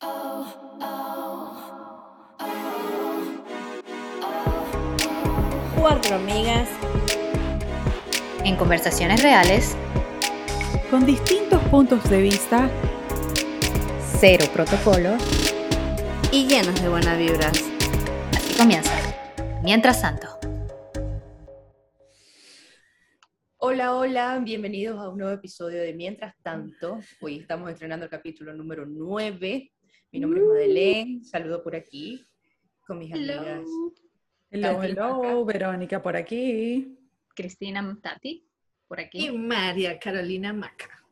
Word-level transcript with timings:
Cuatro 0.00 0.44
amigas 6.14 6.68
en 8.44 8.54
conversaciones 8.56 9.20
reales, 9.22 9.76
con 10.90 11.04
distintos 11.04 11.60
puntos 11.64 12.08
de 12.08 12.22
vista, 12.22 12.70
cero 14.20 14.44
protocolo, 14.52 15.16
y 16.30 16.46
llenas 16.46 16.80
de 16.80 16.88
buenas 16.88 17.18
vibras. 17.18 17.64
Así 18.36 18.56
comienza. 18.56 18.92
Mientras 19.62 20.00
tanto. 20.00 20.28
Hola, 23.56 23.96
hola, 23.96 24.38
bienvenidos 24.38 25.00
a 25.00 25.08
un 25.08 25.18
nuevo 25.18 25.32
episodio 25.32 25.82
de 25.82 25.92
Mientras 25.92 26.36
tanto. 26.42 27.00
Hoy 27.20 27.40
estamos 27.40 27.68
estrenando 27.70 28.04
el 28.04 28.10
capítulo 28.10 28.54
número 28.54 28.86
9. 28.86 29.72
Mi 30.10 30.20
nombre 30.20 30.40
es 30.40 30.46
Madeleine, 30.46 31.24
saludo 31.24 31.62
por 31.62 31.76
aquí 31.76 32.26
con 32.86 32.98
mis 32.98 33.12
amigas. 33.12 33.60
Hello, 34.50 34.82
hello, 34.82 35.44
Verónica 35.44 36.02
por 36.02 36.16
aquí. 36.16 36.98
Cristina 37.34 37.98
Tati 38.00 38.48
por 38.86 39.00
aquí. 39.00 39.26
Y 39.26 39.36
María 39.36 39.98
Carolina 39.98 40.54
Maca. 40.54 41.04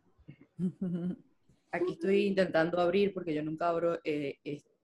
Aquí 1.71 1.93
estoy 1.93 2.29
intentando 2.29 2.81
abrir 2.81 3.13
porque 3.13 3.35
yo 3.35 3.43
nunca 3.43 3.69
abro 3.69 4.01
eh, 4.03 4.39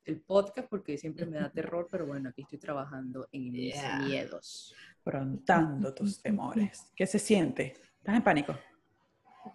el 0.05 0.21
podcast 0.21 0.69
porque 0.69 0.99
siempre 0.99 1.25
me 1.25 1.39
da 1.39 1.51
terror, 1.55 1.89
pero 1.91 2.07
bueno, 2.07 2.29
aquí 2.29 2.43
estoy 2.43 2.59
trabajando 2.59 3.31
en 3.33 3.51
mis 3.51 3.75
miedos. 4.05 4.75
Prontando 5.03 5.95
tus 5.95 6.21
temores. 6.21 6.93
¿Qué 6.95 7.07
se 7.07 7.19
siente? 7.19 7.73
¿Estás 7.97 8.17
en 8.17 8.23
pánico? 8.23 8.59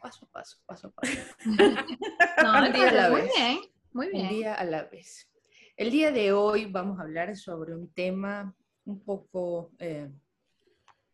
Paso 0.02 0.26
a 0.26 0.30
paso, 0.30 0.58
paso 0.66 0.88
a 0.88 0.92
paso. 0.92 1.14
no, 1.46 2.66
un 2.66 2.74
día 2.74 2.90
a 2.90 2.94
la 2.94 3.10
vez. 3.10 3.26
Muy 3.26 3.32
bien, 3.38 3.60
muy 3.98 4.10
bien. 4.10 4.28
Un 4.28 4.30
día 4.30 4.54
a 4.54 4.64
la 4.64 4.84
vez. 4.84 5.28
El 5.76 5.90
día 5.90 6.12
de 6.12 6.32
hoy 6.32 6.66
vamos 6.66 7.00
a 7.00 7.02
hablar 7.02 7.36
sobre 7.36 7.76
un 7.76 7.92
tema 7.92 8.56
un 8.86 9.04
poco... 9.04 9.72
Eh, 9.80 10.08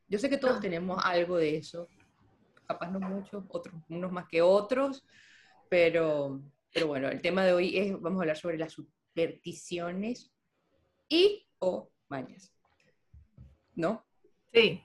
yo 0.10 0.20
sé 0.20 0.30
que 0.30 0.38
todos 0.38 0.60
tenemos 0.60 1.02
algo 1.02 1.38
de 1.38 1.56
eso, 1.56 1.88
capaz 2.68 2.92
no 2.92 3.00
muchos, 3.00 3.46
otros, 3.48 3.74
unos 3.88 4.12
más 4.12 4.28
que 4.28 4.42
otros, 4.42 5.06
pero, 5.70 6.42
pero 6.74 6.88
bueno, 6.88 7.08
el 7.08 7.22
tema 7.22 7.46
de 7.46 7.54
hoy 7.54 7.78
es, 7.78 8.00
vamos 8.00 8.20
a 8.20 8.24
hablar 8.24 8.38
sobre 8.38 8.58
las 8.58 8.74
supersticiones 8.74 10.30
y 11.08 11.48
o 11.60 11.90
mañas. 12.10 12.54
¿No? 13.76 14.06
Sí. 14.54 14.84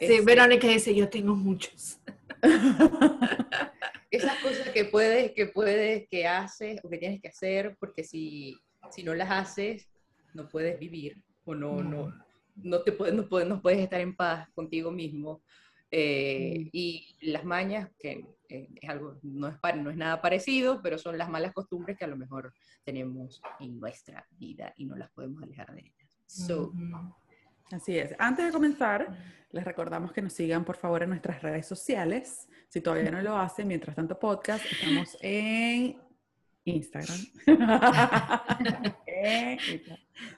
Sí, 0.00 0.20
Verónica 0.24 0.68
dice, 0.68 0.94
yo 0.94 1.10
tengo 1.10 1.36
muchos. 1.36 2.00
Esas 4.10 4.38
cosas 4.42 4.68
que 4.70 4.84
puedes, 4.84 5.32
que 5.32 5.46
puedes, 5.46 6.08
que 6.08 6.26
haces 6.26 6.80
o 6.84 6.88
que 6.88 6.98
tienes 6.98 7.20
que 7.20 7.28
hacer, 7.28 7.76
porque 7.80 8.04
si, 8.04 8.56
si 8.90 9.02
no 9.02 9.14
las 9.14 9.30
haces, 9.30 9.88
no 10.34 10.48
puedes 10.48 10.78
vivir 10.78 11.22
o 11.44 11.54
no, 11.54 11.82
no, 11.82 12.12
no, 12.56 12.82
te 12.82 12.92
puedes, 12.92 13.14
no, 13.14 13.28
puedes, 13.28 13.48
no 13.48 13.60
puedes 13.60 13.80
estar 13.80 14.00
en 14.00 14.14
paz 14.14 14.48
contigo 14.54 14.90
mismo. 14.90 15.42
Eh. 15.90 16.68
Y 16.72 17.16
las 17.22 17.44
mañas, 17.44 17.90
que 17.98 18.24
eh, 18.48 18.68
es 18.80 18.88
algo, 18.88 19.18
no 19.22 19.48
es, 19.48 19.56
no 19.76 19.90
es 19.90 19.96
nada 19.96 20.20
parecido, 20.20 20.80
pero 20.82 20.98
son 20.98 21.18
las 21.18 21.30
malas 21.30 21.52
costumbres 21.52 21.96
que 21.96 22.04
a 22.04 22.08
lo 22.08 22.16
mejor 22.16 22.52
tenemos 22.84 23.40
en 23.60 23.78
nuestra 23.78 24.26
vida 24.32 24.72
y 24.76 24.84
no 24.84 24.96
las 24.96 25.10
podemos 25.10 25.42
alejar 25.42 25.72
de 25.74 25.80
ellas. 25.80 26.10
So, 26.26 26.72
Así 27.70 27.98
es. 27.98 28.14
Antes 28.18 28.46
de 28.46 28.52
comenzar, 28.52 29.16
les 29.50 29.64
recordamos 29.64 30.12
que 30.12 30.22
nos 30.22 30.32
sigan 30.32 30.64
por 30.64 30.76
favor 30.76 31.02
en 31.02 31.10
nuestras 31.10 31.42
redes 31.42 31.66
sociales. 31.66 32.48
Si 32.68 32.80
todavía 32.80 33.10
no 33.10 33.22
lo 33.22 33.36
hacen, 33.36 33.68
mientras 33.68 33.96
tanto 33.96 34.18
podcast, 34.18 34.64
estamos 34.70 35.16
en 35.22 35.98
Instagram. 36.64 37.18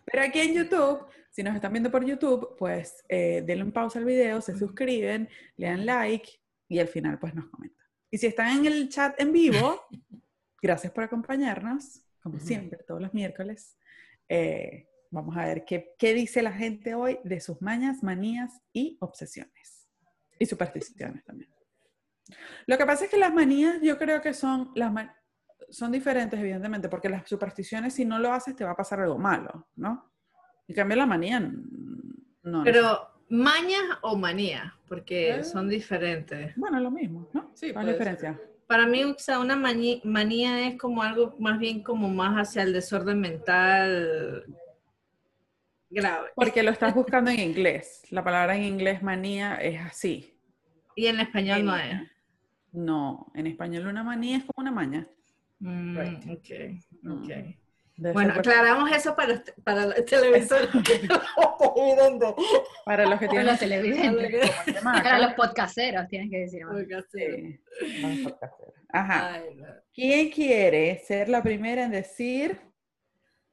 Pero 0.04 0.22
aquí 0.22 0.40
en 0.40 0.54
YouTube, 0.54 1.06
si 1.30 1.42
nos 1.42 1.54
están 1.54 1.72
viendo 1.72 1.90
por 1.90 2.04
YouTube, 2.04 2.56
pues 2.58 3.04
eh, 3.08 3.42
denle 3.46 3.64
un 3.64 3.72
pausa 3.72 3.98
al 3.98 4.04
video, 4.04 4.40
se 4.40 4.56
suscriben, 4.56 5.28
le 5.56 5.66
dan 5.66 5.84
like 5.84 6.30
y 6.68 6.78
al 6.78 6.88
final 6.88 7.18
pues 7.18 7.34
nos 7.34 7.46
comentan. 7.46 7.86
Y 8.10 8.18
si 8.18 8.26
están 8.26 8.58
en 8.58 8.66
el 8.66 8.88
chat 8.88 9.20
en 9.20 9.32
vivo, 9.32 9.82
gracias 10.62 10.92
por 10.92 11.04
acompañarnos, 11.04 12.02
como 12.22 12.38
siempre, 12.40 12.78
todos 12.86 13.00
los 13.00 13.12
miércoles. 13.12 13.76
Eh, 14.28 14.88
vamos 15.10 15.36
a 15.36 15.44
ver 15.44 15.64
qué, 15.64 15.94
qué 15.98 16.14
dice 16.14 16.42
la 16.42 16.52
gente 16.52 16.94
hoy 16.94 17.18
de 17.24 17.40
sus 17.40 17.60
mañas, 17.62 18.02
manías 18.02 18.60
y 18.72 18.96
obsesiones. 19.00 19.88
Y 20.38 20.46
supersticiones 20.46 21.24
también. 21.24 21.50
Lo 22.66 22.76
que 22.76 22.86
pasa 22.86 23.04
es 23.04 23.10
que 23.10 23.18
las 23.18 23.32
manías 23.32 23.80
yo 23.82 23.98
creo 23.98 24.20
que 24.20 24.34
son 24.34 24.70
las 24.74 24.92
son 25.70 25.92
diferentes, 25.92 26.38
evidentemente, 26.38 26.88
porque 26.88 27.08
las 27.08 27.28
supersticiones, 27.28 27.94
si 27.94 28.04
no 28.04 28.18
lo 28.18 28.32
haces, 28.32 28.56
te 28.56 28.64
va 28.64 28.70
a 28.70 28.76
pasar 28.76 29.00
algo 29.00 29.18
malo, 29.18 29.68
¿no? 29.76 30.12
Y 30.66 30.74
cambio 30.74 30.96
la 30.96 31.06
manía, 31.06 31.40
no. 32.42 32.64
Pero, 32.64 32.98
¿mañas 33.28 33.82
o 34.02 34.16
manía? 34.16 34.74
Porque 34.86 35.36
eh. 35.36 35.44
son 35.44 35.68
diferentes. 35.68 36.54
Bueno, 36.56 36.80
lo 36.80 36.90
mismo, 36.90 37.28
¿no? 37.32 37.50
Sí, 37.54 37.72
¿Cuál 37.72 37.88
es 37.88 37.92
la 37.92 37.98
diferencia? 37.98 38.40
Para 38.66 38.86
mí, 38.86 39.02
o 39.04 39.18
sea, 39.18 39.40
una 39.40 39.56
manía 39.56 40.68
es 40.68 40.78
como 40.78 41.02
algo 41.02 41.34
más 41.38 41.58
bien 41.58 41.82
como 41.82 42.08
más 42.08 42.36
hacia 42.36 42.62
el 42.62 42.72
desorden 42.72 43.20
mental 43.20 44.44
grave. 45.90 46.28
Porque 46.34 46.62
lo 46.62 46.70
estás 46.70 46.94
buscando 46.94 47.30
en 47.30 47.40
inglés. 47.40 48.02
La 48.10 48.22
palabra 48.22 48.56
en 48.56 48.64
inglés 48.64 49.02
manía 49.02 49.56
es 49.56 49.80
así. 49.80 50.38
Y 50.94 51.06
en 51.06 51.20
español 51.20 51.64
no 51.64 51.76
es. 51.76 52.00
No, 52.72 53.30
en 53.34 53.46
español 53.46 53.86
una 53.86 54.02
manía 54.02 54.38
es 54.38 54.44
como 54.44 54.62
una 54.62 54.70
maña. 54.70 55.06
Mm, 55.60 55.96
ok, 55.96 56.50
ok. 57.10 58.12
bueno, 58.12 58.34
aclaramos 58.34 58.92
eso 58.92 59.16
para, 59.16 59.42
para 59.64 59.86
los 59.86 60.04
televisores. 60.04 60.68
para 62.84 63.06
los 63.06 63.18
que 63.18 63.28
tienen 63.28 63.46
los 63.46 63.58
televidentes. 63.58 64.50
para 64.82 65.18
los 65.18 65.32
podcasteros, 65.34 66.06
tienes 66.08 66.30
que 66.30 66.38
decir. 66.38 66.62
Ajá. 68.90 69.42
¿Quién 69.92 70.30
quiere 70.30 71.02
ser 71.04 71.28
la 71.28 71.42
primera 71.42 71.84
en 71.84 71.90
decir 71.90 72.60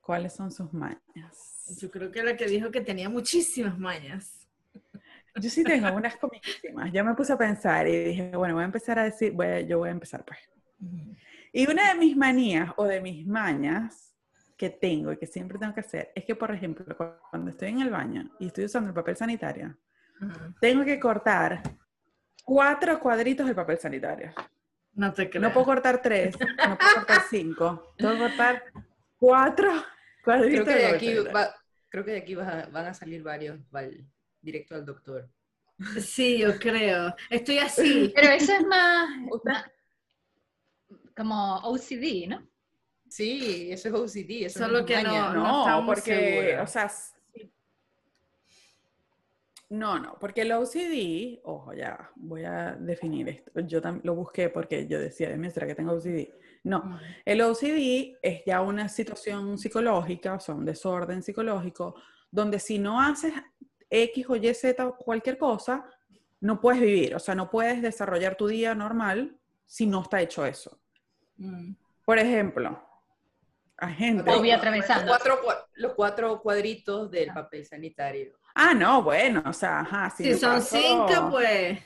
cuáles 0.01 0.34
son 0.34 0.51
sus 0.51 0.72
mañas? 0.74 1.54
Yo 1.79 1.89
creo 1.89 2.11
que 2.11 2.23
la 2.23 2.37
que 2.37 2.45
dijo 2.47 2.71
que 2.71 2.81
tenía 2.81 3.09
muchísimas 3.09 3.77
mañas. 3.77 4.47
Yo 5.35 5.49
sí 5.49 5.63
tengo 5.63 5.91
unas 5.93 6.15
comiquísimas. 6.15 6.91
Ya 6.91 7.03
me 7.03 7.13
puse 7.13 7.33
a 7.33 7.37
pensar 7.37 7.87
y 7.87 8.05
dije, 8.05 8.35
bueno, 8.35 8.53
voy 8.53 8.63
a 8.63 8.65
empezar 8.65 8.99
a 8.99 9.03
decir, 9.03 9.35
yo 9.67 9.79
voy 9.79 9.89
a 9.89 9.91
empezar 9.91 10.23
pues. 10.23 10.39
Y 11.51 11.69
una 11.69 11.89
de 11.89 11.99
mis 11.99 12.15
manías 12.15 12.71
o 12.77 12.85
de 12.85 13.01
mis 13.01 13.25
mañas 13.25 14.13
que 14.57 14.69
tengo 14.69 15.11
y 15.11 15.17
que 15.17 15.27
siempre 15.27 15.57
tengo 15.57 15.73
que 15.73 15.81
hacer 15.81 16.11
es 16.15 16.23
que, 16.23 16.35
por 16.35 16.51
ejemplo, 16.51 16.95
cuando 17.29 17.51
estoy 17.51 17.69
en 17.69 17.81
el 17.81 17.89
baño 17.89 18.31
y 18.39 18.47
estoy 18.47 18.65
usando 18.65 18.89
el 18.89 18.93
papel 18.93 19.17
sanitario, 19.17 19.75
tengo 20.61 20.85
que 20.85 20.99
cortar 20.99 21.61
cuatro 22.43 22.99
cuadritos 22.99 23.47
de 23.47 23.55
papel 23.55 23.77
sanitario. 23.77 24.33
No 24.93 25.11
te 25.11 25.29
creo. 25.29 25.41
No 25.41 25.51
puedo 25.51 25.65
cortar 25.65 26.01
tres, 26.01 26.37
no 26.39 26.77
puedo 26.77 26.93
cortar 26.95 27.21
cinco. 27.29 27.93
Tengo 27.97 28.13
que 28.13 28.19
cortar 28.19 28.63
cuatro. 29.17 29.71
Creo 30.25 30.66
que 30.66 30.75
de 30.75 30.86
aquí, 30.88 31.16
creo 31.90 32.03
que 32.03 32.12
de 32.12 32.18
aquí 32.18 32.36
van 32.36 32.75
a 32.75 32.94
salir 32.94 33.24
varios 33.24 33.59
directo 34.41 34.75
al 34.75 34.86
doctor. 34.86 35.30
Sí, 36.00 36.38
yo 36.38 36.58
creo. 36.58 37.13
Estoy 37.30 37.58
así. 37.58 38.12
Pero 38.16 38.30
eso 38.30 38.53
es 38.53 38.66
más, 38.66 39.09
como 41.18 41.58
OCD, 41.58 42.28
¿no? 42.28 42.47
Sí, 43.09 43.72
eso 43.72 43.90
es 43.90 43.94
OCD. 43.94 44.46
Eso 44.46 44.59
Solo 44.59 44.86
que 44.86 45.03
no, 45.03 45.34
no, 45.34 45.86
porque, 45.86 46.57
o 46.62 46.68
sea, 46.68 46.90
no, 49.69 49.99
no, 49.99 50.17
porque 50.19 50.41
el 50.41 50.51
OCD, 50.51 51.39
ojo, 51.43 51.73
ya 51.73 52.11
voy 52.15 52.43
a 52.43 52.75
definir 52.79 53.29
esto. 53.29 53.59
Yo 53.61 53.81
lo 54.03 54.15
busqué 54.15 54.49
porque 54.49 54.87
yo 54.87 54.99
decía, 54.99 55.29
de 55.29 55.49
será 55.49 55.65
que 55.65 55.75
tengo 55.75 55.93
OCD? 55.93 56.29
No, 56.63 56.99
el 57.23 57.41
OCD 57.41 58.17
es 58.21 58.43
ya 58.45 58.61
una 58.61 58.89
situación 58.89 59.57
psicológica, 59.57 60.33
o 60.33 60.39
sea, 60.39 60.56
un 60.56 60.65
desorden 60.65 61.23
psicológico, 61.23 61.95
donde 62.31 62.59
si 62.59 62.79
no 62.79 63.01
haces 63.01 63.33
X 63.89 64.25
o 64.29 64.35
Y, 64.35 64.53
Z 64.53 64.85
o 64.85 64.97
cualquier 64.97 65.38
cosa, 65.38 65.85
no 66.41 66.59
puedes 66.59 66.81
vivir, 66.81 67.15
o 67.15 67.19
sea, 67.19 67.35
no 67.35 67.50
puedes 67.50 67.81
desarrollar 67.81 68.35
tu 68.35 68.47
día 68.47 68.75
normal 68.75 69.38
si 69.65 69.88
no 69.88 70.01
está 70.01 70.21
hecho 70.21 70.45
eso. 70.45 70.79
Mm. 71.38 71.73
Por 72.03 72.19
ejemplo, 72.19 72.79
a 73.77 73.89
gente. 73.89 74.29
atravesando. 74.51 75.11
Los 75.75 75.94
cuatro, 75.94 76.41
cuadritos 76.41 77.11
del 77.11 77.33
papel 77.33 77.65
sanitario. 77.65 78.38
Ah, 78.56 78.74
no, 78.74 79.04
bueno, 79.04 79.44
o 79.46 79.54
sea, 79.54 79.81
ajá. 79.81 80.10
Si, 80.10 80.34
son 80.36 80.62
cinco, 80.62 81.30
pues. 81.30 81.80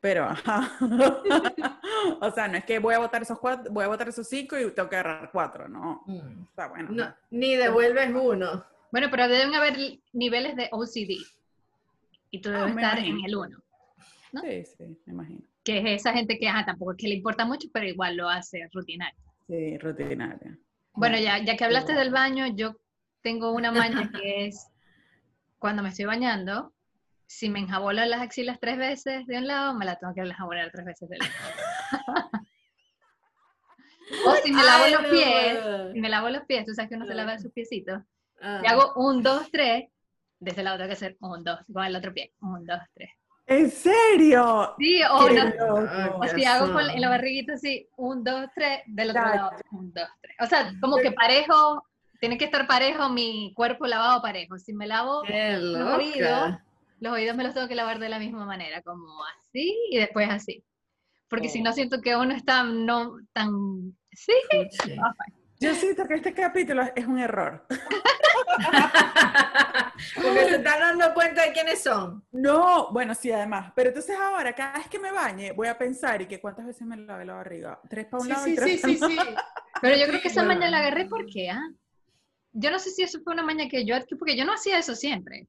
Pero, 0.00 0.24
ajá. 0.24 0.70
o 2.20 2.30
sea, 2.30 2.48
no 2.48 2.56
es 2.56 2.64
que 2.64 2.78
voy 2.78 2.94
a 2.94 2.98
votar 2.98 3.22
esos 3.22 3.38
cuatro, 3.38 3.72
voy 3.72 3.84
a 3.84 3.88
votar 3.88 4.08
esos 4.08 4.28
cinco 4.28 4.58
y 4.58 4.70
tengo 4.70 4.88
que 4.88 4.96
agarrar 4.96 5.30
cuatro, 5.32 5.68
no. 5.68 6.02
Mm. 6.06 6.42
O 6.42 6.54
sea, 6.54 6.68
bueno. 6.68 6.90
No, 6.90 7.14
ni 7.30 7.56
devuelves 7.56 8.10
uno. 8.14 8.64
Bueno, 8.92 9.08
pero 9.10 9.28
deben 9.28 9.54
haber 9.54 9.76
niveles 10.12 10.56
de 10.56 10.68
OCD. 10.70 11.26
Y 12.30 12.40
tú 12.40 12.50
debes 12.50 12.66
ah, 12.66 12.80
estar 12.80 12.98
en 13.00 13.24
el 13.24 13.36
uno. 13.36 13.58
Sí, 14.42 14.64
sí, 14.64 14.98
me 15.06 15.12
imagino 15.12 15.42
que 15.64 15.78
es 15.78 16.00
esa 16.02 16.12
gente 16.12 16.38
que 16.38 16.46
ajá, 16.46 16.64
tampoco 16.66 16.92
es 16.92 16.98
que 16.98 17.08
le 17.08 17.14
importa 17.14 17.44
mucho, 17.44 17.68
pero 17.72 17.86
igual 17.86 18.16
lo 18.16 18.28
hace 18.28 18.68
rutinario. 18.72 19.18
Sí, 19.48 19.78
rutinario. 19.78 20.58
Bueno, 20.92 21.18
ya, 21.18 21.42
ya 21.42 21.56
que 21.56 21.64
hablaste 21.64 21.94
del 21.94 22.10
baño, 22.10 22.46
yo 22.54 22.76
tengo 23.22 23.52
una 23.52 23.72
maña 23.72 24.12
que 24.12 24.46
es 24.46 24.68
cuando 25.64 25.82
me 25.82 25.88
estoy 25.88 26.04
bañando, 26.04 26.74
si 27.26 27.48
me 27.48 27.58
enjabono 27.58 28.04
las 28.04 28.20
axilas 28.20 28.60
tres 28.60 28.76
veces 28.76 29.26
de 29.26 29.38
un 29.38 29.46
lado, 29.46 29.72
me 29.72 29.86
la 29.86 29.96
tengo 29.96 30.12
que 30.12 30.20
enjabonar 30.20 30.70
tres 30.70 30.84
veces 30.84 31.08
del 31.08 31.20
otro. 31.22 31.32
o 34.26 34.34
si 34.44 34.52
me 34.52 34.62
lavo 34.62 34.84
Ay, 34.84 34.92
los 34.92 35.02
no. 35.04 35.08
pies, 35.08 35.58
si 35.94 36.00
me 36.02 36.10
lavo 36.10 36.28
los 36.28 36.44
pies, 36.44 36.66
tú 36.66 36.74
sabes 36.74 36.90
que 36.90 36.96
uno 36.96 37.06
se 37.06 37.14
lava 37.14 37.38
sus 37.38 37.50
piecitos, 37.50 38.02
Ah. 38.42 38.60
y 38.62 38.66
hago 38.66 38.92
un, 38.96 39.22
dos, 39.22 39.50
tres, 39.50 39.88
de 40.38 40.50
ese 40.50 40.62
lado 40.62 40.76
tengo 40.76 40.88
que 40.88 40.92
hacer 40.96 41.16
un, 41.20 41.42
dos, 41.42 41.58
con 41.72 41.82
el 41.86 41.96
otro 41.96 42.12
pie, 42.12 42.34
un, 42.42 42.66
dos, 42.66 42.80
tres. 42.92 43.08
¿En 43.46 43.70
serio? 43.70 44.74
Sí, 44.78 45.00
o, 45.02 45.30
no, 45.30 45.44
loco. 45.44 46.18
o 46.18 46.28
si 46.28 46.44
hago 46.44 46.74
con, 46.74 46.90
en 46.90 47.00
la 47.00 47.08
barriguita 47.08 47.54
así, 47.54 47.88
un, 47.96 48.22
dos, 48.22 48.50
tres, 48.54 48.82
del 48.84 49.10
otro 49.12 49.22
lado, 49.22 49.50
un, 49.70 49.94
dos, 49.94 50.08
tres. 50.20 50.36
O 50.40 50.46
sea, 50.46 50.74
como 50.82 50.98
que 50.98 51.10
parejo, 51.12 51.86
tiene 52.24 52.38
que 52.38 52.46
estar 52.46 52.66
parejo 52.66 53.10
mi 53.10 53.52
cuerpo 53.54 53.86
lavado 53.86 54.22
parejo. 54.22 54.58
Si 54.58 54.72
me 54.72 54.86
lavo 54.86 55.22
los 55.26 55.98
oídos, 55.98 56.54
los 57.00 57.12
oídos 57.12 57.36
me 57.36 57.44
los 57.44 57.52
tengo 57.52 57.68
que 57.68 57.74
lavar 57.74 57.98
de 57.98 58.08
la 58.08 58.18
misma 58.18 58.46
manera, 58.46 58.80
como 58.80 59.22
así 59.36 59.76
y 59.90 59.98
después 59.98 60.30
así. 60.30 60.64
Porque 61.28 61.50
si 61.50 61.60
no 61.60 61.68
Oh. 61.68 61.72
siento 61.74 62.00
que 62.00 62.16
uno 62.16 62.32
está 62.34 62.62
no 62.62 63.16
tan... 63.34 63.50
Sí, 64.12 64.32
Sí. 64.70 64.96
Yo 65.60 65.74
siento 65.74 66.06
que 66.06 66.14
este 66.14 66.32
capítulo 66.32 66.82
es 66.96 67.06
un 67.06 67.18
error. 67.18 67.66
Porque 70.14 70.44
se 70.48 70.56
están 70.56 70.80
dando 70.80 71.12
cuenta 71.14 71.42
de 71.42 71.52
quiénes 71.52 71.82
son. 71.82 72.24
No, 72.32 72.90
bueno, 72.90 73.14
sí, 73.14 73.30
además. 73.32 73.70
Pero 73.76 73.88
entonces 73.90 74.16
ahora, 74.18 74.54
cada 74.54 74.78
vez 74.78 74.88
que 74.88 74.98
me 74.98 75.12
bañe, 75.12 75.52
voy 75.52 75.68
a 75.68 75.76
pensar 75.78 76.20
y 76.22 76.26
que 76.26 76.40
cuántas 76.40 76.66
veces 76.66 76.86
me 76.86 76.96
lavé 76.96 77.24
la 77.26 77.34
barriga. 77.34 77.80
Tres 77.88 78.06
para 78.06 78.22
un 78.22 78.26
Sí, 78.28 78.32
lado 78.32 78.46
y 78.46 78.50
sí, 78.50 78.56
tres 78.56 78.80
sí, 78.80 78.96
para 78.96 79.12
sí, 79.12 79.18
sí. 79.18 79.34
pero 79.80 79.96
yo 79.96 80.06
creo 80.06 80.20
que 80.20 80.28
esa 80.28 80.44
bueno. 80.44 80.58
maña 80.60 80.70
la 80.70 80.78
agarré 80.78 81.06
porque, 81.06 81.50
¿ah? 81.50 81.62
Yo 82.54 82.70
no 82.70 82.78
sé 82.78 82.90
si 82.90 83.02
eso 83.02 83.20
fue 83.22 83.34
una 83.34 83.42
maña 83.42 83.68
que 83.68 83.84
yo 83.84 83.96
adquirí, 83.96 84.16
porque 84.18 84.36
yo 84.36 84.44
no 84.44 84.54
hacía 84.54 84.78
eso 84.78 84.94
siempre. 84.94 85.48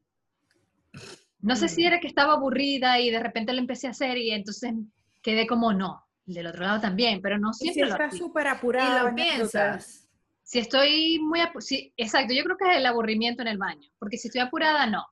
No 1.39 1.55
sé 1.55 1.69
si 1.69 1.85
era 1.85 1.99
que 1.99 2.07
estaba 2.07 2.33
aburrida 2.33 2.99
y 2.99 3.11
de 3.11 3.19
repente 3.19 3.53
lo 3.53 3.59
empecé 3.59 3.85
a 3.85 3.91
hacer 3.91 4.17
y 4.17 4.31
entonces 4.31 4.73
quedé 5.21 5.45
como 5.45 5.71
no. 5.71 6.03
Del 6.25 6.47
otro 6.47 6.63
lado 6.63 6.81
también, 6.81 7.21
pero 7.21 7.37
no 7.37 7.51
Y 7.51 7.53
si 7.53 7.59
siempre 7.65 7.85
lo 7.85 7.91
estás 7.91 8.17
súper 8.17 8.47
Y 8.47 8.49
apurada. 8.49 8.99
lo 8.99 9.03
bañándote, 9.05 9.35
piensas. 9.35 10.09
Si 10.41 10.57
estoy 10.59 11.19
muy 11.19 11.39
sí, 11.59 11.93
exacto, 11.97 12.33
yo 12.33 12.43
creo 12.43 12.57
que 12.57 12.71
es 12.71 12.77
el 12.77 12.85
aburrimiento 12.87 13.43
en 13.43 13.49
el 13.49 13.59
baño, 13.59 13.87
porque 13.99 14.17
si 14.17 14.27
estoy 14.27 14.41
apurada, 14.41 14.87
no. 14.87 15.05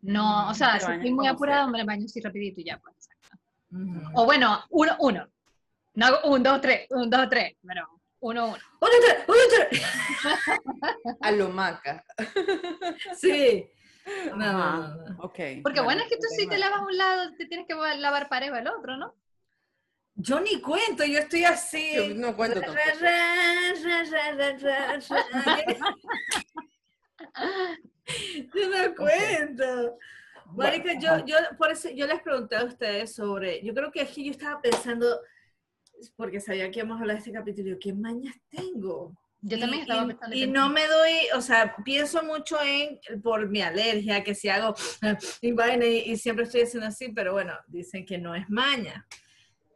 No, 0.00 0.48
o 0.48 0.54
sea, 0.54 0.78
te 0.78 0.86
si 0.86 0.92
estoy 0.92 1.12
muy 1.12 1.26
apurada, 1.26 1.64
sea. 1.64 1.72
me 1.72 1.84
baño 1.84 2.06
así 2.06 2.20
rapidito 2.20 2.60
y 2.62 2.64
ya, 2.64 2.78
pues. 2.78 2.94
exacto. 2.96 3.38
Ujú. 3.72 4.00
O 4.14 4.24
bueno, 4.24 4.60
uno, 4.70 4.96
uno. 5.00 5.28
No 5.94 6.06
hago 6.06 6.30
un, 6.30 6.42
dos, 6.42 6.60
tres, 6.62 6.86
un, 6.90 7.10
dos, 7.10 7.28
tres, 7.28 7.56
pero 7.66 7.97
uno, 8.20 8.46
uno. 8.48 8.56
¡Oye, 8.80 8.92
oye, 9.26 9.68
oye! 9.70 9.82
A 11.20 11.30
lo 11.32 11.48
maca. 11.50 12.04
Sí. 13.16 13.68
No, 14.30 14.36
no, 14.36 14.44
Ajá. 14.46 14.76
no, 14.76 14.88
no. 15.08 15.22
Ok. 15.24 15.38
Porque 15.62 15.80
bueno, 15.80 16.02
es 16.02 16.08
que 16.08 16.16
tú 16.16 16.26
si 16.36 16.48
te 16.48 16.56
lavas 16.56 16.80
un 16.80 16.96
lado, 16.96 17.34
te 17.36 17.46
tienes 17.46 17.66
que 17.66 17.74
lavar 17.74 18.28
parejo 18.28 18.56
el 18.56 18.66
otro, 18.66 18.96
¿no? 18.96 19.14
Yo 20.14 20.40
ni 20.40 20.60
cuento, 20.60 21.04
yo 21.04 21.18
estoy 21.18 21.44
así. 21.44 21.94
Yo 21.94 22.14
no 22.14 22.34
cuento 22.34 22.60
tampoco. 22.60 22.80
Yo 28.54 28.68
no 28.70 28.94
cuento. 28.96 29.98
Marica, 30.56 30.94
Bueno, 30.94 31.00
yo, 31.00 31.26
yo, 31.26 31.36
por 31.58 31.70
eso 31.70 31.90
yo 31.90 32.06
les 32.06 32.22
pregunté 32.22 32.56
a 32.56 32.64
ustedes 32.64 33.14
sobre, 33.14 33.62
yo 33.62 33.74
creo 33.74 33.92
que 33.92 34.00
aquí 34.00 34.24
yo 34.24 34.30
estaba 34.30 34.60
pensando, 34.62 35.20
porque 36.16 36.40
sabía 36.40 36.70
que 36.70 36.78
íbamos 36.80 36.98
a 36.98 37.00
hablar 37.00 37.16
de 37.16 37.20
este 37.20 37.32
capítulo, 37.32 37.68
yo, 37.70 37.78
¿qué 37.78 37.92
mañas 37.92 38.34
tengo? 38.50 39.16
Yo 39.40 39.56
Y- 39.56 39.60
también 39.60 39.82
estaba 39.82 40.02
y, 40.02 40.06
pensando. 40.06 40.36
y 40.36 40.40
que- 40.40 40.46
no 40.48 40.68
me 40.70 40.86
doy, 40.86 41.12
o 41.36 41.40
sea, 41.40 41.76
pienso 41.84 42.22
mucho 42.24 42.58
en, 42.62 42.98
por 43.22 43.48
mi 43.48 43.62
alergia, 43.62 44.24
que 44.24 44.34
si 44.34 44.48
hago, 44.48 44.74
y, 45.42 45.50
y, 45.50 46.12
y 46.12 46.16
siempre 46.16 46.44
estoy 46.44 46.62
haciendo 46.62 46.88
así, 46.88 47.10
pero 47.10 47.32
bueno, 47.32 47.54
dicen 47.68 48.04
que 48.04 48.18
no 48.18 48.34
es 48.34 48.48
maña. 48.50 49.06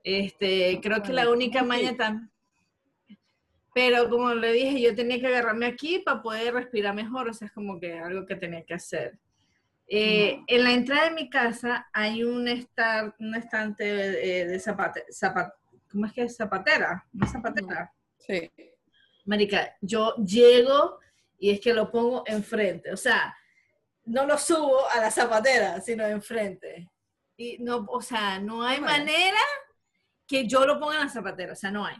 Este, 0.04 0.80
creo 0.82 1.00
que 1.02 1.12
la 1.12 1.30
única 1.30 1.60
¿cómo 1.60 1.68
maña 1.68 1.96
tan... 1.96 2.30
Pero 3.74 4.10
como 4.10 4.34
le 4.34 4.52
dije, 4.52 4.80
yo 4.82 4.94
tenía 4.94 5.18
que 5.18 5.28
agarrarme 5.28 5.64
aquí 5.66 6.00
para 6.00 6.20
poder 6.20 6.52
respirar 6.52 6.94
mejor, 6.94 7.28
o 7.30 7.32
sea, 7.32 7.46
es 7.46 7.52
como 7.52 7.80
que 7.80 7.98
algo 7.98 8.26
que 8.26 8.34
tenía 8.36 8.64
que 8.64 8.74
hacer. 8.74 9.18
Eh, 9.88 10.40
En 10.46 10.64
la 10.64 10.72
entrada 10.72 11.04
de 11.08 11.14
mi 11.14 11.30
casa 11.30 11.88
hay 11.92 12.22
un, 12.22 12.48
estar, 12.48 13.14
un 13.18 13.34
estante 13.34 13.84
eh, 14.40 14.46
de 14.46 14.58
zapate, 14.60 15.04
zapat- 15.10 15.54
¿cómo 15.92 16.06
es 16.06 16.12
que 16.12 16.22
es? 16.22 16.36
Zapatera, 16.36 17.06
una 17.14 17.26
zapatera. 17.26 17.92
Sí. 18.18 18.50
Marica, 19.24 19.76
yo 19.80 20.16
llego 20.16 20.98
y 21.38 21.50
es 21.50 21.60
que 21.60 21.72
lo 21.74 21.90
pongo 21.90 22.24
enfrente. 22.26 22.90
O 22.92 22.96
sea, 22.96 23.36
no 24.04 24.26
lo 24.26 24.36
subo 24.38 24.88
a 24.90 24.98
la 25.00 25.10
zapatera, 25.10 25.80
sino 25.80 26.04
enfrente. 26.06 26.90
Y 27.36 27.58
no, 27.58 27.86
o 27.88 28.00
sea, 28.02 28.38
no 28.40 28.62
hay 28.64 28.80
Bueno. 28.80 28.92
manera 28.98 29.38
que 30.26 30.46
yo 30.46 30.66
lo 30.66 30.80
ponga 30.80 30.94
en 30.96 31.00
la 31.02 31.08
zapatera. 31.08 31.52
O 31.52 31.56
sea, 31.56 31.70
no 31.70 31.84
hay. 31.86 31.96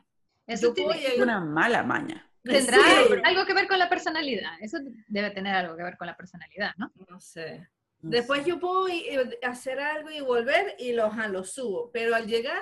Eso 0.47 0.69
yo 0.69 0.75
tiene- 0.75 1.07
Es 1.07 1.19
una 1.19 1.41
mala 1.41 1.83
maña. 1.83 2.29
tendrá 2.43 2.79
Sí. 2.79 3.15
algo 3.23 3.47
que 3.47 3.55
ver 3.55 3.69
con 3.69 3.79
la 3.79 3.89
personalidad. 3.89 4.51
Eso 4.61 4.79
debe 5.07 5.31
tener 5.31 5.55
algo 5.55 5.77
que 5.77 5.85
ver 5.85 5.97
con 5.97 6.09
la 6.09 6.17
personalidad, 6.17 6.73
¿no? 6.77 6.91
No 7.09 7.21
sé. 7.21 7.69
No 8.01 8.11
Después 8.11 8.43
sé. 8.43 8.49
yo 8.49 8.59
puedo 8.59 8.89
eh, 8.89 9.39
hacer 9.45 9.79
algo 9.79 10.11
y 10.11 10.21
volver 10.21 10.75
y 10.81 10.93
lo, 10.93 11.05
ajá, 11.05 11.29
lo 11.29 11.45
subo. 11.45 11.91
Pero 11.93 12.17
al 12.17 12.27
llegar 12.27 12.61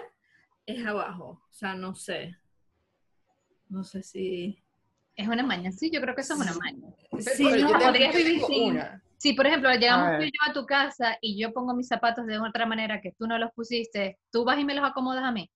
es 0.78 0.86
abajo. 0.86 1.42
O 1.48 1.52
sea, 1.52 1.74
no 1.74 1.94
sé. 1.94 2.36
No 3.68 3.84
sé 3.84 4.02
si... 4.02 4.62
Es 5.16 5.28
una 5.28 5.42
maña. 5.42 5.70
Sí, 5.70 5.90
yo 5.92 6.00
creo 6.00 6.14
que 6.14 6.22
eso 6.22 6.34
es 6.34 6.40
una 6.40 6.54
maña. 6.54 6.88
Sí, 7.18 7.44
Pero 7.50 7.68
no, 7.68 7.80
yo, 7.80 7.92
tengo, 7.92 8.46
sin- 8.46 8.70
una. 8.72 9.02
Si, 9.18 9.34
por 9.34 9.46
ejemplo, 9.46 9.70
llegamos 9.74 10.08
A 10.08 10.16
tú 10.18 10.22
y 10.24 10.30
yo 10.32 10.50
a 10.50 10.52
tu 10.54 10.64
casa 10.64 11.18
y 11.20 11.38
yo 11.38 11.52
pongo 11.52 11.74
mis 11.74 11.88
zapatos 11.88 12.26
de 12.26 12.38
otra 12.38 12.64
manera 12.64 13.02
que 13.02 13.12
tú 13.12 13.26
no 13.26 13.36
los 13.38 13.50
pusiste, 13.52 14.18
tú 14.32 14.44
vas 14.44 14.58
y 14.58 14.64
me 14.64 14.74
los 14.74 14.88
acomodas 14.88 15.22
a 15.24 15.30
mí. 15.30 15.50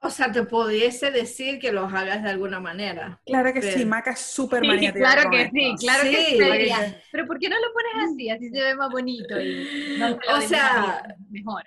O 0.00 0.08
sea, 0.10 0.30
te 0.30 0.42
pudiese 0.44 1.10
decir 1.10 1.58
que 1.58 1.72
los 1.72 1.92
hagas 1.92 2.22
de 2.22 2.30
alguna 2.30 2.60
manera. 2.60 3.20
Claro 3.26 3.52
que 3.52 3.60
sí, 3.60 3.84
Maca 3.84 4.12
es 4.12 4.20
súper 4.20 4.60
Sí, 4.60 4.68
maniática 4.68 4.98
claro 5.12 5.30
que 5.30 5.42
esto. 5.42 5.52
sí, 5.54 5.74
claro 5.80 6.02
que 6.04 6.16
Sí, 6.24 6.36
sí. 6.38 6.94
Pero 7.12 7.26
¿por 7.26 7.38
qué 7.38 7.48
no 7.48 7.56
lo 7.56 7.72
pones 7.72 8.10
así? 8.12 8.30
Así 8.30 8.48
se 8.50 8.62
ve 8.62 8.74
más 8.76 8.90
bonito 8.90 9.40
y 9.40 9.96
no 9.98 10.16
te 10.16 10.26
lo 10.26 10.36
O 10.38 10.40
sea- 10.42 11.02
mejor. 11.28 11.64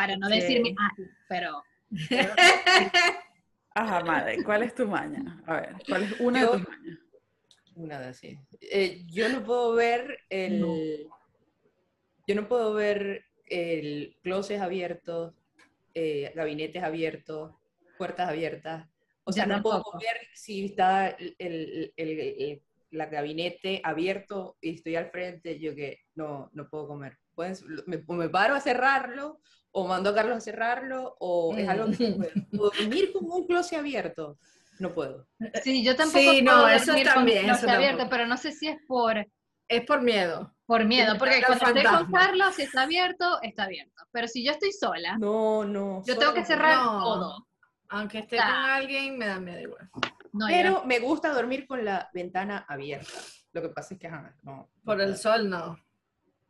Para 0.00 0.16
no 0.16 0.28
Sí. 0.28 0.36
decirme, 0.36 0.74
ah, 0.80 0.90
pero 1.28 1.62
Ajá, 3.74 4.00
madre, 4.02 4.42
¿cuál 4.42 4.62
es 4.62 4.74
tu 4.74 4.86
maña? 4.88 5.42
A 5.46 5.60
ver, 5.60 5.74
¿cuál 5.86 6.04
es 6.04 6.20
una 6.20 6.40
Yo- 6.40 6.52
de 6.52 6.58
tus 6.58 6.68
mañas? 6.68 6.98
Una 7.74 8.00
de 8.00 8.06
así. 8.06 8.38
Eh, 8.62 9.02
yo 9.08 9.28
no 9.28 9.44
puedo 9.44 9.74
ver 9.74 10.20
el. 10.30 11.06
Yo 12.26 12.34
no 12.34 12.48
puedo 12.48 12.72
ver 12.72 13.26
el 13.44 14.16
closet 14.22 14.62
abiertos, 14.62 15.34
eh, 15.92 16.32
gabinetes 16.34 16.82
abiertos, 16.82 17.54
puertas 17.98 18.26
abiertas. 18.30 18.88
O 19.24 19.32
Yo 19.32 19.34
sea, 19.34 19.46
no 19.46 19.60
puedo 19.62 19.82
ver 20.00 20.16
si 20.32 20.64
está 20.64 21.08
el, 21.08 21.34
el, 21.38 21.92
el- 21.96 22.20
el- 22.20 22.62
la 22.92 23.04
gabinete 23.06 23.82
abierto 23.84 24.56
y 24.62 24.76
estoy 24.76 24.96
al 24.96 25.10
frente, 25.10 25.58
yo 25.60 25.74
que 25.74 26.00
no, 26.14 26.48
no 26.54 26.68
puedo 26.70 26.88
comer. 26.88 27.18
Pueden, 27.40 27.56
me, 27.86 28.04
o 28.06 28.12
me 28.12 28.28
paro 28.28 28.54
a 28.54 28.60
cerrarlo, 28.60 29.40
o 29.70 29.86
mando 29.88 30.10
a 30.10 30.14
Carlos 30.14 30.36
a 30.36 30.40
cerrarlo, 30.42 31.16
o 31.20 31.56
es 31.56 31.66
algo 31.66 31.86
que 31.90 32.10
no 32.10 32.16
puedo. 32.16 32.30
Puedo 32.50 32.70
dormir 32.78 33.12
con 33.14 33.24
un 33.30 33.46
closet 33.46 33.78
abierto. 33.78 34.36
No 34.78 34.92
puedo. 34.92 35.26
sí, 35.64 35.82
yo 35.82 35.96
tampoco 35.96 36.18
Sí, 36.20 36.42
no, 36.42 36.52
puedo 36.52 36.68
eso 36.68 36.86
dormir 36.88 37.06
también, 37.06 37.40
con 37.42 37.50
eso 37.50 37.60
closet 37.60 37.76
abierto, 37.76 37.98
tampoco. 37.98 38.10
pero 38.16 38.26
no 38.28 38.36
sé 38.36 38.52
si 38.52 38.68
es 38.68 38.76
por, 38.86 39.26
Es 39.68 39.86
por 39.86 40.02
miedo. 40.02 40.54
por 40.66 40.84
miedo, 40.84 41.16
porque 41.18 41.40
cuando 41.46 41.64
estoy 41.66 41.82
con 41.82 41.92
fantasma. 41.94 42.18
Carlos, 42.18 42.54
si 42.56 42.62
está 42.62 42.82
abierto, 42.82 43.40
está 43.40 43.62
abierto. 43.64 44.02
Pero 44.12 44.28
si 44.28 44.44
yo 44.44 44.52
estoy 44.52 44.72
sola, 44.72 45.16
No, 45.16 45.64
no. 45.64 46.02
yo 46.04 46.12
solo 46.14 46.18
tengo 46.18 46.34
que 46.34 46.44
cerrar 46.44 46.76
No. 46.76 47.02
todo. 47.02 47.46
Aunque 47.88 48.18
esté 48.18 48.38
Ah. 48.38 48.44
con 48.44 48.70
alguien, 48.72 49.16
me 49.16 49.26
da 49.28 49.40
miedo 49.40 49.60
igual. 49.60 49.88
No, 50.34 50.46
ya. 50.50 50.56
Pero 50.56 50.84
me 50.84 50.98
gusta 50.98 51.30
dormir 51.32 51.66
con 51.66 51.84
la 51.86 52.10
ventana 52.12 52.66
abierta. 52.68 53.18
Lo 53.52 53.62
que 53.62 53.70
pasa 53.70 53.94
es 53.94 54.00
que, 54.00 54.06
ajá, 54.08 54.36
no. 54.42 54.52
no 54.52 54.70
Por 54.84 55.00
el 55.00 55.16
sol, 55.16 55.48
no. 55.48 55.78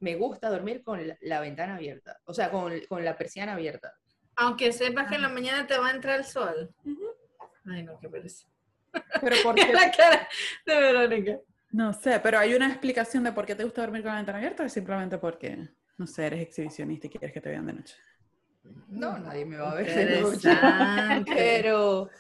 Me 0.01 0.17
gusta 0.17 0.51
dormir 0.51 0.83
con 0.83 1.07
la, 1.07 1.17
la 1.21 1.41
ventana 1.41 1.77
abierta. 1.77 2.19
O 2.25 2.35
sea, 2.35 2.51
con, 2.51 2.73
con 2.89 3.05
la 3.05 3.17
persiana 3.17 3.55
abierta. 3.55 3.95
Aunque 4.37 4.73
sepas 4.73 5.09
que 5.09 5.17
en 5.17 5.23
la 5.23 5.29
mañana 5.29 5.67
te 5.67 5.79
va 5.79 5.89
a 5.89 5.93
entrar 5.93 6.19
el 6.19 6.25
sol. 6.25 6.75
Ay, 7.67 7.83
no, 7.83 7.99
qué 8.01 8.09
pereza. 8.09 8.49
Pero 9.21 9.37
¿por 9.43 9.55
qué? 9.57 9.73
La 9.73 9.91
cara 9.91 10.29
de 10.67 10.75
Verónica. 10.75 11.39
No 11.73 11.93
sé, 11.93 12.19
pero 12.19 12.41
hay 12.41 12.55
una 12.55 12.67
explicación 12.67 13.23
de 13.23 13.31
por 13.31 13.47
qué 13.47 13.55
te 13.55 13.63
gusta 13.63 13.83
dormir 13.83 14.03
con 14.03 14.11
la 14.11 14.17
ventana 14.17 14.39
abierta 14.39 14.65
o 14.65 14.67
es 14.67 14.73
simplemente 14.73 15.19
porque, 15.19 15.69
no 15.99 16.07
sé, 16.07 16.27
eres 16.27 16.41
exhibicionista 16.41 17.07
y 17.07 17.11
quieres 17.11 17.33
que 17.33 17.41
te 17.41 17.49
vean 17.49 17.65
de 17.67 17.75
noche. 17.75 17.95
No, 18.89 19.17
nadie 19.19 19.45
me 19.45 19.57
va 19.57 19.71
a 19.71 19.75
ver 19.77 19.95
de 19.95 20.21
noche. 20.21 20.51
Pero, 21.27 22.11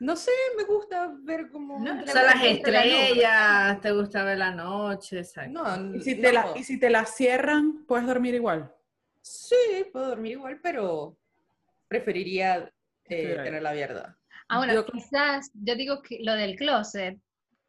no 0.00 0.16
sé, 0.16 0.30
me 0.56 0.64
gusta 0.64 1.12
ver 1.22 1.50
como... 1.50 1.78
No, 1.78 2.02
O 2.02 2.06
sea, 2.06 2.22
las 2.22 2.36
la 2.36 2.46
estrellas, 2.46 3.80
te 3.80 3.92
gusta 3.92 4.24
ver 4.24 4.38
la 4.38 4.50
noche, 4.50 5.18
exacto. 5.20 5.62
No, 5.62 5.94
¿Y 5.96 6.00
si, 6.02 6.20
te 6.20 6.32
la, 6.32 6.42
no. 6.46 6.56
y 6.56 6.64
si 6.64 6.78
te 6.78 6.90
la 6.90 7.04
cierran, 7.06 7.84
puedes 7.86 8.06
dormir 8.06 8.34
igual. 8.34 8.72
Sí, 9.22 9.56
puedo 9.92 10.08
dormir 10.08 10.32
igual, 10.32 10.60
pero 10.62 11.16
preferiría 11.88 12.70
eh, 13.04 13.38
tenerla 13.42 13.70
abierta. 13.70 14.18
Ahora, 14.48 14.74
Yo- 14.74 14.86
quizás 14.86 15.50
yo 15.54 15.74
digo 15.74 16.02
que 16.02 16.18
lo 16.22 16.34
del 16.34 16.56
closet, 16.56 17.18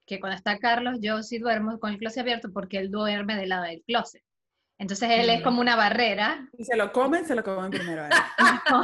que 0.05 0.19
cuando 0.19 0.37
está 0.37 0.57
Carlos, 0.57 0.99
yo 1.01 1.21
sí 1.23 1.37
duermo 1.39 1.79
con 1.79 1.91
el 1.91 1.97
closet 1.97 2.21
abierto 2.21 2.51
porque 2.53 2.77
él 2.77 2.91
duerme 2.91 3.35
del 3.35 3.49
lado 3.49 3.63
del 3.63 3.83
closet. 3.83 4.23
Entonces 4.79 5.09
él 5.09 5.29
es 5.31 5.41
como 5.41 5.59
una 5.59 5.75
barrera. 5.75 6.47
Si 6.55 6.63
se 6.63 6.75
lo 6.77 6.91
comen, 6.91 7.25
se 7.25 7.33
lo 7.33 7.43
comen 7.43 7.71
primero 7.71 8.03
a 8.03 8.07
él. 8.07 8.13
Exacto. 8.37 8.81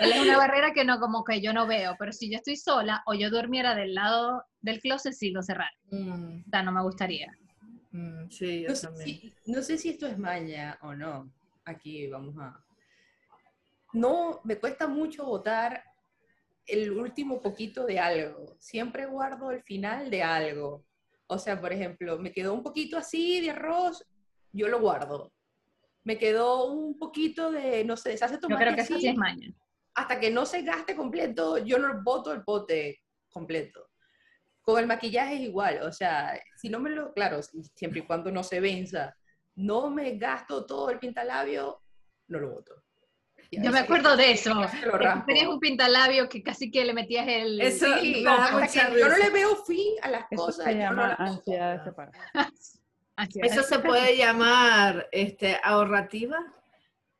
él 0.00 0.12
es 0.12 0.20
una 0.20 0.36
barrera 0.36 0.72
que 0.72 0.84
no, 0.84 0.98
como 0.98 1.22
que 1.24 1.40
yo 1.40 1.52
no 1.52 1.66
veo. 1.68 1.94
Pero 1.98 2.12
si 2.12 2.28
yo 2.30 2.38
estoy 2.38 2.56
sola 2.56 3.02
o 3.06 3.14
yo 3.14 3.30
durmiera 3.30 3.74
del 3.76 3.94
lado 3.94 4.42
del 4.60 4.80
closet, 4.80 5.12
sí 5.12 5.30
lo 5.30 5.42
cerrar. 5.42 5.70
Mm, 5.92 6.40
O 6.40 6.50
sea, 6.50 6.62
no 6.64 6.72
me 6.72 6.82
gustaría. 6.82 7.32
mm, 7.92 8.30
sí, 8.30 8.62
yo 8.62 8.70
No 8.70 8.74
sé, 8.74 8.86
también. 8.88 9.06
si, 9.06 9.34
no 9.46 9.62
sé 9.62 9.78
si 9.78 9.90
esto 9.90 10.06
es 10.08 10.18
maña 10.18 10.76
o 10.82 10.92
no. 10.94 11.30
Aquí 11.64 12.08
vamos 12.08 12.34
a... 12.38 12.58
No, 13.92 14.40
me 14.44 14.56
cuesta 14.58 14.86
mucho 14.88 15.24
votar 15.24 15.84
el 16.66 16.90
último 16.92 17.40
poquito 17.40 17.84
de 17.86 17.98
algo. 18.00 18.56
Siempre 18.58 19.06
guardo 19.06 19.50
el 19.52 19.62
final 19.62 20.10
de 20.10 20.22
algo. 20.22 20.84
O 21.28 21.38
sea, 21.38 21.60
por 21.60 21.72
ejemplo, 21.72 22.18
me 22.18 22.32
quedó 22.32 22.54
un 22.54 22.62
poquito 22.62 22.96
así 22.98 23.40
de 23.40 23.50
arroz, 23.50 24.04
yo 24.52 24.68
lo 24.68 24.80
guardo. 24.80 25.32
Me 26.04 26.18
quedó 26.18 26.64
un 26.66 26.98
poquito 26.98 27.50
de, 27.50 27.84
no 27.84 27.96
sé, 27.96 28.16
se 28.16 28.24
hace 28.24 28.34
Yo 28.34 28.40
tomate 28.40 28.64
creo 28.64 28.74
que 28.74 28.80
eso 28.82 28.94
así, 28.94 29.02
sí 29.02 29.08
es 29.08 29.16
maña. 29.16 29.48
hasta 29.94 30.18
que 30.20 30.30
no 30.30 30.46
se 30.46 30.62
gaste 30.62 30.96
completo, 30.96 31.58
yo 31.58 31.78
no 31.78 32.02
voto 32.02 32.32
el 32.32 32.42
pote 32.42 33.02
completo. 33.28 33.88
Con 34.62 34.78
el 34.78 34.86
maquillaje 34.86 35.34
es 35.34 35.40
igual, 35.40 35.82
o 35.82 35.92
sea, 35.92 36.38
si 36.56 36.68
no 36.68 36.78
me 36.80 36.90
lo, 36.90 37.12
claro, 37.12 37.40
siempre 37.74 38.00
y 38.00 38.06
cuando 38.06 38.30
no 38.30 38.42
se 38.42 38.60
venza, 38.60 39.14
no 39.56 39.90
me 39.90 40.16
gasto 40.16 40.64
todo 40.66 40.90
el 40.90 40.98
pintalabio, 40.98 41.82
no 42.28 42.38
lo 42.38 42.48
a 42.58 42.64
Yo 43.50 43.70
me 43.72 43.78
acuerdo 43.80 44.16
de 44.16 44.32
eso. 44.32 44.52
Tenías 45.26 45.48
un 45.48 45.58
pintalabio 45.60 46.28
que 46.28 46.42
casi 46.42 46.70
que 46.70 46.84
le 46.84 46.94
metías 46.94 47.26
el... 47.28 47.60
Eso 47.60 47.86
Sí, 48.00 48.12
que 48.12 48.22
yo 48.98 49.08
no 49.08 49.16
le 49.16 49.30
veo 49.30 49.56
fin 49.64 49.94
a 50.02 50.08
las 50.10 50.26
Eso 50.30 50.44
cosas. 50.44 50.64
se 50.66 50.72
yo 50.72 50.92
no 50.94 51.02
llama 51.02 51.08
las 51.08 51.18
voto. 51.18 51.32
ansiedad 51.38 51.72
de 51.72 51.78
Eso 53.42 53.60
es. 53.60 53.66
se 53.66 53.78
puede 53.80 54.16
llamar 54.16 55.08
este, 55.12 55.58
ahorrativa. 55.62 56.38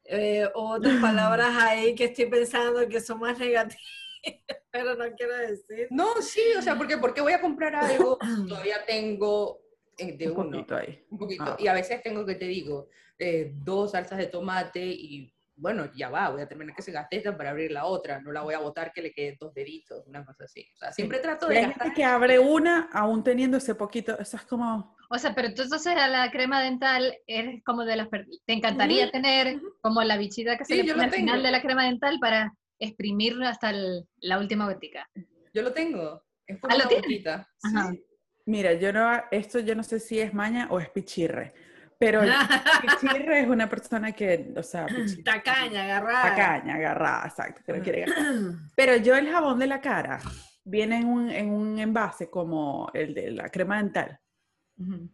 eh, 0.05 0.49
otras 0.55 0.95
palabras 1.01 1.51
ahí 1.59 1.95
que 1.95 2.05
estoy 2.05 2.27
pensando 2.27 2.89
que 2.89 3.01
son 3.01 3.21
más 3.21 3.39
negativas, 3.39 3.77
pero 4.71 4.95
no 4.97 5.05
quiero 5.17 5.37
decir. 5.37 5.87
No, 5.91 6.21
sí, 6.21 6.43
o 6.59 6.63
sea, 6.63 6.77
porque 6.77 6.99
porque 6.99 7.21
voy 7.21 7.33
a 7.33 7.41
comprar 7.41 7.75
algo, 7.77 8.19
todavía 8.49 8.85
tengo 8.87 9.61
eh, 9.99 10.17
de 10.17 10.31
Un 10.31 10.39
uno. 10.39 10.51
poquito 10.51 10.77
ahí. 10.77 11.05
Un 11.11 11.19
poquito. 11.19 11.45
Ah. 11.47 11.57
Y 11.59 11.67
a 11.69 11.73
veces 11.75 12.03
tengo 12.03 12.25
que 12.27 12.35
te 12.35 12.47
digo, 12.47 12.89
eh, 13.19 13.53
dos 13.55 13.93
salsas 13.93 14.19
de 14.19 14.27
tomate 14.27 14.85
y 14.85 15.33
bueno, 15.55 15.91
ya 15.95 16.09
va, 16.09 16.31
voy 16.31 16.41
a 16.41 16.49
terminar 16.49 16.75
que 16.75 16.81
se 16.81 16.91
gaste 16.91 17.19
esta 17.19 17.37
para 17.37 17.51
abrir 17.51 17.71
la 17.71 17.85
otra. 17.85 18.19
No 18.23 18.33
la 18.33 18.41
voy 18.41 18.55
a 18.55 18.61
botar 18.61 18.95
que 18.95 19.03
le 19.03 19.13
queden 19.13 19.37
dos 19.39 19.53
deditos, 19.53 20.07
una 20.07 20.25
cosa 20.25 20.45
así. 20.45 20.67
O 20.75 20.79
sea, 20.79 20.91
siempre 20.91 21.19
trato 21.19 21.49
Y 21.51 21.55
de 21.55 21.59
hay 21.59 21.65
gastar. 21.67 21.83
gente 21.89 21.97
que 21.97 22.05
abre 22.05 22.39
una 22.39 22.89
aún 22.95 23.23
teniendo 23.23 23.59
ese 23.59 23.75
poquito. 23.75 24.19
Eso 24.19 24.39
es 24.39 24.43
como. 24.45 24.97
O 25.13 25.19
sea, 25.19 25.35
pero 25.35 25.53
tú 25.53 25.63
entonces 25.63 25.97
a 25.97 26.07
la 26.07 26.31
crema 26.31 26.63
dental 26.63 27.13
eres 27.27 27.63
como 27.65 27.85
de 27.85 27.97
las... 27.97 28.09
Te 28.47 28.53
encantaría 28.53 29.05
Ujú, 29.05 29.13
tener 29.13 29.61
como 29.83 30.03
la 30.05 30.17
bichita 30.17 30.57
que 30.57 30.65
se 30.65 30.75
Sí, 30.75 30.83
le 30.83 30.87
yo 30.87 30.95
pone 30.95 31.05
al 31.07 31.11
final 31.11 31.33
tengo. 31.37 31.47
de 31.47 31.51
la 31.51 31.63
crema 31.63 31.85
dental 31.85 32.19
para 32.21 32.55
exprimirlo 32.79 33.47
hasta 33.47 33.71
el- 33.71 34.05
la 34.21 34.39
última 34.39 34.67
gotica. 34.67 35.09
Yo 35.53 35.63
lo 35.63 35.73
tengo. 35.73 36.23
Es 36.47 36.61
como 36.61 36.75
Ah, 36.75 36.79
¿lo 36.79 36.85
una 36.89 36.95
gotita. 37.01 37.49
Sí. 37.59 38.05
Mira, 38.47 38.73
yo 38.75 38.93
no. 38.93 39.11
Esto 39.33 39.59
yo 39.59 39.75
no 39.75 39.83
sé 39.83 39.99
si 39.99 40.21
es 40.21 40.33
maña 40.33 40.69
o 40.71 40.79
es 40.79 40.89
pichirre. 40.91 41.55
Pero 41.99 42.21
pichirre 42.83 43.41
es 43.41 43.49
una 43.49 43.69
persona 43.69 44.13
que. 44.13 44.53
O 44.57 44.63
sea, 44.63 44.87
pichirre. 44.97 45.25
Tacaña, 45.25 45.85
agarrada. 45.85 46.23
Tacaña, 46.37 46.75
agarrada, 46.77 47.27
exacto, 47.27 47.63
que 47.67 47.73
no 47.73 47.83
quiere 47.83 48.01
gastar. 48.07 48.27
Pero 48.77 48.97
yo 48.97 49.17
el 49.17 49.29
jabón 49.29 49.59
de 49.59 49.67
la 49.67 49.81
cara 49.81 50.21
viene 50.65 50.99
en 50.99 51.07
un, 51.09 51.31
en 51.31 51.51
un 51.51 51.79
envase 51.81 52.31
como 52.31 52.91
el 52.95 53.13
de 53.13 53.33
la 53.33 53.49
crema 53.51 53.77
dental. 53.79 54.19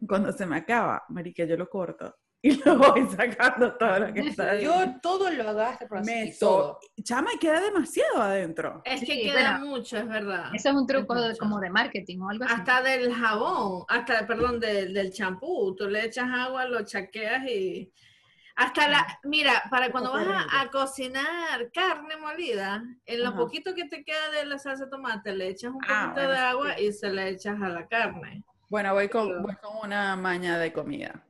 Cuando 0.06 0.32
se 0.32 0.46
me 0.46 0.56
acaba, 0.56 1.04
marica, 1.08 1.44
yo 1.44 1.56
lo 1.56 1.68
corto 1.68 2.14
y 2.42 2.62
lo 2.62 2.78
voy 2.78 3.06
sacando 3.08 3.76
todo 3.76 3.98
lo 3.98 4.12
que 4.14 4.20
está 4.20 4.50
ahí. 4.52 4.62
Yo 4.64 4.74
todo 5.02 5.28
lo 5.30 5.48
así, 5.60 5.84
me 6.04 6.32
todo. 6.38 6.78
so- 6.80 7.02
Chama, 7.02 7.30
y 7.34 7.38
queda 7.38 7.60
demasiado 7.60 8.22
adentro. 8.22 8.82
Es 8.84 9.00
que 9.00 9.06
Sí, 9.06 9.22
queda 9.22 9.58
bueno. 9.58 9.66
mucho, 9.76 9.96
es 9.98 10.06
verdad. 10.08 10.50
Eso 10.54 10.68
es 10.68 10.74
un 10.76 10.86
truco 10.86 11.16
Es 11.16 11.28
de- 11.32 11.36
como 11.38 11.58
de 11.58 11.70
marketing 11.70 12.20
o 12.20 12.28
algo 12.30 12.44
así. 12.44 12.54
Hasta 12.54 12.82
del 12.82 13.12
jabón, 13.12 13.84
hasta, 13.88 14.26
perdón, 14.26 14.60
del, 14.60 14.94
del 14.94 15.12
champú. 15.12 15.74
Tú 15.74 15.88
le 15.88 16.04
echas 16.04 16.28
agua, 16.30 16.66
lo 16.66 16.84
chaqueas 16.84 17.44
y... 17.48 17.92
Hasta 18.58 18.88
la... 18.88 19.06
Mira, 19.24 19.64
para 19.70 19.90
cuando 19.90 20.12
vas 20.12 20.26
a, 20.28 20.60
a 20.62 20.70
cocinar 20.70 21.70
carne 21.74 22.16
molida, 22.16 22.82
en 23.04 23.22
lo 23.22 23.28
Ajá. 23.30 23.36
poquito 23.38 23.74
que 23.74 23.84
te 23.86 24.02
queda 24.04 24.30
de 24.30 24.46
la 24.46 24.58
salsa 24.58 24.84
de 24.84 24.90
tomate, 24.90 25.34
le 25.34 25.48
echas 25.48 25.72
un 25.72 25.78
poquito 25.80 25.92
Ah, 25.94 26.12
bueno, 26.14 26.30
de 26.30 26.36
sí. 26.36 26.42
agua 26.42 26.80
y 26.80 26.92
se 26.92 27.10
le 27.10 27.28
echas 27.28 27.60
a 27.60 27.68
la 27.68 27.86
carne. 27.86 28.44
Bueno, 28.68 28.92
voy 28.94 29.08
con, 29.08 29.42
voy 29.42 29.54
con 29.56 29.76
una 29.84 30.16
maña 30.16 30.58
de 30.58 30.72
comida. 30.72 31.24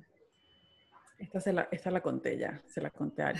Esta, 1.19 1.40
se 1.40 1.52
la, 1.52 1.69
esta 1.71 1.90
la 1.90 2.00
conté 2.00 2.37
ya, 2.38 2.61
se 2.66 2.81
la 2.81 2.90
conté 2.90 3.23
a. 3.23 3.35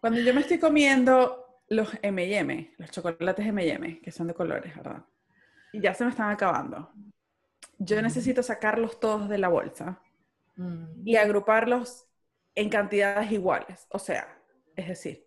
Cuando 0.00 0.20
yo 0.20 0.32
me 0.34 0.40
estoy 0.40 0.58
comiendo 0.58 1.60
los 1.68 1.88
M&M, 2.02 2.74
los 2.78 2.90
chocolates 2.90 3.46
M&M, 3.46 4.00
que 4.00 4.12
son 4.12 4.28
de 4.28 4.34
colores, 4.34 4.74
¿verdad? 4.76 5.04
Y 5.72 5.80
ya 5.80 5.94
se 5.94 6.04
me 6.04 6.10
están 6.10 6.30
acabando. 6.30 6.92
Yo 7.78 8.00
necesito 8.00 8.42
sacarlos 8.42 9.00
todos 9.00 9.28
de 9.28 9.38
la 9.38 9.48
bolsa 9.48 10.00
Mm. 10.56 11.06
y 11.06 11.16
agruparlos 11.16 12.06
en 12.54 12.70
cantidades 12.70 13.30
iguales. 13.30 13.86
O 13.90 13.98
sea, 13.98 14.26
es 14.74 14.88
decir, 14.88 15.26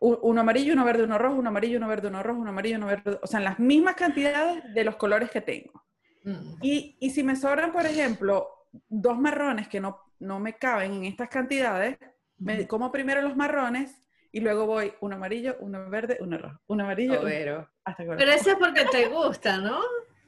uno 0.00 0.40
amarillo, 0.40 0.72
uno 0.74 0.84
verde, 0.84 1.04
uno 1.04 1.18
rojo, 1.18 1.36
uno 1.36 1.48
amarillo, 1.48 1.78
uno 1.78 1.88
verde, 1.88 2.08
uno 2.08 2.22
rojo, 2.22 2.40
uno 2.40 2.50
amarillo, 2.50 2.76
uno 2.76 2.86
verde. 2.86 3.18
O 3.22 3.26
sea, 3.26 3.38
en 3.38 3.44
las 3.44 3.58
mismas 3.58 3.94
cantidades 3.96 4.62
de 4.74 4.84
los 4.84 4.96
colores 4.96 5.30
que 5.30 5.40
tengo. 5.40 5.84
Mm. 6.24 6.54
Y, 6.62 6.96
y 7.00 7.10
si 7.10 7.22
me 7.22 7.36
sobran, 7.36 7.72
por 7.72 7.86
ejemplo, 7.86 8.48
dos 8.88 9.18
marrones 9.18 9.68
que 9.68 9.80
no, 9.80 10.00
no 10.18 10.38
me 10.40 10.54
caben 10.56 10.92
en 10.94 11.04
estas 11.04 11.28
cantidades, 11.28 11.98
me 12.38 12.66
como 12.68 12.92
primero 12.92 13.20
los 13.22 13.34
marrones 13.36 14.02
y 14.30 14.40
luego 14.40 14.66
voy 14.66 14.92
uno 15.00 15.16
amarillo, 15.16 15.56
uno 15.60 15.88
verde, 15.88 16.18
uno 16.20 16.38
rojo. 16.38 16.60
Uno 16.66 16.84
amarillo, 16.84 17.12
uno- 17.14 17.22
Overo. 17.22 17.70
hasta 17.84 18.04
que 18.04 18.10
Pero 18.10 18.32
eso 18.32 18.50
es 18.50 18.56
porque 18.56 18.84
te 18.84 19.08
gusta, 19.08 19.58
¿no? 19.58 19.80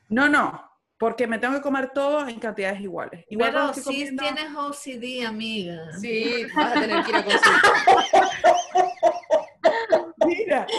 No, 0.09 0.29
no, 0.29 0.69
porque 0.99 1.27
me 1.27 1.39
tengo 1.39 1.55
que 1.55 1.61
comer 1.61 1.91
todo 1.93 2.27
en 2.27 2.41
cantidades 2.41 2.81
iguales. 2.81 3.25
Igual 3.29 3.53
Pero 3.53 3.75
sí 3.75 3.83
comiendo- 3.83 4.23
tienes 4.23 4.55
OCD, 4.57 5.27
amiga. 5.27 5.93
Sí, 6.01 6.47
vas 6.57 6.77
a 6.77 6.81
tener 6.81 7.05
que 7.05 7.11
ir 7.11 7.17
a 7.17 7.25
consulta. 7.25 7.73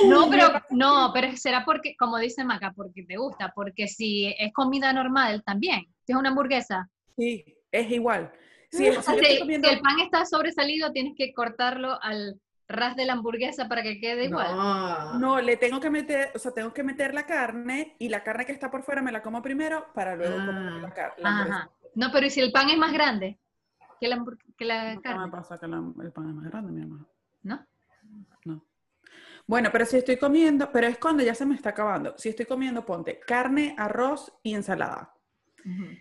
No, 0.08 0.30
pero 0.30 0.48
no, 0.72 1.12
pero 1.14 1.36
será 1.38 1.64
porque, 1.66 1.96
como 1.98 2.18
dice 2.18 2.44
Maca, 2.44 2.72
porque 2.76 3.04
te 3.04 3.18
gusta, 3.18 3.52
porque 3.56 3.88
si 3.88 4.28
es 4.38 4.52
comida 4.54 4.92
normal 4.94 5.44
también, 5.44 5.86
si 6.06 6.12
es 6.14 6.18
una 6.18 6.30
hamburguesa, 6.30 6.90
sí, 7.18 7.44
es 7.72 7.92
igual. 7.92 8.32
Si, 8.72 8.78
si 8.78 8.86
yo 8.94 9.00
o 9.00 9.02
sea, 9.02 9.16
estoy 9.16 9.32
si, 9.34 9.40
comiendo- 9.40 9.68
si 9.68 9.74
el 9.76 9.82
pan 9.82 10.00
está 10.00 10.26
sobresalido, 10.26 10.92
tienes 10.92 11.14
que 11.18 11.34
cortarlo 11.34 12.02
al 12.02 12.40
ras 12.68 12.96
de 12.96 13.06
la 13.06 13.14
hamburguesa 13.14 13.68
para 13.68 13.84
que 13.84 14.00
quede 14.00 14.26
igual. 14.26 14.56
No. 14.56 15.20
No, 15.20 15.42
le 15.42 15.58
tengo 15.58 15.82
que 15.82 15.90
meter, 15.90 16.32
o 16.34 16.40
sea, 16.40 16.54
tengo 16.54 16.74
que 16.74 16.84
meter 16.84 17.14
la 17.14 17.26
carne 17.26 17.96
y 18.00 18.08
la 18.08 18.24
carne 18.24 18.46
que 18.46 18.54
está 18.54 18.72
por 18.72 18.84
fuera 18.84 19.02
me 19.02 19.12
la 19.12 19.22
como 19.22 19.42
primero 19.42 19.88
para 19.94 20.16
luego 20.16 20.38
Ah. 20.40 20.46
comer 20.46 20.72
la, 20.82 20.94
car- 20.94 21.14
la 21.18 21.30
Ajá. 21.30 21.40
hamburguesa. 21.42 21.70
No, 21.96 22.12
pero 22.14 22.26
¿y 22.28 22.30
si 22.30 22.40
el 22.40 22.52
pan 22.54 22.70
es 22.70 22.78
más 22.78 22.94
grande 22.94 23.38
que 24.00 24.08
la, 24.08 24.24
que 24.58 24.64
la 24.66 24.94
Nunca 24.96 25.10
me 25.10 25.16
carne? 25.18 25.32
pasa 25.32 25.60
que 25.60 25.68
la- 25.68 25.84
el 26.02 26.12
pan 26.14 26.30
es 26.30 26.36
más 26.36 26.46
grande, 26.46 26.72
mi 26.72 26.82
hermano. 26.82 27.06
¿No? 27.44 27.68
No. 28.46 28.64
Bueno, 29.48 29.70
pero 29.72 29.86
si 29.86 29.98
estoy 29.98 30.18
comiendo, 30.18 30.72
pero 30.72 30.88
es 30.88 30.98
cuando 30.98 31.24
ya 31.24 31.36
se 31.36 31.46
me 31.46 31.56
está 31.56 31.70
acabando. 31.70 32.16
Si 32.18 32.30
estoy 32.30 32.46
comiendo, 32.46 32.86
ponte 32.86 33.20
carne, 33.20 33.76
arroz 33.78 34.32
y 34.44 34.54
ensalada. 34.54 35.14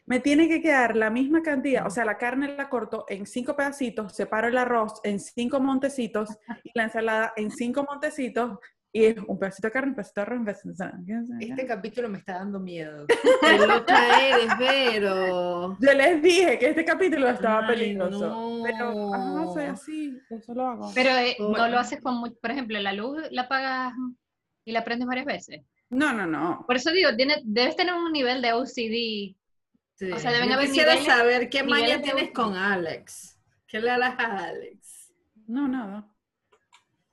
Me 0.06 0.20
tiene 0.20 0.48
que 0.48 0.62
quedar 0.62 0.96
la 0.96 1.10
misma 1.10 1.42
cantidad, 1.42 1.86
o 1.86 1.90
sea, 1.90 2.06
la 2.06 2.16
carne 2.16 2.56
la 2.56 2.70
corto 2.70 3.04
en 3.08 3.26
cinco 3.26 3.54
pedacitos, 3.54 4.14
separo 4.14 4.48
el 4.48 4.56
arroz 4.56 5.00
en 5.04 5.20
cinco 5.20 5.60
montecitos 5.60 6.30
y 6.64 6.70
la 6.74 6.84
ensalada 6.84 7.34
en 7.36 7.50
cinco 7.50 7.84
montecitos 7.88 8.58
y 8.92 9.04
es 9.04 9.16
un 9.26 9.38
pedacito 9.38 9.68
de 9.68 9.72
carne, 9.72 9.88
un 9.90 9.94
pedacito 9.94 10.20
de 10.20 10.22
arroz, 10.26 10.38
un 10.38 10.44
pedacito 10.44 10.68
de 10.68 11.12
ensalada. 11.14 11.38
Este 11.40 11.66
capítulo 11.66 12.08
me 12.08 12.18
está 12.18 12.34
dando 12.34 12.58
miedo. 12.60 13.06
Qué 13.06 13.58
loca 13.66 14.28
eres, 14.28 14.58
Vero. 14.58 15.76
Yo 15.80 15.92
les 15.92 16.22
dije 16.22 16.58
que 16.58 16.70
este 16.70 16.84
capítulo 16.84 17.28
estaba 17.28 17.60
Ay, 17.60 17.74
peligroso, 17.74 18.28
no. 18.28 18.62
pero 18.64 19.52
soy 19.52 19.64
así, 19.64 20.18
eso 20.30 20.54
lo 20.54 20.66
hago. 20.66 20.90
Pero 20.94 21.10
eh, 21.10 21.36
no 21.38 21.50
Bueno. 21.50 21.68
lo 21.68 21.78
haces 21.78 22.00
con, 22.00 22.16
mu- 22.18 22.34
por 22.40 22.50
ejemplo, 22.50 22.78
la 22.80 22.92
luz 22.92 23.18
la 23.30 23.42
apagas 23.42 23.92
y 24.64 24.72
la 24.72 24.84
prendes 24.84 25.06
varias 25.06 25.26
veces. 25.26 25.62
No, 25.88 26.12
no, 26.12 26.26
no. 26.26 26.64
Por 26.66 26.76
eso 26.76 26.90
digo, 26.92 27.14
tiene, 27.16 27.36
debes 27.44 27.76
tener 27.76 27.94
un 27.94 28.12
nivel 28.12 28.42
de 28.42 28.52
OCD. 28.52 29.36
Sí. 29.94 30.10
O 30.12 30.18
sea, 30.18 30.32
deben 30.32 30.48
Yo 30.48 30.54
haber 30.54 30.66
quisiera 30.66 30.94
niveles- 30.94 31.06
saber 31.06 31.48
qué 31.50 31.62
maña 31.62 32.00
tienes 32.00 32.30
con 32.32 32.54
Alex. 32.56 33.38
¿Qué 33.66 33.80
le 33.80 33.90
harás 33.90 34.18
a 34.18 34.44
Alex? 34.48 35.12
No, 35.46 35.68
nada. 35.68 36.08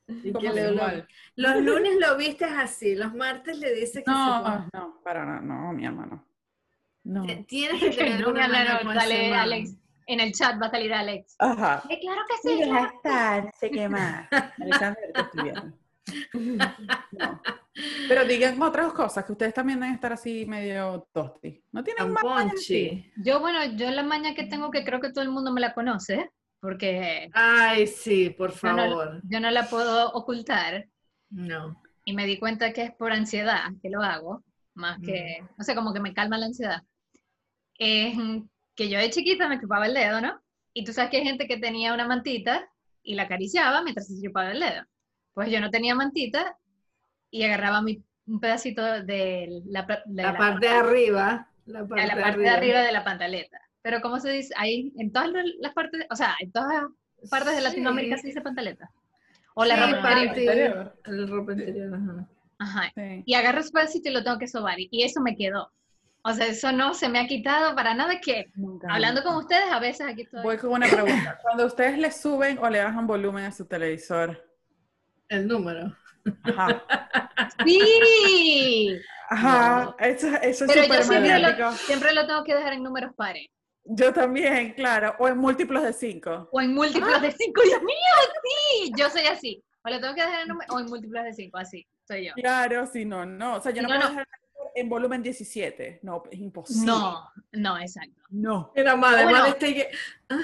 Y 0.07 0.31
le- 0.31 1.05
los 1.35 1.55
lunes 1.57 1.97
lo 1.99 2.15
vistes 2.17 2.49
así, 2.51 2.95
los 2.95 3.13
martes 3.13 3.57
le 3.59 3.73
dices 3.73 4.03
que 4.05 4.11
se 4.11 4.11
No, 4.11 4.41
ponga- 4.43 4.69
no, 4.73 5.01
para 5.03 5.25
nada, 5.25 5.41
no, 5.41 5.73
mi 5.73 5.85
hermano. 5.85 6.25
No. 7.03 7.25
Tienes 7.45 7.81
que 7.81 7.89
tener 7.91 8.21
No, 8.21 8.29
una 8.29 8.47
no, 8.47 8.93
no. 8.93 8.99
Alex. 9.39 9.75
En 10.07 10.21
el 10.21 10.31
chat 10.31 10.61
va 10.61 10.67
a 10.67 10.71
salir 10.71 10.93
Alex. 10.93 11.35
Ajá. 11.39 11.83
Eh, 11.89 11.99
claro 11.99 12.21
que 12.27 12.35
Sí, 12.49 12.61
no 12.69 13.51
sé 13.59 13.69
qué 13.71 13.89
más. 13.89 14.27
Alexander, 14.57 15.11
te 15.13 15.21
estoy 15.21 15.43
viendo. 15.43 15.77
No. 17.11 17.41
Pero 18.07 18.23
digan 18.25 18.61
otras 18.61 18.93
cosas, 18.93 19.25
que 19.25 19.33
ustedes 19.33 19.53
también 19.53 19.79
deben 19.81 19.95
estar 19.95 20.13
así 20.13 20.45
medio 20.45 21.07
tosti. 21.11 21.61
¿No 21.73 21.83
tienen 21.83 22.11
más. 22.13 22.23
Yo, 23.17 23.39
bueno, 23.41 23.63
yo 23.75 23.91
la 23.91 24.03
maña 24.03 24.33
que 24.33 24.45
tengo, 24.45 24.71
que 24.71 24.85
creo 24.85 25.01
que 25.01 25.11
todo 25.11 25.23
el 25.23 25.29
mundo 25.29 25.51
me 25.51 25.59
la 25.61 25.73
conoce, 25.73 26.31
porque 26.59 27.29
Ay, 27.33 27.87
sí, 27.87 28.29
por 28.31 28.51
yo 28.53 28.73
no, 28.73 28.77
favor. 28.89 29.21
yo 29.23 29.39
no 29.39 29.51
la 29.51 29.63
puedo 29.69 30.11
ocultar, 30.13 30.87
No. 31.29 31.81
y 32.05 32.13
me 32.13 32.25
di 32.25 32.37
cuenta 32.39 32.73
que 32.73 32.83
es 32.83 32.91
por 32.93 33.11
ansiedad 33.11 33.61
que 33.81 33.89
lo 33.89 34.01
hago, 34.01 34.43
más 34.73 34.99
que, 35.01 35.39
Mm. 35.41 35.47
no 35.57 35.63
sé, 35.63 35.75
como 35.75 35.93
que 35.93 35.99
me 35.99 36.13
calma 36.13 36.37
la 36.37 36.47
ansiedad. 36.47 36.81
Es 37.77 38.15
que 38.75 38.89
yo 38.89 38.99
de 38.99 39.09
chiquita 39.09 39.47
me 39.47 39.59
chupaba 39.59 39.85
el 39.87 39.93
dedo, 39.93 40.21
¿no? 40.21 40.41
Y 40.73 40.83
tú 40.83 40.93
sabes 40.93 41.09
que 41.11 41.17
hay 41.17 41.23
gente 41.23 41.47
que 41.47 41.57
tenía 41.57 41.93
una 41.93 42.07
mantita 42.07 42.67
y 43.03 43.15
la 43.15 43.23
acariciaba 43.23 43.81
mientras 43.83 44.07
se 44.07 44.21
chupaba 44.21 44.51
el 44.51 44.59
dedo. 44.59 44.83
Pues 45.33 45.49
yo 45.51 45.59
no 45.61 45.69
tenía 45.69 45.95
mantita 45.95 46.57
y 47.31 47.43
agarraba 47.43 47.81
mi, 47.81 48.03
un 48.25 48.39
pedacito 48.39 48.81
de 49.03 49.61
la, 49.65 49.83
de 50.05 50.23
La 50.23 50.37
parte 50.37 50.67
de 50.67 50.73
arriba. 50.73 51.49
La 51.65 51.85
parte, 51.87 52.03
a 52.03 52.07
la 52.15 52.21
parte 52.21 52.39
de 52.41 52.49
arriba 52.49 52.79
de 52.81 52.91
la 52.91 53.03
pantaleta. 53.03 53.59
Pero 53.87 54.01
¿cómo 54.01 54.19
se 54.19 54.29
dice? 54.31 54.53
Ahí, 54.57 54.91
en 54.97 55.13
todas 55.13 55.29
las 55.61 55.73
partes, 55.73 56.05
o 56.09 56.15
sea, 56.17 56.35
en 56.41 56.51
todas 56.51 56.73
las 57.21 57.29
partes 57.29 57.55
de 57.55 57.61
Latinoamérica 57.61 58.17
Sí. 58.17 58.21
se 58.23 58.27
dice 58.27 58.41
pantaleta. 58.41 58.91
O 59.55 59.63
la 59.63 59.75
Sí, 59.75 59.93
ropa 59.93 60.11
interior. 60.11 60.37
interior. 60.37 60.95
El 61.05 61.27
ropa 61.29 61.51
interior, 61.53 61.95
ajá. 61.95 62.27
Ajá. 62.59 62.91
Sí. 62.93 63.23
Y 63.25 63.33
agarro 63.35 63.61
ese 63.61 63.71
pedacito 63.71 64.09
y 64.09 64.11
lo 64.11 64.25
tengo 64.25 64.39
que 64.39 64.47
sobar. 64.49 64.75
Y, 64.77 65.03
eso 65.03 65.21
me 65.21 65.37
quedó. 65.37 65.71
O 66.21 66.33
sea, 66.33 66.47
eso 66.47 66.73
no 66.73 66.93
se 66.95 67.07
me 67.07 67.17
ha 67.19 67.27
quitado 67.27 67.75
para 67.75 67.93
nada 67.93 68.19
que, 68.19 68.51
hablando 68.89 69.23
con 69.23 69.37
ustedes, 69.37 69.71
a 69.71 69.79
veces 69.79 70.05
aquí 70.05 70.23
estoy. 70.23 70.43
Voy 70.43 70.57
con 70.57 70.71
una 70.71 70.87
pregunta. 70.87 71.39
Cuando 71.41 71.65
ustedes 71.65 71.97
le 71.97 72.11
suben 72.11 72.57
o 72.57 72.69
le 72.69 72.83
bajan 72.83 73.07
volumen 73.07 73.45
a 73.45 73.53
su 73.53 73.65
televisor, 73.67 74.45
El 75.29 75.47
número. 75.47 75.95
ajá, 76.43 76.83
¡Sí! 77.65 78.99
ajá, 79.29 79.95
eso, 79.99 80.27
eso 80.41 80.65
es 80.65 80.71
Pero 80.73 80.87
yo 80.87 80.93
súper 80.93 81.03
siempre 81.03 81.39
lo, 81.39 81.71
siempre 81.71 82.13
lo 82.13 82.27
tengo 82.27 82.43
que 82.43 82.53
dejar 82.53 82.73
en 82.73 82.83
números 82.83 83.13
pares. 83.15 83.47
Yo 83.89 84.11
también, 84.11 84.73
claro, 84.73 85.15
o 85.19 85.27
en 85.27 85.37
múltiplos 85.37 85.83
de 85.83 85.93
cinco. 85.93 86.49
O 86.51 86.61
en 86.61 86.73
múltiplos 86.73 87.21
de 87.21 87.31
5. 87.31 87.61
Dios 87.61 87.81
mío, 87.81 87.95
sí. 88.43 88.91
Yo 88.97 89.09
soy 89.09 89.25
así. 89.27 89.63
O 89.83 89.89
lo 89.89 89.99
tengo 89.99 90.13
que 90.13 90.21
dejar 90.21 90.41
en 90.41 90.47
números 90.49 90.75
o 90.75 90.79
en 90.79 90.85
múltiplos 90.87 91.23
de 91.23 91.33
5. 91.33 91.57
Así. 91.57 91.87
Soy 92.05 92.25
yo. 92.25 92.33
Claro, 92.33 92.85
si 92.85 93.05
no, 93.05 93.25
no. 93.25 93.55
O 93.55 93.61
sea, 93.61 93.71
yo 93.71 93.81
no, 93.81 93.87
no, 93.87 93.95
puedo 93.95 94.03
no. 94.03 94.09
dejar 94.09 94.27
en 94.77 94.89
volumen 94.89 95.23
17. 95.23 95.99
No, 96.03 96.23
es 96.31 96.39
imposible. 96.39 96.85
No, 96.85 97.29
no, 97.53 97.77
exacto. 97.79 98.21
No. 98.29 98.71
Mira, 98.75 98.95
madre, 98.95 99.23
Bueno. 99.23 99.39
madre, 99.39 99.49
este. 99.51 99.89
Ah, 100.29 100.39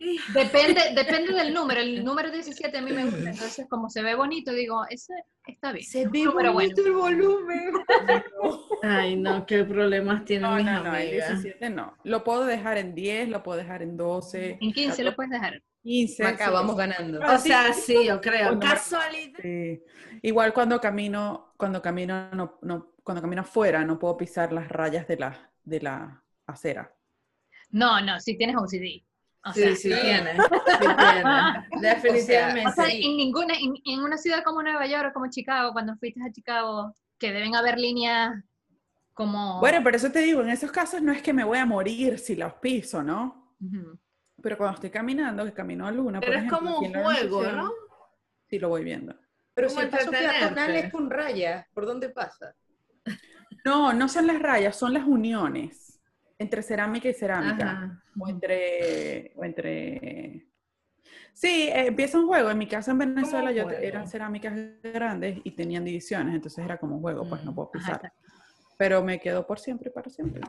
eh, 0.00 0.16
Depende, 0.32 0.80
depende 0.94 1.32
del 1.32 1.52
número. 1.52 1.80
El 1.80 2.04
número 2.04 2.30
17 2.30 2.76
a 2.76 2.82
mí 2.82 2.92
me 2.92 3.04
gusta. 3.04 3.30
Entonces, 3.30 3.66
como 3.68 3.88
se 3.90 4.02
ve 4.02 4.14
bonito, 4.14 4.52
digo, 4.52 4.84
ese 4.88 5.14
está 5.46 5.72
bien. 5.72 5.84
Se 5.84 6.06
ve 6.06 6.24
Número 6.24 6.52
bueno. 6.52 6.74
bonito 6.74 6.86
el 6.86 6.92
volumen. 6.92 7.72
Ay, 8.82 9.16
no, 9.16 9.46
qué 9.46 9.64
problemas 9.64 10.24
tienen 10.24 10.50
No, 10.50 10.56
mis 10.56 10.64
no, 10.66 10.84
no, 10.84 10.94
el 10.94 11.08
amigas. 11.08 11.42
17 11.42 11.70
no. 11.70 11.94
Lo 12.04 12.22
puedo 12.22 12.44
dejar 12.44 12.78
en 12.78 12.94
10, 12.94 13.28
lo 13.30 13.42
puedo 13.42 13.58
dejar 13.58 13.82
en 13.82 13.96
12. 13.96 14.58
En 14.60 14.72
15 14.72 15.02
lo 15.02 15.16
puedes 15.16 15.32
dejar. 15.32 15.62
15. 15.82 16.24
Acá 16.24 16.46
sí. 16.46 16.52
vamos 16.52 16.76
ganando. 16.76 17.20
O 17.20 17.38
sea, 17.38 17.72
sí, 17.72 18.06
yo 18.06 18.20
creo. 18.20 18.58
Casualidad. 18.60 19.38
Sí. 19.40 19.80
Igual 20.22 20.52
cuando 20.52 20.80
camino, 20.80 21.54
cuando 21.56 21.80
camino, 21.80 22.30
no, 22.34 22.58
no, 22.62 22.92
cuando 23.08 23.22
camino 23.22 23.40
afuera, 23.40 23.86
no 23.86 23.98
puedo 23.98 24.18
pisar 24.18 24.52
las 24.52 24.68
rayas 24.68 25.08
de 25.08 25.16
la, 25.16 25.50
de 25.64 25.80
la 25.80 26.22
acera. 26.46 26.94
No, 27.70 28.02
no, 28.02 28.20
si 28.20 28.36
tienes 28.36 28.54
OCD. 28.54 29.02
O 29.46 29.52
Sí, 29.54 29.60
sea, 29.62 29.76
sí 29.76 29.88
tiene. 29.88 30.36
Sí 30.36 30.86
tiene. 30.98 31.66
Definitivamente. 31.80 32.68
o 32.68 32.72
sea, 32.72 32.84
sí. 32.84 33.06
en 33.06 33.16
ninguna, 33.16 33.54
en, 33.54 33.72
en 33.86 34.00
una 34.00 34.18
ciudad 34.18 34.44
como 34.44 34.62
Nueva 34.62 34.86
York 34.86 35.06
o 35.08 35.12
como 35.14 35.30
Chicago, 35.30 35.72
cuando 35.72 35.96
fuiste 35.96 36.20
a 36.22 36.30
Chicago, 36.30 36.94
que 37.16 37.32
deben 37.32 37.56
haber 37.56 37.78
líneas 37.78 38.44
como... 39.14 39.58
Bueno, 39.60 39.80
pero 39.82 39.96
eso 39.96 40.12
te 40.12 40.18
digo, 40.18 40.42
en 40.42 40.50
esos 40.50 40.70
casos 40.70 41.00
no 41.00 41.10
es 41.10 41.22
que 41.22 41.32
me 41.32 41.44
voy 41.44 41.56
a 41.56 41.64
morir 41.64 42.18
si 42.18 42.36
los 42.36 42.52
piso, 42.56 43.02
¿no? 43.02 43.54
Ujú. 43.58 43.98
Pero 44.42 44.58
cuando 44.58 44.74
estoy 44.74 44.90
caminando, 44.90 45.46
que 45.46 45.54
camino 45.54 45.86
a 45.86 45.92
luna, 45.92 46.20
por 46.20 46.28
Pero 46.28 46.40
es 46.40 46.44
ejemplo, 46.44 46.58
como 46.58 46.78
un 46.80 46.92
juego, 46.92 47.42
¿no? 47.52 47.72
Sí, 48.50 48.58
lo 48.58 48.68
voy 48.68 48.84
viendo. 48.84 49.16
Pero 49.54 49.68
¿Cómo 49.68 49.80
si 49.80 49.86
el 49.86 49.90
paso 49.90 50.10
peatonal 50.10 50.76
es 50.76 50.92
con 50.92 51.08
rayas, 51.08 51.66
¿por 51.72 51.86
dónde 51.86 52.10
pasa? 52.10 52.54
No, 53.68 53.92
no 53.92 54.08
son 54.08 54.26
las 54.26 54.38
rayas, 54.40 54.76
son 54.76 54.92
las 54.94 55.04
uniones 55.06 56.00
entre 56.38 56.62
cerámica 56.62 57.08
y 57.08 57.14
cerámica. 57.14 57.70
Ajá. 57.72 58.02
O 58.18 58.28
entre, 58.28 59.32
o 59.36 59.44
entre... 59.44 60.46
Sí, 61.32 61.68
eh, 61.68 61.86
empieza 61.88 62.18
un 62.18 62.26
juego. 62.26 62.50
En 62.50 62.58
mi 62.58 62.66
casa 62.66 62.92
en 62.92 62.98
Venezuela 62.98 63.52
yo 63.52 63.66
te- 63.66 63.86
eran 63.86 64.08
cerámicas 64.08 64.54
grandes 64.82 65.38
y 65.44 65.50
tenían 65.52 65.84
divisiones, 65.84 66.34
entonces 66.34 66.64
era 66.64 66.78
como 66.78 66.96
un 66.96 67.02
juego, 67.02 67.28
pues 67.28 67.44
no 67.44 67.52
Mm, 67.52 67.54
puedo 67.54 67.70
pisar. 67.70 68.12
Pero 68.76 69.02
me 69.04 69.18
quedó 69.20 69.46
por 69.46 69.58
siempre 69.58 69.90
y 69.90 69.92
para 69.92 70.08
siempre. 70.10 70.40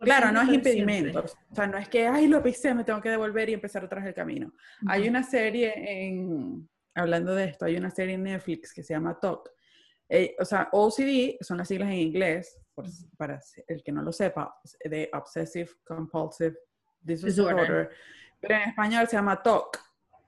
Claro, 0.00 0.32
no 0.32 0.42
es 0.42 0.48
impedimento. 0.48 1.24
O 1.50 1.54
sea, 1.54 1.66
no 1.66 1.78
es 1.78 1.88
que, 1.88 2.06
ay, 2.08 2.26
lo 2.26 2.42
pisé, 2.42 2.74
me 2.74 2.84
tengo 2.84 3.00
que 3.00 3.10
devolver 3.10 3.48
y 3.50 3.54
empezar 3.54 3.84
otra 3.84 4.00
vez 4.00 4.08
el 4.08 4.14
camino. 4.14 4.52
Hay 4.86 5.08
una 5.08 5.22
serie 5.22 5.72
en, 5.76 6.68
hablando 6.94 7.34
de 7.34 7.44
esto, 7.44 7.66
hay 7.66 7.76
una 7.76 7.90
serie 7.90 8.14
en 8.14 8.24
Netflix 8.24 8.72
que 8.72 8.82
se 8.82 8.94
llama 8.94 9.18
TOC. 9.20 9.50
Eh, 10.14 10.36
o 10.38 10.44
sea, 10.44 10.68
OCD 10.72 11.38
son 11.40 11.56
las 11.56 11.68
siglas 11.68 11.88
en 11.88 11.96
inglés, 11.98 12.60
por- 12.74 12.84
para 13.16 13.40
el 13.66 13.82
que 13.82 13.92
no 13.92 14.02
lo 14.02 14.12
sepa, 14.12 14.54
de 14.84 15.08
Obsessive 15.14 15.70
Compulsive 15.84 16.54
Disorder. 17.00 17.30
Disorder. 17.34 17.90
Pero 18.38 18.54
en 18.56 18.68
español 18.68 19.06
se 19.08 19.16
llama 19.16 19.42
TOC, 19.42 19.78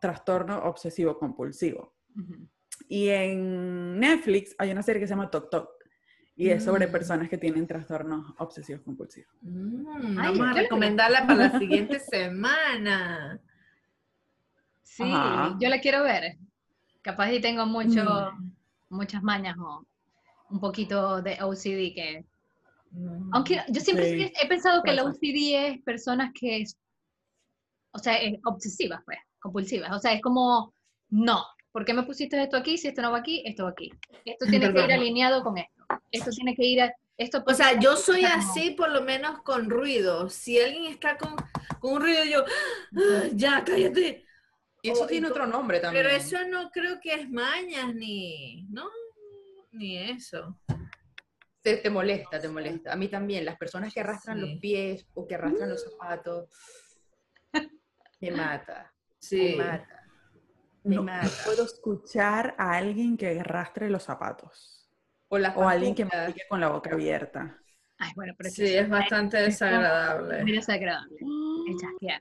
Trastorno 0.00 0.58
Obsesivo 0.64 1.18
Compulsivo. 1.18 1.94
Y 2.88 3.08
en 3.10 3.98
Netflix 4.00 4.54
hay 4.58 4.70
una 4.70 4.82
serie 4.82 5.00
que 5.00 5.06
se 5.06 5.10
llama 5.12 5.30
Tok 5.30 5.50
Tok. 5.50 5.68
Y 6.36 6.48
es 6.48 6.64
sobre 6.64 6.88
personas 6.88 7.28
que 7.28 7.36
tienen 7.38 7.66
trastornos 7.66 8.34
obsesivos 8.38 8.82
compulsivos. 8.82 9.30
Mm, 9.42 10.18
Ay, 10.18 10.28
vamos 10.38 10.40
a 10.48 10.54
la- 10.54 10.62
recomendarla 10.62 11.26
para 11.26 11.48
la 11.48 11.58
siguiente 11.60 12.00
semana. 12.00 13.38
Sí, 14.82 15.02
Ajá. 15.04 15.56
yo 15.60 15.68
la 15.68 15.80
quiero 15.80 16.02
ver. 16.02 16.38
Capaz 17.02 17.30
y 17.32 17.40
tengo 17.40 17.66
mucho, 17.66 18.02
Mm. 18.32 18.52
Muchas 18.94 19.22
mañas 19.22 19.56
o 19.58 19.84
un 20.50 20.60
poquito 20.60 21.20
de 21.22 21.38
OCD 21.42 21.94
que... 21.94 22.24
Mm. 22.90 23.30
Aunque 23.34 23.60
yo 23.68 23.80
siempre 23.80 24.06
Sí. 24.10 24.32
he 24.40 24.46
pensado 24.48 24.82
que 24.82 24.92
la. 24.92 25.04
OCD 25.04 25.66
es 25.68 25.82
personas 25.82 26.30
que, 26.38 26.62
es- 26.62 26.76
o 27.92 27.98
sea, 27.98 28.16
es 28.16 28.38
obsesivas, 28.44 29.00
pues, 29.04 29.18
compulsivas. 29.40 29.92
O 29.92 29.98
sea, 29.98 30.12
es 30.12 30.20
como, 30.22 30.72
no, 31.10 31.44
¿por 31.72 31.84
qué 31.84 31.92
me 31.94 32.02
pusiste 32.04 32.40
esto 32.42 32.56
aquí? 32.56 32.78
Si 32.78 32.88
esto 32.88 33.02
no 33.02 33.10
va 33.12 33.18
aquí, 33.18 33.42
esto 33.44 33.64
va 33.64 33.70
aquí. 33.70 33.90
Esto 34.24 34.46
tiene 34.46 34.66
que 34.66 34.70
ir 34.70 34.74
Perdón. 34.86 34.92
alineado 34.92 35.42
con 35.42 35.58
esto. 35.58 35.84
Esto 36.10 36.30
tiene 36.30 36.54
que 36.54 36.64
ir 36.64 36.82
a... 36.82 36.92
Esto 37.16 37.42
O 37.46 37.54
sea, 37.54 37.78
yo 37.78 37.96
soy 37.96 38.24
está 38.24 38.38
como- 38.38 38.50
así 38.50 38.70
por 38.72 38.90
lo 38.90 39.02
menos 39.02 39.42
con 39.42 39.70
ruido. 39.70 40.28
Si 40.30 40.60
alguien 40.60 40.86
está 40.92 41.16
con, 41.16 41.34
con 41.80 41.94
un 41.94 42.00
ruido, 42.02 42.24
yo, 42.24 42.44
"Ah, 42.96 43.22
ya, 43.32 43.64
cállate. 43.64 44.24
Y 44.84 44.90
eso 44.90 45.04
Oh, 45.04 45.06
tiene 45.06 45.28
y 45.28 45.30
otro 45.30 45.46
nombre 45.46 45.80
también. 45.80 46.04
Pero 46.04 46.14
eso 46.14 46.36
no 46.46 46.70
creo 46.70 47.00
que 47.00 47.14
es 47.14 47.30
mañas 47.30 47.94
ni, 47.94 48.66
no, 48.68 48.90
ni 49.72 49.96
eso. 49.96 50.60
Te, 51.62 51.78
te 51.78 51.88
molesta, 51.88 52.38
te 52.38 52.48
molesta. 52.50 52.92
A 52.92 52.96
mí 52.96 53.08
también, 53.08 53.46
las 53.46 53.56
personas 53.56 53.94
que 53.94 54.00
arrastran 54.00 54.38
Sí. 54.38 54.46
los 54.46 54.60
pies 54.60 55.06
o 55.14 55.26
que 55.26 55.36
arrastran 55.36 55.70
los 55.70 55.82
zapatos, 55.82 56.50
me 58.20 58.30
mata, 58.60 58.92
Sí. 59.18 59.56
me 59.56 59.64
mata, 59.64 60.02
me 60.82 60.96
No 60.96 61.02
mata. 61.02 61.30
puedo 61.46 61.64
escuchar 61.64 62.54
a 62.58 62.72
alguien 62.76 63.16
que 63.16 63.40
arrastre 63.40 63.88
los 63.88 64.02
zapatos. 64.02 64.86
O, 65.28 65.38
las 65.38 65.56
O 65.56 65.66
a 65.66 65.70
alguien 65.72 65.94
que 65.94 66.04
me 66.04 66.10
con 66.46 66.60
la 66.60 66.68
boca 66.68 66.90
abierta. 66.92 67.58
Ay, 67.96 68.12
bueno, 68.16 68.34
pero 68.36 68.50
Sí, 68.50 68.66
es 68.66 68.86
bastante 68.86 69.38
muy 69.38 69.46
desagradable. 69.46 70.44
desagradable. 70.44 71.16
Es 71.70 71.76
chasquear. 71.80 72.20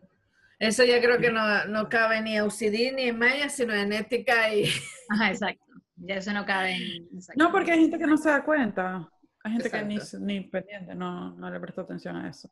Eso 0.63 0.85
yo 0.85 0.97
creo 1.01 1.17
que 1.19 1.29
no, 1.29 1.65
no 1.65 1.89
cabe 1.89 2.21
ni 2.21 2.37
en 2.37 2.43
OCD 2.43 2.93
ni 2.95 3.09
en 3.09 3.19
mañas, 3.19 3.53
sino 3.53 3.73
en 3.73 3.91
ética 3.91 4.53
y... 4.53 4.63
Ajá, 5.09 5.29
exacto. 5.29 5.65
Ya 5.97 6.15
eso 6.15 6.31
no 6.31 6.45
cabe 6.45 6.75
en... 6.75 7.03
exacto. 7.13 7.43
No, 7.43 7.51
porque 7.51 7.73
hay 7.73 7.81
gente 7.81 7.97
que 7.97 8.07
no 8.07 8.15
se 8.15 8.29
da 8.29 8.45
cuenta. 8.45 9.09
Hay 9.43 9.51
gente 9.51 9.69
que 9.69 9.83
ni, 9.83 9.95
Exacto. 9.95 10.25
ni 10.25 10.39
pendiente, 10.41 10.95
no, 10.95 11.35
no 11.35 11.51
le 11.51 11.59
presta 11.59 11.81
atención 11.81 12.15
a 12.15 12.29
eso. 12.29 12.49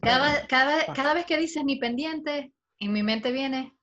Cada, 0.00 0.46
cada, 0.46 0.86
cada 0.94 1.12
vez 1.12 1.26
que 1.26 1.36
dices 1.36 1.62
ni 1.64 1.76
pendiente, 1.76 2.50
en 2.78 2.92
mi 2.94 3.02
mente 3.02 3.30
viene 3.30 3.74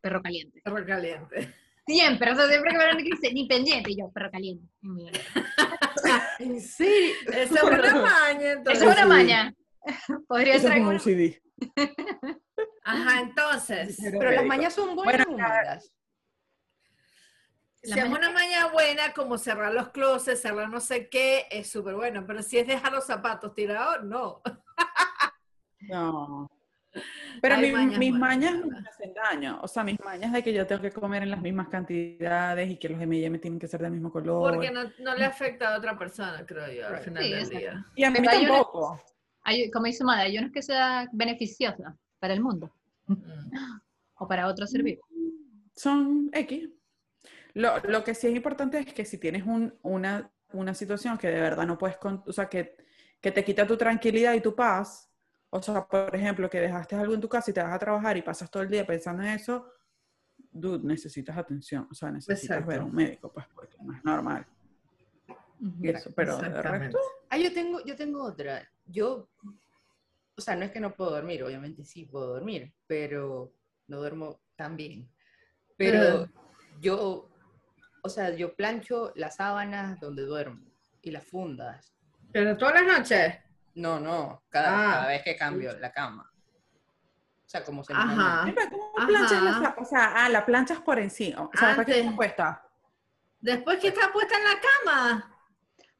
perro 0.00 0.22
caliente. 0.22 0.62
Perro 0.64 0.86
caliente. 0.86 1.54
Siempre, 1.86 2.32
o 2.32 2.34
sea, 2.34 2.48
siempre 2.48 2.72
que 2.72 2.78
me 2.78 3.02
dice 3.02 3.32
ni 3.34 3.46
pendiente, 3.46 3.90
y 3.90 3.98
yo, 3.98 4.10
perro 4.10 4.30
caliente. 4.30 4.66
en 4.82 4.94
mi 4.94 5.04
mente. 5.04 5.20
¿En 6.38 6.60
serio? 6.62 7.14
Esa 7.26 7.54
es 7.56 7.62
una 7.62 7.94
maña, 7.94 8.52
entonces. 8.52 8.82
Eso 8.82 8.90
es 8.90 8.96
una 8.96 9.02
sí. 9.02 9.08
maña. 9.08 9.54
Podría 10.26 10.54
Eso 10.54 10.68
es 10.68 10.72
ser 10.72 10.82
un 10.82 10.96
OCD. 10.96 11.42
Ajá, 12.84 13.20
entonces. 13.20 13.98
Pero- 14.02 14.18
Pero 14.18 14.30
las 14.32 14.44
mañas 14.44 14.74
son 14.74 14.94
buenas 14.96 15.26
Bueno, 15.26 15.44
o 15.44 15.48
malas. 15.48 15.92
Si 17.84 17.98
es 17.98 18.04
una 18.04 18.30
maña 18.30 18.68
buena, 18.68 19.12
como 19.12 19.38
cerrar 19.38 19.74
los 19.74 19.88
closets, 19.88 20.40
cerrar 20.40 20.68
no 20.68 20.78
sé 20.80 21.08
qué, 21.08 21.46
es 21.50 21.68
súper 21.68 21.94
bueno. 21.96 22.24
Pero 22.26 22.40
si 22.42 22.58
es 22.58 22.66
dejar 22.66 22.92
los 22.92 23.04
zapatos 23.06 23.54
tirados, 23.54 24.04
no. 24.04 24.40
No. 25.88 26.48
Pero 27.40 27.54
Hay 27.56 27.62
mi- 27.62 27.72
mañas 27.72 27.98
mis 27.98 28.10
buenas, 28.10 28.28
mañas 28.28 28.52
no 28.54 28.66
verdad. 28.68 28.80
me 28.82 28.88
hacen 28.88 29.14
daño. 29.14 29.58
O 29.62 29.66
sea, 29.68 29.82
mis 29.82 29.98
mañas 29.98 30.32
de 30.32 30.42
que 30.44 30.52
yo 30.52 30.66
tengo 30.66 30.82
que 30.82 30.92
comer 30.92 31.22
en 31.24 31.30
las 31.30 31.40
mismas 31.40 31.68
cantidades 31.68 32.70
y 32.70 32.76
que 32.78 32.88
los 32.90 33.00
M&M 33.00 33.38
tienen 33.38 33.58
que 33.58 33.66
ser 33.66 33.80
del 33.82 33.90
mismo 33.92 34.12
color. 34.12 34.52
Porque 34.52 34.70
no, 34.70 34.84
no 35.00 35.14
le 35.16 35.24
afecta 35.24 35.74
a 35.74 35.78
otra 35.78 35.98
persona, 35.98 36.44
creo 36.46 36.70
yo, 36.70 36.86
al 36.86 36.98
final 36.98 37.24
Sí, 37.24 37.30
del 37.32 37.48
día. 37.48 37.86
Y 37.96 38.04
a 38.04 38.10
mí 38.10 38.18
Pero 38.20 38.30
hay 38.30 38.44
una- 38.44 38.54
tampoco. 38.54 39.02
Hay, 39.44 39.70
como 39.72 39.86
dice 39.86 40.04
madre, 40.04 40.22
hay 40.28 40.38
unos 40.38 40.52
que 40.52 40.62
sea 40.62 41.08
beneficiosa 41.12 41.96
para 42.22 42.34
el 42.34 42.40
mundo 42.40 42.70
o 44.14 44.28
para 44.28 44.46
otro 44.46 44.64
ser 44.68 44.84
vivo. 44.84 45.02
Son 45.74 46.30
X. 46.32 46.70
Lo, 47.54 47.78
lo 47.80 48.04
que 48.04 48.14
sí 48.14 48.28
es 48.28 48.36
importante 48.36 48.78
es 48.78 48.94
que 48.94 49.04
si 49.04 49.18
tienes 49.18 49.44
un- 49.44 49.74
una, 49.82 50.30
una 50.52 50.72
situación 50.72 51.18
que 51.18 51.26
de 51.26 51.40
verdad 51.40 51.66
no 51.66 51.76
puedes, 51.76 51.96
con- 51.96 52.22
o 52.24 52.32
sea, 52.32 52.48
que, 52.48 52.76
que 53.20 53.32
te 53.32 53.44
quita 53.44 53.66
tu 53.66 53.76
tranquilidad 53.76 54.34
y 54.34 54.40
tu 54.40 54.54
paz, 54.54 55.10
o 55.50 55.60
sea, 55.60 55.84
por 55.84 56.14
ejemplo, 56.14 56.48
que 56.48 56.60
dejaste 56.60 56.94
algo 56.94 57.12
en 57.14 57.20
tu 57.20 57.28
casa 57.28 57.50
y 57.50 57.54
te 57.54 57.60
vas 57.62 57.72
a 57.74 57.78
trabajar 57.80 58.16
y 58.16 58.22
pasas 58.22 58.48
todo 58.48 58.62
el 58.62 58.70
día 58.70 58.86
pensando 58.86 59.22
en 59.24 59.30
eso, 59.30 59.66
dude, 60.52 60.86
necesitas 60.86 61.36
atención, 61.36 61.88
o 61.90 61.94
sea, 61.94 62.12
necesitas 62.12 62.58
ver 62.64 62.76
Exacto. 62.76 62.82
a 62.82 62.84
un 62.84 62.94
médico, 62.94 63.32
pues, 63.32 63.46
porque 63.52 63.76
no 63.82 63.92
es 63.96 64.04
normal. 64.04 64.46
Y 65.80 65.88
eso, 65.88 66.10
pero 66.14 66.38
de 66.38 66.62
resto, 66.62 66.98
Ah, 67.30 67.38
yo 67.38 67.52
tengo, 67.52 67.84
yo 67.84 67.96
tengo 67.96 68.22
otra. 68.22 68.68
Yo, 68.86 69.28
o 70.36 70.40
sea, 70.40 70.56
no 70.56 70.64
es 70.64 70.70
que 70.72 70.80
no 70.80 70.94
puedo 70.94 71.10
dormir, 71.10 71.42
obviamente 71.44 71.84
sí 71.84 72.04
puedo 72.04 72.28
dormir, 72.34 72.72
pero 72.86 73.52
no 73.88 73.98
duermo 73.98 74.40
tan 74.56 74.76
bien. 74.76 75.08
Pero 75.76 76.28
yo, 76.80 77.28
o 78.02 78.08
sea, 78.08 78.30
yo 78.30 78.54
plancho 78.54 79.12
las 79.16 79.36
sábanas 79.36 80.00
donde 80.00 80.22
duermo 80.22 80.64
y 81.02 81.10
las 81.10 81.24
fundas. 81.24 81.92
Pero 82.32 82.56
todas 82.56 82.74
las 82.82 82.98
noches. 82.98 83.38
No, 83.74 83.98
no, 84.00 84.42
cada, 84.48 84.68
Ah. 84.68 84.92
cada 84.94 85.06
vez 85.08 85.22
que 85.22 85.36
cambio 85.36 85.78
la 85.78 85.92
cama. 85.92 86.30
O 87.44 87.48
sea, 87.52 87.64
como 87.64 87.84
se 87.84 87.92
Ajá. 87.92 88.44
Mira, 88.46 88.68
¿cómo 88.70 88.92
Ajá. 88.96 89.06
planchas 89.06 89.42
la 89.42 89.74
O 89.78 89.84
sea, 89.84 90.12
ah, 90.24 90.28
la 90.28 90.46
planchas 90.46 90.80
por 90.80 90.98
encima. 90.98 91.42
O 91.42 91.50
sea, 91.52 91.70
¿para 91.76 91.84
qué 91.84 91.92
Antes. 91.92 92.04
está 92.04 92.16
puesta? 92.16 92.68
Después 93.40 93.78
que 93.80 93.88
está 93.88 94.12
puesta 94.12 94.36
en 94.38 94.44
la 94.44 94.60
cama. 94.60 95.31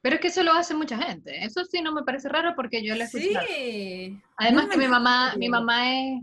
Pero 0.03 0.17
es 0.17 0.21
que 0.21 0.29
eso 0.29 0.43
lo 0.43 0.53
hace 0.53 0.75
mucha 0.75 0.99
gente. 0.99 1.45
Eso 1.45 1.65
sí 1.65 1.81
no 1.81 1.93
me 1.93 2.03
parece 2.03 2.29
raro 2.29 2.55
porque 2.57 2.85
yo 2.85 2.95
lo 2.97 3.03
he 3.03 3.05
escuchado. 3.05 3.47
Sí. 3.47 4.21
Además 4.37 4.65
No 4.65 4.71
que 4.71 4.77
mi 4.79 4.89
mamá, 4.89 5.35
mi 5.37 5.49
mamá 5.49 5.91
es, 5.97 6.23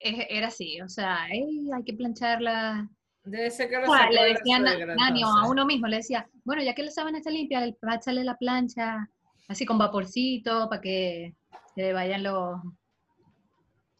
es- 0.00 0.26
era 0.28 0.48
así, 0.48 0.80
o 0.82 0.88
sea, 0.88 1.26
"Ey, 1.30 1.70
hay 1.74 1.82
que 1.82 1.94
plancharla. 1.94 2.88
Debe 3.24 3.50
ser 3.50 3.70
que 3.70 3.76
lo 3.78 3.84
O 3.84 3.94
sea, 3.94 4.00
sacó 4.02 4.12
le 4.12 4.20
de 4.22 4.28
la 4.34 4.38
decía 4.38 4.58
na- 4.58 4.72
suegra, 4.72 4.94
Nani 4.96 5.24
o 5.24 5.28
a 5.28 5.48
uno 5.48 5.64
mismo, 5.64 5.86
le 5.86 5.96
decía, 5.96 6.28
bueno, 6.44 6.62
ya 6.62 6.74
que 6.74 6.82
la 6.82 6.90
sábana 6.90 7.18
está 7.18 7.30
limpia, 7.30 7.60
le- 7.62 7.74
échale 7.94 8.22
la 8.22 8.36
plancha, 8.36 9.08
así 9.48 9.64
con 9.64 9.78
vaporcito, 9.78 10.68
para 10.68 10.82
que 10.82 11.34
se 11.74 11.92
vayan 11.94 12.22
los, 12.22 12.60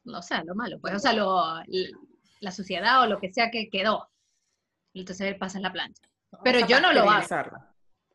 no 0.05 0.20
sé, 0.20 0.44
lo 0.44 0.55
malo, 0.55 0.79
pues, 0.79 0.94
o 0.94 0.99
sea, 0.99 1.14
lo, 1.14 1.42
la 2.40 2.51
suciedad 2.51 3.01
o 3.03 3.07
lo 3.07 3.18
que 3.18 3.33
sea 3.33 3.51
que 3.51 3.70
quedó. 3.70 4.11
Entonces 4.92 5.27
él 5.29 5.38
pasa 5.38 5.57
en 5.57 5.62
la 5.62 5.73
plancha. 5.73 6.03
Pero 6.42 6.59
O 6.59 6.61
sea, 6.61 6.68
yo 6.68 6.81
no 6.81 6.92
lo 6.92 7.09
hago. 7.11 7.57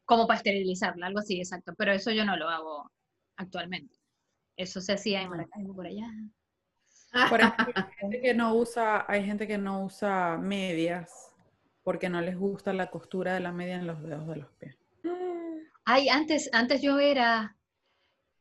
Como 0.10 0.26
para 0.26 0.38
esterilizarla, 0.38 1.06
algo 1.06 1.20
así, 1.20 1.38
exacto. 1.38 1.76
Pero 1.78 1.92
eso 1.92 2.10
yo 2.10 2.26
no 2.26 2.36
lo 2.36 2.50
hago 2.50 2.92
actualmente. 3.38 3.96
Eso 4.58 4.82
se 4.82 4.94
hacía 4.94 5.22
en 5.22 5.30
Maracaibo 5.30 5.76
por 5.76 5.86
allá. 5.86 6.08
Por 7.30 7.40
ejemplo, 7.40 7.74
hay 7.76 7.94
gente 8.00 8.20
que 8.20 8.34
no 8.34 8.56
usa, 8.56 9.06
hay 9.08 9.24
gente 9.24 9.48
que 9.48 9.60
no 9.60 9.84
usa 9.86 10.36
medias 10.38 11.32
porque 11.84 12.10
no 12.10 12.22
les 12.22 12.36
gusta 12.40 12.74
la 12.74 12.90
costura 12.90 13.36
de 13.36 13.40
la 13.40 13.52
media 13.52 13.76
en 13.76 13.86
los 13.86 14.02
dedos 14.02 14.28
de 14.28 14.36
los 14.38 14.52
pies. 14.54 14.76
Ay, 15.86 16.10
antes, 16.10 16.50
antes 16.54 16.82
yo 16.82 16.98
era, 16.98 17.56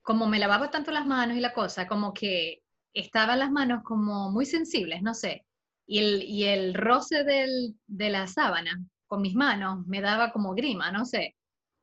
como 0.00 0.26
me 0.26 0.38
lavaba 0.38 0.70
tanto 0.70 0.90
las 0.90 1.06
manos 1.06 1.36
y 1.36 1.40
la 1.40 1.52
cosa, 1.52 1.86
como 1.86 2.14
que 2.14 2.62
estaban 2.94 3.40
las 3.40 3.50
manos 3.50 3.82
como 3.84 4.30
muy 4.30 4.46
sensibles, 4.46 5.02
no 5.02 5.12
sé. 5.12 5.44
Y 5.86 5.98
el, 5.98 6.22
y 6.22 6.44
el 6.44 6.72
roce 6.72 7.24
del, 7.24 7.78
de 7.86 8.08
la 8.08 8.26
sábana 8.26 8.82
con 9.06 9.20
mis 9.20 9.34
manos 9.34 9.86
me 9.86 10.00
daba 10.00 10.32
como 10.32 10.54
grima, 10.54 10.90
no 10.90 11.04
sé. 11.04 11.34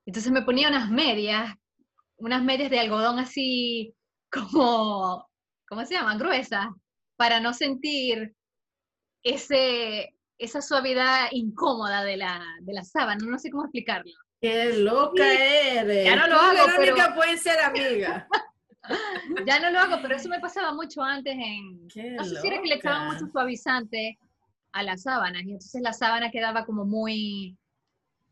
Entonces 0.05 0.31
me 0.31 0.43
ponía 0.43 0.69
unas 0.69 0.89
medias, 0.89 1.55
unas 2.17 2.43
medias 2.43 2.69
de 2.69 2.79
algodón 2.79 3.19
así 3.19 3.93
como, 4.31 5.27
¿cómo 5.67 5.85
se 5.85 5.95
llama? 5.95 6.17
Gruesas, 6.17 6.67
para 7.15 7.39
no 7.39 7.53
sentir 7.53 8.35
ese, 9.23 10.13
esa 10.37 10.61
suavidad 10.61 11.27
incómoda 11.31 12.03
de 12.03 12.17
la, 12.17 12.43
de 12.61 12.73
la 12.73 12.83
sábana, 12.83 13.25
no 13.25 13.39
sé 13.39 13.49
cómo 13.49 13.63
explicarlo. 13.63 14.11
Qué 14.41 14.73
loca 14.77 15.23
eres. 15.33 16.05
Ya 16.05 16.15
no 16.15 16.27
lo 16.27 16.35
hago, 16.35 16.67
Verónica 16.67 17.05
pero- 17.05 17.15
pueden 17.15 17.37
ser 17.37 17.59
amigas. 17.59 18.25
Ya 19.47 19.59
no 19.59 19.71
lo 19.71 19.79
hago, 19.79 19.97
pero 20.03 20.15
eso 20.15 20.29
me 20.29 20.39
pasaba 20.39 20.71
mucho 20.71 21.01
antes 21.01 21.33
en... 21.33 21.87
Qué 21.87 22.11
No 22.11 22.23
sé 22.23 22.39
si 22.39 22.47
era 22.47 22.61
que 22.61 22.67
le 22.67 22.75
echaban 22.75 23.07
mucho 23.07 23.25
suavizante 23.31 24.19
a 24.73 24.83
las 24.83 25.01
sábanas 25.01 25.41
y 25.41 25.53
entonces 25.53 25.81
la 25.81 25.91
sábana 25.91 26.29
quedaba 26.29 26.65
como 26.65 26.85
muy... 26.85 27.57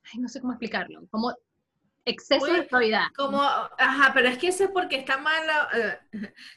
Ay, 0.04 0.20
no 0.20 0.28
sé 0.28 0.42
cómo 0.42 0.54
explicarlo. 0.54 1.08
Como 1.10 1.34
exceso 2.06 2.46
de 2.48 2.52
Muy- 2.60 2.68
suavidad. 2.68 3.06
Como, 3.16 3.42
ajá, 3.42 4.12
pero 4.14 4.28
es 4.30 4.38
que 4.38 4.48
eso 4.50 4.66
es 4.66 4.70
porque 4.72 4.98
está 4.98 5.18
mal, 5.18 5.42
eh, 5.76 6.00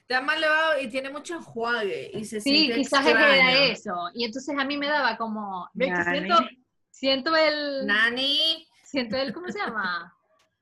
está 0.01 0.21
mal 0.21 0.41
lavado 0.41 0.81
y 0.81 0.89
tiene 0.89 1.11
mucho 1.11 1.35
enjuague 1.37 2.11
y 2.15 2.25
se 2.25 2.41
Sí, 2.41 2.51
siente 2.57 2.75
quizás 2.77 3.07
extraño. 3.07 3.27
era 3.35 3.65
eso. 3.67 3.95
Y 4.15 4.25
entonces 4.25 4.57
a 4.59 4.65
mí 4.65 4.77
me 4.77 4.89
daba 4.89 5.17
como... 5.17 5.69
¿ves 5.75 5.93
que 5.97 6.05
siento, 6.11 6.37
siento 6.91 7.37
el... 7.37 7.87
Nani, 7.87 8.67
Siento 8.83 9.17
el... 9.17 9.33
¿Cómo 9.33 9.49
se 9.49 9.59
llama? 9.59 10.13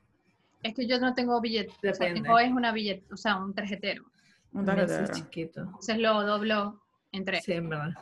Es 0.62 0.76
que 0.76 0.88
yo 0.88 1.00
no 1.00 1.14
tengo 1.14 1.40
billete. 1.40 1.90
O 1.90 1.94
sea, 1.94 2.08
es 2.10 2.52
una 2.52 2.72
billet, 2.72 3.04
o 3.12 3.18
sea, 3.18 3.38
un 3.38 3.54
tarjetero. 3.54 4.06
Un 4.52 4.66
tarjetero. 4.66 5.14
chiquito. 5.14 5.62
Entonces 5.62 5.98
lo 6.00 6.24
doblo 6.24 6.84
en 7.12 7.26
tres 7.26 7.44
Sí, 7.46 7.54
en 7.54 7.70
verdad. 7.70 7.94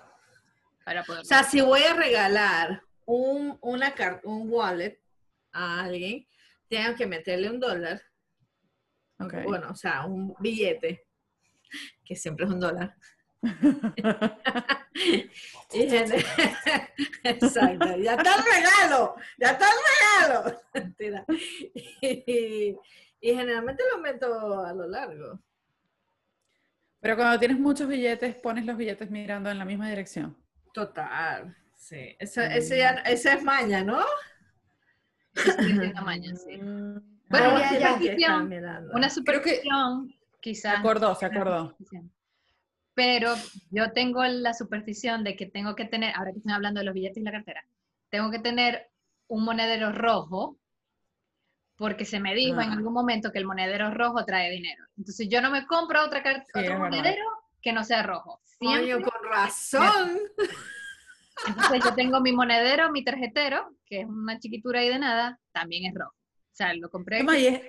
para 0.84 1.04
poder. 1.04 1.22
O 1.22 1.26
sea, 1.26 1.44
si 1.44 1.62
voy 1.62 1.82
a 1.84 1.94
regalar 1.94 2.82
un, 3.06 3.58
una 3.62 3.94
un 4.24 4.50
wallet 4.50 5.00
a 5.52 5.84
alguien, 5.84 6.26
tengo 6.68 6.96
que 6.96 7.06
meterle 7.06 7.50
un 7.50 7.60
dólar. 7.60 8.02
Ok. 9.20 9.34
Bueno, 9.46 9.70
o 9.72 9.76
sea, 9.76 10.06
un 10.06 10.34
billete, 10.40 11.06
que 12.04 12.16
siempre 12.16 12.46
es 12.46 12.52
un 12.52 12.60
dólar. 12.60 12.96
Exacto, 17.24 17.98
ya 17.98 18.16
está 18.16 18.36
el 18.36 18.44
regalo, 18.44 19.16
ya 19.38 19.52
está 19.52 19.66
el 19.68 19.78
regalo. 19.90 20.62
Y, 22.02 22.76
y 23.22 23.36
generalmente 23.36 23.84
lo 23.94 24.00
meto 24.02 24.64
a 24.64 24.74
lo 24.74 24.88
largo. 24.88 25.40
Pero 27.00 27.16
cuando 27.16 27.40
tienes 27.40 27.60
muchos 27.60 27.88
billetes, 27.88 28.36
pones 28.36 28.66
los 28.66 28.78
billetes 28.78 29.10
mirando 29.10 29.50
en 29.50 29.58
la 29.60 29.66
misma 29.66 29.90
dirección. 29.90 30.36
Total, 30.74 31.56
sí. 31.76 32.16
Esa, 32.20 32.54
ese 32.56 32.78
ya- 32.80 33.02
esa 33.06 33.34
es 33.34 33.44
maña, 33.44 33.84
¿no? 33.84 34.00
Es 35.36 35.94
tamaño, 35.94 36.36
sí. 36.36 36.58
Mm, 36.58 37.00
Bueno, 37.30 37.50
Ah, 37.50 37.54
una 37.56 37.80
ya, 37.80 37.94
superstición, 37.94 38.54
una 38.94 39.08
que- 39.08 39.14
superstición, 39.14 40.10
Se 40.10 40.16
quizás. 40.40 40.80
acordó, 40.80 41.16
se 41.16 41.26
acordó. 41.26 41.76
Pero 42.98 43.36
yo 43.70 43.92
tengo 43.92 44.24
la 44.26 44.56
superstición 44.56 45.24
de 45.24 45.36
que 45.36 45.46
tengo 45.46 45.76
que 45.76 45.86
tener, 45.86 46.16
ahora 46.16 46.32
que 46.32 46.40
estoy 46.40 46.52
hablando 46.52 46.80
de 46.80 46.86
los 46.86 46.96
billetes 46.96 47.18
y 47.18 47.22
la 47.22 47.32
cartera, 47.32 47.64
tengo 48.10 48.32
que 48.32 48.40
tener 48.40 48.90
un 49.28 49.46
monedero 49.46 49.92
rojo, 49.92 50.58
porque 51.78 52.06
se 52.06 52.20
me 52.20 52.34
dijo 52.34 52.60
en 52.60 52.72
Ah. 52.72 52.74
algún 52.74 52.94
momento 52.94 53.32
que 53.32 53.38
el 53.38 53.46
monedero 53.46 53.94
rojo 53.94 54.26
trae 54.26 54.50
dinero. 54.50 54.84
Entonces 54.98 55.28
yo 55.30 55.42
no 55.42 55.52
me 55.52 55.68
compro 55.68 56.06
otra 56.06 56.24
Sí, 56.24 56.60
otro 56.60 56.80
monedero 56.80 57.24
que 57.62 57.72
no 57.72 57.84
sea 57.84 58.02
rojo. 58.02 58.42
Siempre 58.44 58.94
Coño, 58.94 59.06
con 59.06 59.30
razón. 59.30 60.20
Entonces 61.48 61.84
yo 61.84 61.94
tengo 61.94 62.20
mi 62.20 62.32
monedero, 62.32 62.92
mi 62.92 63.04
tarjetero, 63.04 63.76
que 63.86 64.02
es 64.02 64.08
una 64.08 64.40
chiquitura 64.40 64.80
ahí 64.80 64.90
de 64.90 64.98
nada, 64.98 65.40
también 65.52 65.86
es 65.86 65.94
rojo. 65.94 66.16
O 66.16 66.56
sea, 66.58 66.74
lo 66.74 66.90
compré. 66.90 67.22
Y, 67.22 67.46
es, 67.46 67.62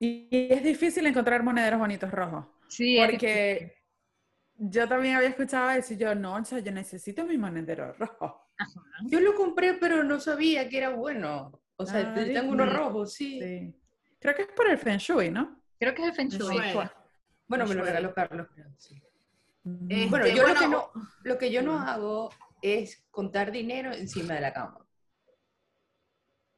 y 0.00 0.28
es 0.52 0.64
difícil 0.64 1.06
encontrar 1.06 1.44
monederos 1.44 1.78
bonitos 1.78 2.10
rojos. 2.10 2.46
Sí, 2.68 2.98
es 2.98 3.10
Porque 3.12 3.77
yo 4.58 4.88
también 4.88 5.16
había 5.16 5.28
escuchado 5.28 5.70
eso 5.70 5.94
y 5.94 5.96
yo, 5.96 6.14
no, 6.14 6.34
o 6.34 6.44
sea, 6.44 6.58
yo 6.58 6.72
necesito 6.72 7.24
mi 7.24 7.38
monedero 7.38 7.92
rojo. 7.92 8.50
Ajá. 8.58 8.80
Yo 9.06 9.20
lo 9.20 9.34
compré, 9.36 9.74
pero 9.74 10.02
no 10.02 10.18
sabía 10.18 10.68
que 10.68 10.78
era 10.78 10.90
bueno. 10.90 11.62
O 11.76 11.86
sea, 11.86 12.12
Ah, 12.12 12.20
yo 12.20 12.32
tengo 12.32 12.52
uno 12.52 12.66
rojo, 12.66 13.06
sí. 13.06 13.40
Sí. 13.40 13.74
Creo 14.18 14.34
que 14.34 14.42
es 14.42 14.48
por 14.48 14.68
el 14.68 14.78
Feng 14.78 14.98
Shui, 14.98 15.30
¿no? 15.30 15.62
Creo 15.78 15.94
que 15.94 16.02
es 16.02 16.08
el 16.08 16.14
Feng 16.14 16.28
Shui. 16.28 16.60
Bueno, 17.46 17.66
me 17.66 17.74
lo 17.74 17.84
regaló 17.84 18.12
Carlos, 18.12 18.48
sí. 18.76 19.00
Este, 19.88 20.06
Bueno, 20.08 20.26
yo 20.26 20.46
lo, 20.46 20.54
que 20.54 20.68
no, 20.68 20.90
lo 21.22 21.38
que 21.38 21.52
yo 21.52 21.62
no 21.62 21.78
hago 21.78 22.30
es 22.60 23.06
contar 23.10 23.52
dinero 23.52 23.92
encima 23.92 24.34
de 24.34 24.40
la 24.40 24.52
cama. 24.52 24.84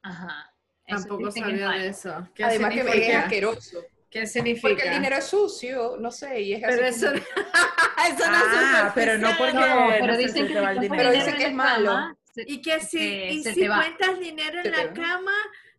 Ajá. 0.01 0.55
Eso 0.85 1.07
Tampoco 1.07 1.31
sabía 1.31 1.69
de 1.69 1.87
eso. 1.87 2.27
¿Qué 2.33 2.43
Además 2.43 2.73
que 2.73 2.83
me 2.83 3.09
es 3.09 3.15
asqueroso. 3.15 3.79
¿Qué 4.11 4.27
significa? 4.27 4.67
Porque 4.69 4.87
el 4.89 4.93
dinero 4.95 5.15
es 5.15 5.25
sucio, 5.25 5.95
no 5.97 6.11
sé, 6.11 6.41
y 6.41 6.53
es 6.53 6.61
Pero 6.61 6.85
así 6.85 6.95
eso, 6.95 7.07
como- 7.07 7.17
eso 8.19 8.31
no 8.31 8.37
Ah, 8.37 8.83
es 8.87 8.93
pero 8.93 9.17
no 9.17 9.29
porque. 9.37 9.53
No, 9.53 9.87
pero 9.99 10.17
dicen 10.17 10.47
que 10.47 10.57
el. 10.57 10.89
Pero 10.89 11.11
dicen 11.11 11.41
es 11.41 11.53
malo. 11.53 11.85
cama, 11.91 12.17
se- 12.35 12.43
Y 12.45 12.61
que 12.61 12.79
si, 12.81 12.87
se- 12.99 13.25
y 13.33 13.43
se 13.43 13.53
si 13.53 13.67
cuentas 13.67 14.19
dinero 14.19 14.59
en 14.63 14.71
la 14.71 14.93
cama, 14.93 15.31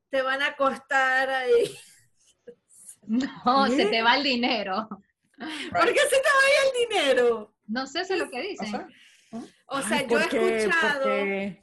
te 0.09 0.23
van 0.23 0.42
a 0.42 0.57
costar 0.57 1.31
ahí. 1.31 1.77
No, 3.05 3.66
se 3.66 3.87
te 3.87 4.01
va 4.01 4.16
el 4.16 4.23
dinero. 4.23 4.88
¿Por 4.88 5.92
qué 5.92 6.01
se 6.01 6.16
te 6.16 6.29
va 6.29 6.45
el 6.64 6.88
dinero? 6.88 7.53
No 7.66 7.87
sé, 7.87 8.03
eso 8.03 8.14
es 8.14 8.21
lo 8.21 8.31
que 8.31 8.38
O 8.38 8.42
dicen. 8.42 8.71
sea, 8.71 8.88
O 9.66 9.83
sea, 9.83 9.97
Ay, 9.99 10.07
yo 10.09 10.18
he 10.21 10.23
escuchado 10.59 11.03
Porque- 11.03 11.62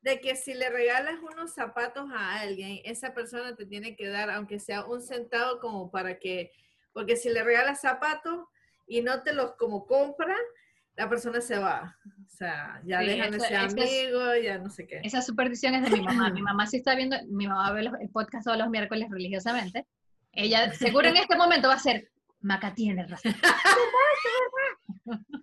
de 0.00 0.20
que 0.20 0.36
si 0.36 0.54
le 0.54 0.70
regalas 0.70 1.16
unos 1.20 1.54
zapatos 1.54 2.08
a 2.14 2.40
alguien, 2.40 2.80
esa 2.84 3.14
persona 3.14 3.54
te 3.56 3.66
tiene 3.66 3.96
que 3.96 4.08
dar, 4.08 4.30
aunque 4.30 4.58
sea 4.60 4.84
un 4.84 5.02
centavo, 5.02 5.58
como 5.60 5.90
para 5.90 6.18
que, 6.18 6.52
porque 6.92 7.16
si 7.16 7.30
le 7.30 7.42
regalas 7.42 7.80
zapatos 7.80 8.46
y 8.86 9.02
no 9.02 9.22
te 9.22 9.32
los 9.32 9.54
como 9.56 9.86
compra, 9.86 10.36
la 10.96 11.08
persona 11.08 11.40
se 11.40 11.58
va. 11.58 11.96
O 12.26 12.28
sea, 12.28 12.80
ya 12.84 13.00
Sí, 13.00 13.06
dejan 13.06 13.30
de 13.32 13.40
ser 13.40 13.52
eso 13.52 13.66
es- 13.66 13.72
amigo, 13.72 14.34
ya 14.42 14.58
no 14.58 14.70
sé 14.70 14.86
qué. 14.86 15.00
Esa 15.04 15.22
superstición 15.22 15.74
es 15.74 15.90
de 15.90 15.96
mi 15.96 16.02
mamá. 16.02 16.30
Mi 16.34 16.42
mamá 16.42 16.66
sí 16.66 16.78
está 16.78 16.94
viendo, 16.94 17.16
mi 17.28 17.46
mamá 17.46 17.72
ve 17.72 17.82
los- 17.84 18.00
el 18.00 18.10
podcast 18.10 18.44
todos 18.44 18.58
los 18.58 18.68
miércoles 18.70 19.08
religiosamente. 19.10 19.86
Ella 20.32 20.72
seguro 20.72 21.08
en 21.08 21.16
este 21.16 21.36
momento 21.36 21.68
va 21.68 21.74
a 21.74 21.78
ser, 21.78 22.10
Maca 22.40 22.74
tiene 22.74 23.06
razón. 23.06 23.34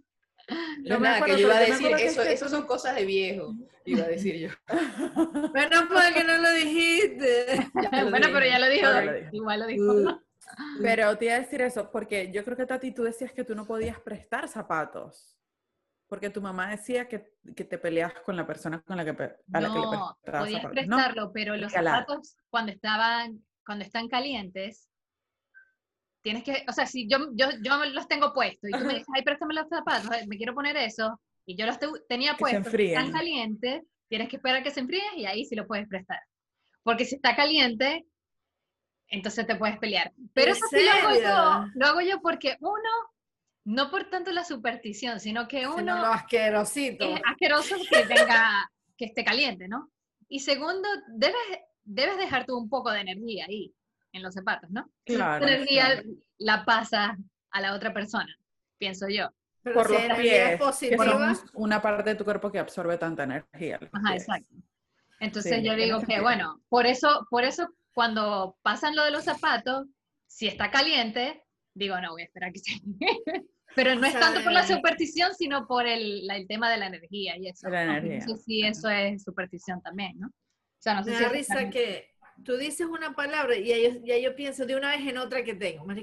No, 0.47 0.99
me 0.99 1.07
nada, 1.07 1.15
acuerdo, 1.17 1.35
que 1.35 1.41
yo 1.41 1.47
iba 1.47 1.57
a 1.57 1.59
decir, 1.61 1.75
acuerdo 1.87 1.97
que 1.97 2.05
eso, 2.05 2.21
eso 2.21 2.49
son 2.49 2.65
cosas 2.67 2.95
de 2.95 3.05
viejo, 3.05 3.53
iba 3.85 4.03
a 4.03 4.07
decir 4.07 4.35
yo. 4.37 4.49
Bueno, 5.51 5.87
porque 5.87 6.23
no 6.23 6.37
lo 6.37 6.51
dijiste. 6.51 7.69
Lo 7.73 8.09
bueno, 8.11 8.27
dije. 8.27 8.31
pero 8.33 8.45
ya 8.45 8.59
lo 8.59 8.69
dijo, 8.69 8.85
Ahora 8.87 9.05
lo 9.05 9.13
dijo. 9.13 9.29
igual 9.31 9.59
lo 9.59 9.65
dijo. 9.67 10.21
Pero 10.81 11.17
te 11.17 11.25
iba 11.25 11.33
a 11.35 11.39
decir 11.39 11.61
eso, 11.61 11.89
porque 11.91 12.31
yo 12.31 12.43
creo 12.45 12.55
que 12.55 12.65
Tati, 12.67 12.91
tú 12.91 13.03
decías 13.03 13.33
que 13.33 13.43
tú 13.43 13.55
no 13.55 13.65
podías 13.65 13.99
prestar 13.99 14.47
zapatos. 14.47 15.35
Porque 16.07 16.29
tu 16.29 16.39
mamá 16.39 16.69
decía 16.69 17.07
que, 17.07 17.33
que 17.55 17.63
te 17.65 17.79
peleas 17.79 18.13
con 18.23 18.35
la 18.35 18.45
persona 18.45 18.79
con 18.83 18.95
la 18.95 19.03
que, 19.03 19.09
a 19.11 19.59
la 19.59 19.73
que 19.73 19.79
le 19.79 19.85
No, 19.85 20.17
prestabas 20.21 20.43
podías 20.43 20.61
zapatos, 20.61 20.87
¿no? 20.87 20.95
prestarlo, 20.97 21.31
pero 21.33 21.57
los 21.57 21.71
zapatos 21.71 22.37
cuando 22.49 22.71
estaban, 22.71 23.43
cuando 23.65 23.83
están 23.83 24.07
calientes, 24.07 24.87
tienes 26.25 26.43
que, 26.43 26.65
o 26.67 26.71
sea, 26.73 26.87
si 26.87 27.07
yo, 27.07 27.19
yo, 27.35 27.47
yo 27.61 27.85
los 27.85 28.07
tengo 28.07 28.33
puestos 28.33 28.67
y 28.67 28.73
tú 28.73 28.83
me 28.83 28.93
dices, 28.95 29.07
ay, 29.15 29.21
préstame 29.21 29.53
los 29.53 29.69
zapatos, 29.69 30.09
me 30.27 30.37
quiero 30.37 30.55
poner 30.55 30.75
eso, 30.75 31.21
y 31.45 31.55
yo 31.55 31.67
los 31.67 31.77
te- 31.77 31.87
tenía 32.09 32.35
puestos, 32.35 32.73
están 32.73 33.11
calientes, 33.11 33.83
tienes 34.09 34.27
que 34.27 34.37
esperar 34.37 34.63
que 34.63 34.71
se 34.71 34.79
enfríen 34.79 35.17
y 35.17 35.27
ahí 35.27 35.45
sí 35.45 35.55
lo 35.55 35.67
puedes 35.67 35.87
prestar. 35.87 36.19
Porque 36.81 37.05
si 37.05 37.15
está 37.15 37.35
caliente, 37.35 38.05
entonces 39.07 39.45
te 39.45 39.55
puedes 39.55 39.77
pelear. 39.77 40.11
Pero 40.33 40.47
¿En 40.51 40.57
eso 40.57 40.65
sí 40.69 40.83
lo 40.83 40.91
hago 40.91 41.09
yo, 41.09 41.15
serio? 41.19 41.71
lo 41.75 41.85
hago 41.85 42.01
yo 42.01 42.19
porque 42.21 42.57
uno, 42.59 42.89
no 43.65 43.91
por 43.91 44.09
tanto 44.09 44.31
la 44.31 44.43
superstición, 44.43 45.19
sino 45.19 45.47
que 45.47 45.59
Sino 45.59 45.75
uno 45.75 45.99
lo 45.99 46.07
asquerosito. 46.07 47.05
es 47.05 47.21
asqueroso 47.23 47.75
que 47.89 48.03
tenga, 48.07 48.69
que 48.97 49.05
esté 49.05 49.23
caliente, 49.23 49.67
¿no? 49.67 49.91
Y 50.27 50.39
segundo, 50.39 50.89
debes, 51.15 51.37
debes 51.83 52.17
dejar 52.17 52.45
tú 52.47 52.57
un 52.57 52.67
poco 52.67 52.89
de 52.91 53.01
energía 53.01 53.45
ahí, 53.47 53.71
en 54.15 54.23
los 54.23 54.33
zapatos, 54.33 54.69
¿no? 54.71 54.89
Claro, 55.05 55.45
Tu 55.45 55.51
energía 55.51 55.85
claro. 55.85 56.09
la 56.37 56.65
pasas 56.65 57.17
a 57.51 57.61
la 57.61 57.73
otra 57.73 57.93
persona, 57.93 58.33
pienso 58.77 59.07
yo. 59.09 59.29
Pero 59.61 59.75
por 59.75 59.87
si 59.87 60.07
los 60.07 60.17
pies, 60.19 60.59
que 60.79 60.97
son 60.97 61.37
una 61.55 61.81
parte 61.81 62.11
de 62.11 62.15
tu 62.15 62.23
cuerpo 62.23 62.51
que 62.51 62.59
absorbe 62.59 62.97
tanta 62.97 63.23
energía. 63.23 63.79
Ajá, 63.91 64.11
pies. 64.11 64.23
exacto. 64.23 64.55
Entonces 65.19 65.57
Sí, 65.57 65.63
yo 65.63 65.75
digo 65.75 65.99
que, 65.99 66.05
sentido. 66.05 66.23
bueno, 66.23 66.61
por 66.69 66.85
eso, 66.85 67.25
por 67.29 67.43
eso 67.43 67.67
cuando 67.93 68.57
pasan 68.61 68.95
lo 68.95 69.03
de 69.03 69.11
los 69.11 69.23
zapatos, 69.23 69.87
si 70.27 70.47
está 70.47 70.69
caliente, 70.69 71.43
digo, 71.73 71.99
no, 72.01 72.11
voy 72.11 72.21
a 72.23 72.25
esperar 72.25 72.51
que 72.51 72.59
se... 72.59 72.71
Pero 73.75 73.95
no 73.95 74.01
O 74.01 74.05
es 74.05 74.13
tanto 74.19 74.41
por 74.43 74.53
la 74.53 74.65
superstición, 74.65 75.33
sino 75.33 75.67
por 75.67 75.85
el, 75.87 76.25
la- 76.27 76.37
el 76.37 76.47
tema 76.47 76.69
de 76.69 76.77
la 76.77 76.87
energía 76.87 77.35
y 77.37 77.47
eso. 77.49 77.67
La 77.69 77.83
energía. 77.83 78.19
No 78.25 78.35
sé 78.37 78.43
si 78.43 78.61
eso 78.65 78.89
es 78.89 79.23
superstición 79.23 79.81
también, 79.81 80.17
¿no? 80.19 80.27
O 80.27 80.31
sea, 80.85 80.93
no 80.93 81.03
sé 81.03 81.11
me 81.11 81.17
si 81.17 81.23
da 81.23 81.29
risa 81.29 81.53
también- 81.55 81.71
que 81.71 82.14
tú 82.43 82.57
dices 82.57 82.87
una 82.87 83.13
palabra 83.13 83.55
y 83.55 83.65
ya 83.67 83.77
yo, 83.77 83.99
ya 84.03 84.17
yo 84.17 84.35
pienso 84.35 84.65
de 84.65 84.75
una 84.75 84.89
vez 84.89 85.07
en 85.07 85.17
otra 85.17 85.43
que 85.43 85.53
tengo. 85.55 85.83
Ajá. 85.89 85.95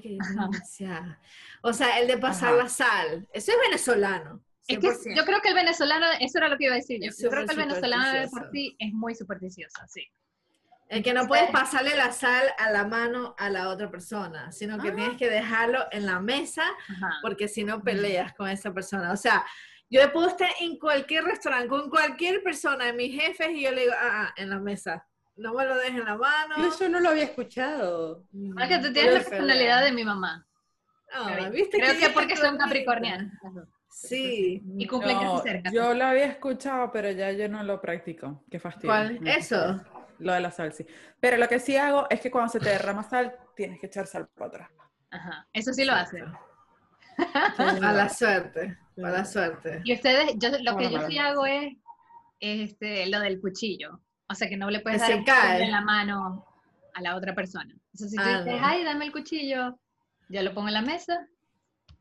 demasiada. 0.50 1.20
O 1.62 1.72
sea, 1.72 1.98
el 2.00 2.06
de 2.08 2.18
pasar 2.18 2.50
Ajá. 2.54 2.62
la 2.64 2.68
sal. 2.68 3.28
Eso 3.32 3.52
es 3.52 3.58
venezolano. 3.68 4.42
Es 4.66 4.78
que 4.78 4.88
100%. 4.88 5.16
yo 5.16 5.24
creo 5.24 5.40
que 5.40 5.48
el 5.48 5.54
venezolano, 5.54 6.06
eso 6.20 6.38
era 6.38 6.48
lo 6.48 6.56
que 6.56 6.64
iba 6.64 6.74
a 6.74 6.76
decir 6.78 7.00
yo. 7.02 7.10
Yo 7.18 7.30
creo 7.30 7.46
que 7.46 7.52
el 7.52 7.58
venezolano 7.58 8.12
de 8.20 8.28
por 8.28 8.50
sí 8.52 8.76
es 8.78 8.92
muy 8.92 9.14
supersticioso, 9.14 9.80
sí. 9.88 10.06
El 10.88 11.02
que 11.02 11.14
no 11.14 11.26
puedes 11.26 11.50
pasarle 11.50 11.96
la 11.96 12.12
sal 12.12 12.46
a 12.58 12.70
la 12.70 12.84
mano 12.84 13.34
a 13.38 13.48
la 13.48 13.70
otra 13.70 13.90
persona, 13.90 14.52
sino 14.52 14.78
que 14.78 14.88
Ah. 14.90 14.94
tienes 14.94 15.16
que 15.16 15.28
dejarlo 15.30 15.86
en 15.90 16.04
la 16.06 16.20
mesa 16.20 16.64
Ajá. 16.88 17.18
porque 17.22 17.48
si 17.48 17.64
no 17.64 17.82
peleas 17.82 18.34
con 18.34 18.48
esa 18.48 18.72
persona. 18.74 19.10
O 19.12 19.16
sea, 19.16 19.44
yo 19.88 20.00
puedo 20.12 20.28
estar 20.28 20.50
en 20.60 20.78
cualquier 20.78 21.24
restaurante 21.24 21.68
con 21.68 21.88
cualquier 21.90 22.42
persona, 22.42 22.92
mis 22.92 23.18
jefes, 23.20 23.48
y 23.52 23.62
yo 23.62 23.72
le 23.72 23.82
digo, 23.82 23.92
ah, 23.96 24.26
ah, 24.28 24.34
en 24.36 24.50
la 24.50 24.58
mesa. 24.58 25.06
No 25.36 25.54
me 25.54 25.64
lo 25.64 25.76
dejes 25.76 25.98
en 25.98 26.04
la 26.04 26.16
mano. 26.16 26.56
Yo 26.58 26.68
eso 26.68 26.88
no 26.88 27.00
lo 27.00 27.10
había 27.10 27.24
escuchado. 27.24 28.24
Mm, 28.32 28.58
Es 28.58 28.68
que 28.68 28.78
tú 28.78 28.92
tienes 28.92 29.14
la 29.14 29.20
personalidad 29.20 29.82
de 29.84 29.92
mi 29.92 30.04
mamá. 30.04 30.46
Ah, 31.12 31.48
¿viste 31.50 31.78
Creo 31.78 31.92
que 31.92 31.98
ella 31.98 32.14
porque 32.14 32.36
son 32.36 32.56
capricornianas. 32.58 33.32
Sí. 33.90 34.62
Y 34.78 34.86
cumplen 34.86 35.16
No, 35.16 35.36
casi 35.36 35.48
cerca. 35.48 35.70
yo 35.70 35.92
lo 35.94 36.04
había 36.06 36.24
escuchado, 36.26 36.90
pero 36.90 37.10
ya 37.10 37.30
yo 37.32 37.48
no 37.48 37.62
lo 37.62 37.80
practico. 37.80 38.44
Qué 38.50 38.58
fastidio. 38.58 38.88
¿Cuál? 38.88 39.20
Eso. 39.26 39.80
Lo 40.18 40.32
de 40.32 40.40
la 40.40 40.50
sal, 40.50 40.72
sí. 40.72 40.86
Pero 41.20 41.36
lo 41.36 41.48
que 41.48 41.58
sí 41.58 41.76
hago 41.76 42.06
es 42.08 42.20
que 42.20 42.30
cuando 42.30 42.50
se 42.52 42.60
te 42.60 42.70
derrama 42.70 43.02
sal, 43.02 43.36
tienes 43.56 43.78
que 43.80 43.86
echar 43.86 44.06
sal 44.06 44.28
para 44.34 44.48
atrás. 44.48 44.70
Ajá. 45.10 45.46
Eso 45.52 45.72
sí 45.72 45.84
lo 45.84 45.92
hace. 45.92 46.22
A 47.58 47.92
la 47.92 48.08
suerte. 48.08 48.78
A 48.98 49.10
la 49.10 49.24
suerte. 49.24 49.82
Y 49.84 49.94
ustedes, 49.94 50.32
yo, 50.36 50.48
lo 50.60 50.76
que 50.76 50.88
Bueno, 50.88 51.02
yo 51.02 51.06
sí 51.08 51.18
hago 51.18 51.44
es 51.46 51.74
este, 52.40 53.06
lo 53.08 53.20
del 53.20 53.40
cuchillo. 53.40 54.00
O 54.32 54.34
sea, 54.34 54.48
que 54.48 54.56
no 54.56 54.70
le 54.70 54.80
puedes 54.80 55.00
dar 55.00 55.10
se 55.10 55.16
el 55.18 55.24
cae. 55.24 55.62
en 55.62 55.70
la 55.70 55.80
mano 55.80 56.46
a 56.94 57.00
la 57.00 57.16
otra 57.16 57.34
persona. 57.34 57.72
Entonces, 57.92 58.10
si 58.10 58.16
tú 58.16 58.22
Ah, 58.24 58.42
dices, 58.42 58.60
no. 58.60 58.66
ay, 58.66 58.84
dame 58.84 59.04
el 59.06 59.12
cuchillo, 59.12 59.78
yo 60.28 60.42
lo 60.42 60.52
pongo 60.54 60.68
en 60.68 60.74
la 60.74 60.82
mesa. 60.82 61.26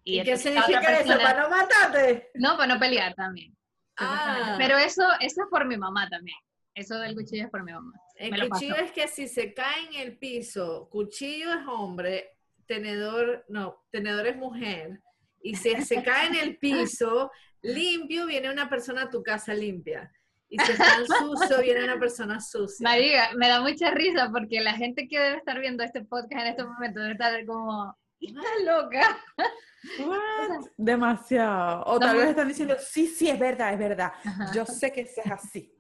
¿Y, 0.03 0.23
qué 0.23 0.31
la 0.31 0.33
otra 0.35 0.37
significa 0.37 0.79
eso? 0.99 1.07
persona- 1.07 1.23
¿Para 1.23 1.41
no 1.43 1.49
matarte? 1.49 2.31
No, 2.35 2.57
para 2.57 2.73
no 2.73 2.79
pelear 2.79 3.13
también. 3.13 3.55
Ah. 3.97 4.55
Pero 4.57 4.77
eso, 4.77 5.03
eso 5.19 5.43
es 5.43 5.47
por 5.49 5.65
mi 5.65 5.77
mamá 5.77 6.09
también. 6.09 6.37
Eso 6.73 6.97
del 6.99 7.13
cuchillo 7.15 7.43
es 7.45 7.49
por 7.51 7.63
mi 7.63 7.71
mamá. 7.73 7.91
El 8.15 8.49
cuchillo 8.49 8.75
pasó. 8.75 8.85
es 8.85 8.91
que 8.93 9.07
si 9.07 9.27
se 9.27 9.53
cae 9.53 9.87
en 9.87 9.93
el 10.07 10.17
piso, 10.17 10.87
cuchillo 10.89 11.51
es 11.51 11.67
hombre, 11.67 12.29
tenedor, 12.65 13.45
no, 13.49 13.83
tenedor 13.91 14.25
es 14.27 14.37
mujer. 14.37 15.01
Y 15.43 15.55
si 15.55 15.75
se 15.81 16.01
cae 16.03 16.27
en 16.27 16.35
el 16.35 16.57
piso, 16.59 17.29
limpio, 17.61 18.25
viene 18.25 18.49
una 18.49 18.69
persona 18.69 19.03
a 19.03 19.09
tu 19.09 19.21
casa 19.21 19.53
limpia. 19.53 20.11
Y 20.53 20.59
si 20.59 20.71
está 20.73 20.97
en 20.97 21.07
sucio, 21.07 21.61
viene 21.61 21.85
una 21.85 21.97
persona 21.97 22.39
sucia. 22.41 22.83
Mariga, 22.83 23.29
me 23.37 23.47
da 23.47 23.61
mucha 23.61 23.89
risa 23.91 24.29
porque 24.31 24.59
la 24.59 24.73
gente 24.73 25.07
que 25.07 25.17
debe 25.17 25.37
estar 25.37 25.57
viendo 25.59 25.81
este 25.81 26.03
podcast 26.03 26.41
en 26.43 26.47
este 26.47 26.63
momento 26.65 26.99
debe 26.99 27.13
estar 27.13 27.45
como, 27.45 27.97
está 28.19 28.41
loca. 28.65 29.17
What? 30.05 30.65
Demasiado. 30.77 31.83
O 31.85 31.97
tal 31.99 32.17
vez 32.17 32.27
están 32.29 32.49
diciendo, 32.49 32.75
sí, 32.79 33.07
sí, 33.07 33.29
es 33.29 33.39
verdad, 33.39 33.71
es 33.73 33.79
verdad. 33.79 34.11
Ajá. 34.25 34.51
Yo 34.53 34.65
sé 34.65 34.91
que 34.91 35.01
eso 35.01 35.21
es 35.23 35.31
así. 35.31 35.73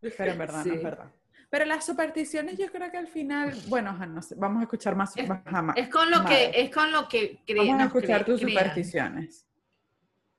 Pero 0.00 0.32
en 0.32 0.38
verdad 0.38 0.64
no 0.64 0.74
es 0.74 0.82
verdad. 0.82 1.12
Pero 1.50 1.64
las 1.66 1.84
supersticiones 1.86 2.58
yo 2.58 2.66
creo 2.72 2.90
que 2.90 2.96
al 2.96 3.06
final, 3.06 3.54
bueno, 3.68 3.90
ajá, 3.90 4.06
no 4.06 4.20
sé, 4.22 4.34
vamos 4.34 4.60
a 4.60 4.62
escuchar 4.64 4.96
más. 4.96 5.16
Es- 5.16 5.28
más- 5.28 5.76
Es 5.76 5.88
con 5.88 6.10
lo 6.10 6.22
más. 6.22 6.26
que, 6.32 6.50
es 6.54 6.70
con 6.74 6.90
lo 6.90 7.06
que 7.06 7.38
cre- 7.46 7.58
Vamos 7.58 7.82
a 7.82 7.84
escuchar 7.84 8.22
cre- 8.22 8.26
tus 8.26 8.40
supersticiones. 8.40 9.46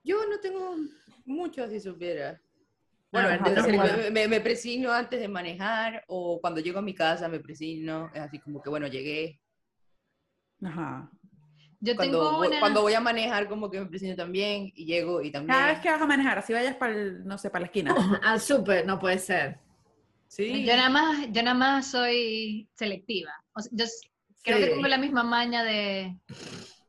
Yo 0.03 0.17
no 0.27 0.39
tengo 0.39 0.75
mucho, 1.25 1.67
si 1.69 1.79
supiera. 1.79 2.41
Bueno, 3.21 3.75
bueno. 3.78 4.12
me, 4.12 4.28
me- 4.28 4.41
presino 4.41 4.91
antes 4.91 5.19
de 5.19 5.28
manejar 5.28 6.04
o 6.08 6.39
cuando 6.41 6.60
llego 6.62 6.80
a 6.80 6.82
mi 6.82 6.93
casa 6.93 7.28
me 7.28 7.39
presino. 7.39 8.10
Es 8.13 8.21
así 8.21 8.39
como 8.39 8.62
que, 8.62 8.69
bueno, 8.69 8.88
llegué. 8.88 9.39
Ajá. 10.63 11.10
Yo 11.80 11.95
Cuando, 11.95 12.19
tengo 12.19 12.38
voy, 12.38 12.47
una... 12.47 12.60
cuando 12.60 12.82
voy 12.82 12.93
a 12.93 12.99
manejar 13.01 13.47
como 13.47 13.69
que 13.69 13.80
me 13.80 13.86
presino 13.86 14.15
también 14.15 14.71
y 14.75 14.86
llego 14.86 15.21
y 15.21 15.32
también. 15.32 15.56
Cada 15.56 15.67
vez 15.73 15.80
que 15.82 15.91
vas 15.91 16.01
a 16.01 16.06
manejar, 16.08 16.38
así 16.39 16.54
vayas 16.54 16.75
para 16.78 16.93
el, 16.93 17.25
no 17.25 17.38
sé, 17.38 17.49
para 17.49 17.62
la 17.62 17.65
esquina. 17.67 17.95
Al 18.23 18.39
súper, 18.41 18.86
no 18.86 18.97
puede 18.97 19.19
ser. 19.19 19.60
Sí. 20.28 20.65
Yo 20.65 20.75
nada 20.75 20.89
más, 20.89 21.28
yo 21.32 21.43
nada 21.43 21.54
más 21.54 21.91
soy 21.91 22.67
selectiva. 22.73 23.32
O 23.54 23.62
sea, 23.62 23.71
yo 23.73 23.86
creo 24.43 24.58
que 24.58 24.65
Sí. 24.65 24.69
tengo 24.71 24.88
la 24.88 24.97
misma 24.97 25.23
maña 25.23 25.63
de, 25.63 26.17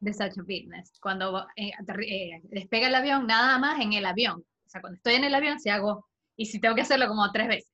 de 0.01 0.13
Sacho 0.15 0.45
Fitness. 0.45 0.93
Cuando 1.01 1.47
eh, 1.57 1.73
eh, 2.09 2.41
despega 2.45 2.89
el 2.89 2.95
avión, 2.95 3.27
nada 3.27 3.59
más 3.59 3.81
en 3.81 3.93
el 3.93 4.07
avión. 4.07 4.39
O 4.41 4.69
sea, 4.69 4.81
cuando 4.81 4.97
estoy 4.97 5.15
en 5.15 5.25
el 5.25 5.35
avión, 5.35 5.61
si 5.61 5.69
hago, 5.69 6.07
y 6.37 6.47
si 6.47 6.61
tengo 6.61 6.75
que 6.75 6.83
hacerlo 6.83 7.09
como 7.09 7.31
tres 7.33 7.49
veces. 7.49 7.73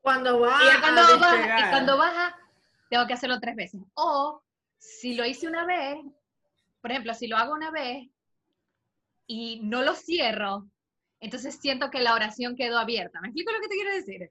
Cuando 0.00 0.38
va 0.40 0.58
y, 0.62 0.66
ya 0.66 0.80
cuando 0.80 1.00
a 1.00 1.16
baja, 1.16 1.60
y 1.60 1.70
cuando 1.70 1.96
baja, 1.96 2.36
tengo 2.90 3.06
que 3.06 3.14
hacerlo 3.14 3.40
tres 3.40 3.56
veces. 3.56 3.80
O 3.94 4.42
si 4.78 5.14
lo 5.14 5.24
hice 5.24 5.48
una 5.48 5.64
vez, 5.64 5.98
por 6.82 6.90
ejemplo, 6.90 7.14
si 7.14 7.26
lo 7.26 7.36
hago 7.36 7.54
una 7.54 7.70
vez 7.70 8.08
y 9.26 9.60
no 9.62 9.82
lo 9.82 9.94
cierro, 9.94 10.66
entonces 11.20 11.58
siento 11.58 11.90
que 11.90 12.00
la 12.00 12.14
oración 12.14 12.54
quedó 12.54 12.78
abierta. 12.78 13.20
¿Me 13.22 13.28
explico 13.28 13.52
lo 13.52 13.60
que 13.60 13.68
te 13.68 13.74
quiero 13.76 13.94
decir? 13.94 14.30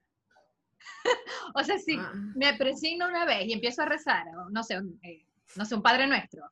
o 1.56 1.64
sea, 1.64 1.80
si 1.80 1.98
Ah. 1.98 2.12
me 2.36 2.54
presigno 2.54 3.08
una 3.08 3.26
vez 3.26 3.48
y 3.48 3.54
empiezo 3.54 3.82
a 3.82 3.86
rezar, 3.86 4.26
no 4.52 4.64
sé, 4.64 4.78
un, 4.78 5.00
eh, 5.02 5.26
no 5.56 5.66
sé, 5.66 5.74
un 5.76 5.82
Padre 5.82 6.06
Nuestro, 6.08 6.52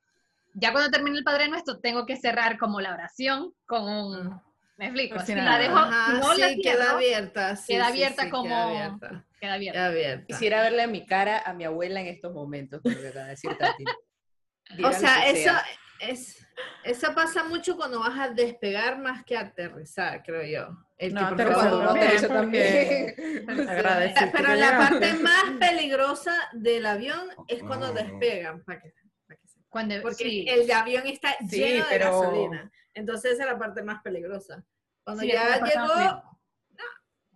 ya 0.53 0.71
cuando 0.71 0.89
termine 0.89 1.17
el 1.19 1.23
Padre 1.23 1.47
Nuestro 1.47 1.79
tengo 1.79 2.05
que 2.05 2.17
cerrar 2.17 2.57
como 2.57 2.81
la 2.81 2.93
oración 2.93 3.53
con 3.65 3.83
un... 3.87 4.41
¿Me 4.77 4.85
explico? 4.85 5.19
Si 5.19 5.35
la 5.35 5.57
dejo, 5.59 5.77
Ajá, 5.77 6.13
no 6.13 6.33
la 6.33 6.47
sí, 6.49 6.55
cierro, 6.61 6.79
queda 6.79 6.91
abierta. 6.91 7.55
sí, 7.55 7.73
queda 7.73 7.85
sí, 7.85 7.91
abierta 7.91 8.23
sí, 8.23 8.29
como- 8.29 8.43
Queda 8.45 8.63
abierta. 8.63 9.25
queda 9.39 9.53
abierta. 9.53 9.77
Queda 9.79 9.85
abierta. 9.87 10.25
Quisiera 10.27 10.61
verle 10.61 10.81
a 10.83 10.87
mi 10.87 11.05
cara 11.05 11.39
a 11.45 11.53
mi 11.53 11.63
abuela 11.65 12.01
en 12.01 12.07
estos 12.07 12.33
momentos, 12.33 12.81
con 12.81 12.93
lo 12.93 13.01
que 13.01 13.07
acaba 13.09 13.25
de 13.25 13.31
decir 13.31 13.55
Tati. 13.57 13.83
O 14.85 14.91
sea, 14.93 15.27
eso, 15.27 15.51
es, 15.99 16.47
eso 16.85 17.13
pasa 17.13 17.43
mucho 17.43 17.75
cuando 17.75 17.99
vas 17.99 18.17
a 18.17 18.29
despegar 18.29 18.99
más 18.99 19.25
que 19.25 19.35
a 19.35 19.41
aterrizar, 19.41 20.23
creo 20.23 20.43
yo. 20.43 20.77
El 20.97 21.13
No, 21.13 21.27
aterrizar 21.27 21.61
favor, 21.63 21.83
No, 21.83 21.87
también, 21.89 22.11
eso 22.15 22.27
también. 22.29 23.15
porque 23.45 23.61
agradeciste 23.69 24.31
Pero 24.33 24.55
la 24.55 24.77
parte 24.77 25.13
más 25.15 25.43
peligrosa 25.59 26.33
del 26.53 26.85
avión 26.85 27.27
es 27.49 27.61
cuando 27.63 27.91
despegan, 27.91 28.63
para 28.63 28.79
que, 28.81 28.93
para 29.27 29.39
que. 29.41 29.47
Cuando, 29.67 30.01
porque 30.01 30.23
sí. 30.23 30.45
el 30.47 30.71
avión 30.71 31.05
está 31.07 31.35
Sí, 31.49 31.57
lleno 31.59 31.83
de 31.83 31.89
pero- 31.89 32.05
gasolina. 32.21 32.71
Entonces 32.93 33.33
esa 33.33 33.43
es 33.43 33.49
la 33.51 33.57
parte 33.57 33.81
más 33.83 34.01
peligrosa. 34.01 34.63
Cuando 35.03 35.23
Sí, 35.23 35.29
ya 35.31 35.59
llegó, 35.63 36.39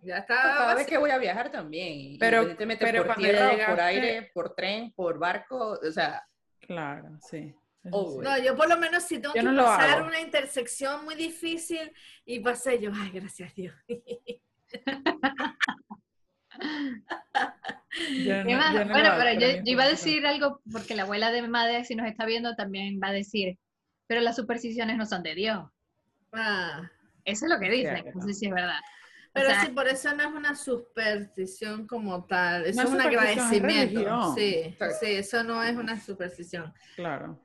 ya 0.02 0.18
está 0.18 0.34
Cada 0.36 0.74
vez 0.74 0.86
que 0.86 0.98
voy 0.98 1.10
a 1.10 1.18
viajar 1.18 1.50
también, 1.50 2.16
Pero- 2.18 2.56
pero 2.78 3.06
por 3.06 3.16
tierra 3.16 3.46
o 3.46 3.50
por 3.50 3.58
llegaste- 3.58 3.82
aire, 3.82 4.30
por 4.32 4.54
tren, 4.54 4.92
por 4.92 5.18
barco, 5.18 5.78
o 5.82 5.90
sea, 5.92 6.22
Claro, 6.60 7.18
sí. 7.20 7.54
Oh. 7.92 8.20
No, 8.20 8.36
yo 8.38 8.56
por 8.56 8.68
lo 8.68 8.76
menos 8.76 9.04
si 9.04 9.20
tengo 9.20 9.32
Yo 9.34 9.42
que 9.42 9.48
no 9.48 9.62
pasar 9.64 10.02
una 10.02 10.20
intersección 10.20 11.04
muy 11.04 11.14
difícil 11.14 11.92
y 12.24 12.40
pasé 12.40 12.80
yo, 12.80 12.90
ay, 12.94 13.10
gracias 13.12 13.50
a 13.52 13.54
Dios. 13.54 13.74
Yo 16.58 16.58
¿Qué 18.44 18.44
no- 18.44 18.58
más? 18.58 18.72
yo 18.74 18.80
no 18.80 18.86
lo 18.86 18.92
bueno, 18.92 19.10
pero 19.18 19.40
yo, 19.40 19.48
yo 19.58 19.62
iba 19.72 19.84
a 19.84 19.88
decir 19.88 20.26
algo, 20.26 20.60
porque 20.72 20.94
la 20.96 21.02
abuela 21.02 21.30
de 21.30 21.42
mi 21.42 21.48
madre, 21.48 21.84
si 21.84 21.94
nos 21.94 22.06
está 22.08 22.24
viendo, 22.26 22.54
también 22.56 23.00
va 23.02 23.08
a 23.08 23.12
decir, 23.12 23.58
pero 24.06 24.20
las 24.20 24.36
supersticiones 24.36 24.96
no 24.96 25.06
son 25.06 25.22
de 25.22 25.34
Dios. 25.34 25.64
Ah, 26.32 26.90
Eso 27.24 27.46
es 27.46 27.50
lo 27.52 27.58
que 27.58 27.70
dicen, 27.70 28.02
Cierto. 28.02 28.18
no 28.18 28.26
sé 28.26 28.34
si 28.34 28.46
es 28.46 28.52
verdad. 28.52 28.78
O 28.78 29.38
pero 29.38 29.50
sea, 29.50 29.60
sí, 29.66 29.68
por 29.72 29.86
eso 29.86 30.14
no 30.14 30.22
es 30.22 30.34
una 30.34 30.54
superstición 30.56 31.86
como 31.86 32.24
tal, 32.24 32.64
eso 32.64 32.80
No 32.82 32.88
es 32.88 32.94
un 32.94 33.00
agradecimiento. 33.02 34.34
Sí, 34.34 34.74
sí, 35.00 35.06
eso 35.12 35.42
no 35.44 35.62
es 35.62 35.76
una 35.76 36.00
superstición. 36.00 36.72
Claro. 36.94 37.38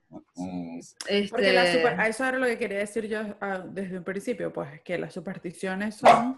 Este, 1.07 1.29
Porque 1.29 1.51
la 1.53 1.71
super- 1.71 1.99
a 1.99 2.07
eso 2.07 2.25
era 2.25 2.37
lo 2.37 2.45
que 2.45 2.57
quería 2.57 2.79
decir 2.79 3.07
yo 3.07 3.19
ah, 3.41 3.59
desde 3.67 3.97
un 3.97 4.03
principio, 4.03 4.53
pues 4.53 4.81
que 4.81 4.97
las 4.97 5.13
supersticiones 5.13 5.95
son 5.95 6.37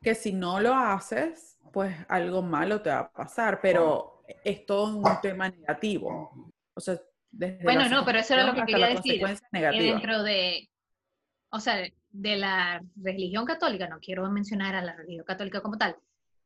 que 0.00 0.14
si 0.14 0.32
no 0.32 0.60
lo 0.60 0.74
haces, 0.74 1.58
pues 1.72 1.96
algo 2.08 2.42
malo 2.42 2.80
te 2.82 2.90
va 2.90 2.98
a 3.00 3.10
pasar, 3.10 3.60
pero 3.60 4.22
es 4.44 4.64
todo 4.64 4.96
un 4.98 5.20
tema 5.20 5.48
negativo. 5.48 6.52
O 6.74 6.80
sea, 6.80 7.00
desde 7.36 7.62
Bueno, 7.62 7.88
no, 7.88 8.04
pero 8.04 8.18
eso 8.18 8.34
era 8.34 8.46
lo 8.46 8.54
que 8.54 8.64
quería 8.64 8.88
decir, 8.88 9.22
dentro 9.52 10.22
de, 10.22 10.68
o 11.50 11.60
sea, 11.60 11.86
de 12.10 12.36
la 12.36 12.82
religión 12.96 13.44
católica, 13.44 13.88
no 13.88 13.98
quiero 13.98 14.30
mencionar 14.30 14.74
a 14.74 14.82
la 14.82 14.94
religión 14.94 15.24
católica 15.24 15.60
como 15.60 15.76
tal, 15.76 15.96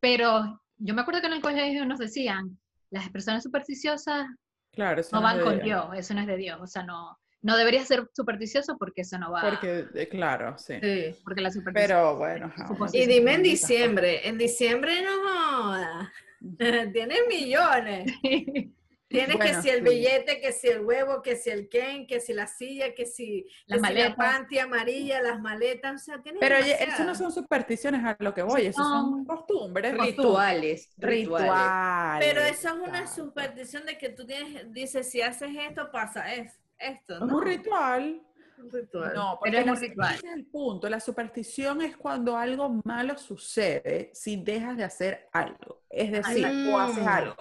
pero 0.01 0.63
yo 0.77 0.95
me 0.95 1.03
acuerdo 1.03 1.21
que 1.21 1.27
en 1.27 1.35
el 1.35 1.43
colegio 1.43 1.85
nos 1.85 1.99
decían, 1.99 2.59
las 2.91 3.09
personas 3.11 3.43
supersticiosas 3.43 4.27
Claro, 4.73 5.03
no 5.13 5.23
van 5.23 5.41
con 5.41 5.61
Dios. 5.61 5.91
Dios, 5.91 5.99
eso 5.99 6.15
no 6.15 6.21
es 6.21 6.27
de 6.27 6.37
Dios, 6.37 6.59
o 6.61 6.67
sea, 6.67 6.85
no, 6.85 7.19
no 7.43 7.57
deberías 7.57 7.87
ser 7.87 8.09
supersticioso 8.13 8.77
porque 8.79 9.03
eso 9.03 9.19
no 9.19 9.33
va, 9.33 9.43
porque, 9.43 9.85
Porque, 9.85 10.03
eh, 10.03 10.09
claro, 10.09 10.57
sí. 10.59 10.75
sí. 10.81 11.17
la 11.37 11.51
superstición... 11.51 11.73
Pero 11.75 12.17
bueno, 12.17 12.53
Y 12.93 13.07
dime 13.07 13.35
en 13.35 13.41
cosas. 13.41 13.43
diciembre, 13.43 14.29
en 14.29 14.39
diciembre 14.39 15.03
no 15.03 15.63
jodas. 15.63 16.09
Tienes 16.93 17.21
millones. 17.29 18.13
Tienes 19.09 19.39
que 19.39 19.55
si 19.55 19.71
el 19.71 19.83
sí. 19.87 19.89
billete, 19.89 20.41
que 20.41 20.53
si 20.53 20.69
el 20.69 20.81
huevo, 20.85 21.23
que 21.23 21.37
si 21.37 21.51
el 21.51 21.69
Ken, 21.69 22.07
que 22.07 22.21
si 22.21 22.35
la 22.35 22.47
silla, 22.47 22.95
que 22.95 23.07
si, 23.07 23.47
Las 23.67 23.81
que 23.81 23.89
si 23.89 23.95
la 23.95 24.17
panty 24.17 24.59
amarilla, 24.59 25.23
las 25.23 25.41
maletas, 25.41 26.03
o 26.03 26.05
sea, 26.05 26.23
tienes 26.23 26.41
Pero 26.41 26.57
eso 26.57 27.05
no 27.05 27.15
son 27.15 27.33
supersticiones 27.33 28.05
a 28.05 28.17
lo 28.19 28.35
que 28.35 28.43
voy, 28.43 28.67
eso 28.67 28.83
son 28.83 28.91
Son 29.11 29.25
costumbres. 29.25 29.97
rituales, 29.97 30.93
rituales. 30.99 31.49
Rituales. 31.49 32.29
Pero 32.29 32.41
eso 32.43 32.69
es 32.69 32.89
una 32.89 33.07
superstición 33.07 33.87
de 33.87 33.97
que 33.99 34.11
tú 34.11 34.27
tienes, 34.27 34.73
dices, 34.73 35.11
si 35.11 35.23
haces 35.23 35.51
esto, 35.57 35.91
pasa 35.91 36.35
es- 36.35 36.59
esto. 36.79 37.15
Es 37.15 37.21
¿no? 37.21 37.37
un 37.37 37.43
ritual. 37.43 38.23
Un 38.61 38.71
ritual. 38.71 39.13
No, 39.15 39.39
Pero 39.43 39.59
es 39.59 39.65
un 39.67 39.73
la- 39.75 39.81
ritual. 39.81 40.15
ese 40.15 40.27
es 40.29 40.33
el 40.35 40.47
punto. 40.47 40.89
La 40.89 41.01
superstición 41.01 41.83
es 41.83 41.97
cuando 41.97 42.37
algo 42.37 42.81
malo 42.85 43.17
sucede 43.19 44.11
si 44.15 44.37
dejas 44.43 44.77
de 44.77 44.85
hacer 44.85 45.29
algo. 45.33 45.83
Es 45.89 46.11
decir, 46.13 46.47
Mm. 46.47 46.73
o 46.75 46.79
haces 46.79 47.07
algo. 47.07 47.37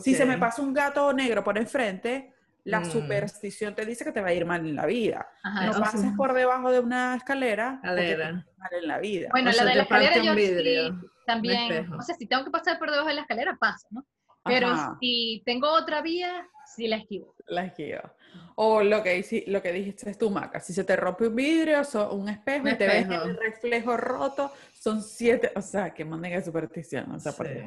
Si 0.00 0.14
se 0.14 0.24
me 0.24 0.38
pasa 0.38 0.62
un 0.62 0.72
gato 0.72 1.12
negro 1.12 1.42
por 1.44 1.58
enfrente, 1.58 2.34
la 2.64 2.80
Mm. 2.80 2.84
superstición 2.84 3.74
te 3.74 3.86
dice 3.86 4.04
que 4.04 4.12
te 4.12 4.20
va 4.20 4.28
a 4.28 4.32
ir 4.34 4.44
mal 4.44 4.66
en 4.66 4.76
la 4.76 4.86
vida. 4.86 5.26
Ajá, 5.42 5.66
no 5.66 5.72
sea, 5.72 5.82
pases 5.82 6.12
por 6.16 6.34
debajo 6.34 6.70
de 6.70 6.80
una 6.80 7.16
escalera, 7.16 7.80
te 7.82 7.88
va 7.88 7.94
a 7.94 8.02
ir 8.04 8.18
mal 8.58 8.70
en 8.82 8.86
la 8.88 8.98
vida. 8.98 9.28
Bueno, 9.30 9.50
O 9.50 9.52
la 9.54 9.64
de 9.64 9.70
te 9.70 9.76
la 9.76 9.82
escalera 9.82 10.18
yo 10.22 10.34
vidrio, 10.34 10.88
sí 11.00 11.06
también, 11.26 11.92
o 11.92 12.02
sea, 12.02 12.14
si 12.16 12.26
tengo 12.26 12.44
que 12.44 12.50
pasar 12.50 12.78
por 12.78 12.90
debajo 12.90 13.08
de 13.08 13.14
la 13.14 13.20
escalera, 13.22 13.56
paso, 13.58 13.86
¿no? 13.90 14.04
Pero 14.44 14.68
Ajá. 14.68 14.96
si 15.00 15.42
tengo 15.44 15.70
otra 15.70 16.00
vía, 16.02 16.46
sí 16.66 16.88
la 16.88 16.96
esquivo. 16.96 17.34
La 17.46 17.64
esquiva. 17.66 18.14
O 18.54 18.82
lo 18.82 19.02
que, 19.02 19.44
lo 19.48 19.60
que 19.62 19.72
dijiste 19.72 20.08
es 20.10 20.18
tu 20.18 20.30
maca. 20.30 20.60
Si 20.60 20.72
se 20.72 20.84
te 20.84 20.96
rompe 20.96 21.26
un 21.28 21.34
vidrio, 21.36 21.82
so- 21.84 22.12
un 22.12 22.28
espejo, 22.28 22.64
Un 22.64 22.70
y 22.70 22.76
te 22.76 22.86
ves 22.86 23.04
en 23.04 23.12
el 23.12 23.36
reflejo 23.36 23.96
roto, 23.96 24.52
son 24.72 25.02
siete. 25.02 25.52
O 25.56 25.62
sea, 25.62 25.92
que 25.92 26.04
manden 26.04 26.32
de 26.32 26.42
superstición. 26.44 27.10
O 27.12 27.18
sea, 27.20 27.32
por 27.32 27.46
Sí. 27.48 27.54
Dios. 27.54 27.66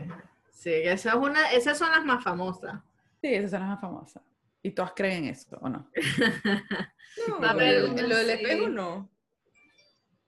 Sí, 0.51 0.71
esa 0.73 1.09
es 1.09 1.15
una, 1.15 1.51
esas 1.51 1.77
son 1.77 1.91
las 1.91 2.05
más 2.05 2.23
famosas. 2.23 2.75
Sí, 3.21 3.33
esas 3.33 3.51
son 3.51 3.59
las 3.61 3.69
más 3.69 3.81
famosas. 3.81 4.23
¿Y 4.61 4.71
todas 4.71 4.93
creen 4.95 5.25
eso 5.25 5.57
o 5.61 5.67
no? 5.69 5.89
No, 7.27 7.47
A 7.47 7.53
ver, 7.53 7.81
lo, 7.83 7.87
lo 8.07 8.17
del 8.17 8.25
sí. 8.25 8.31
espejo 8.43 8.69
no. 8.69 9.09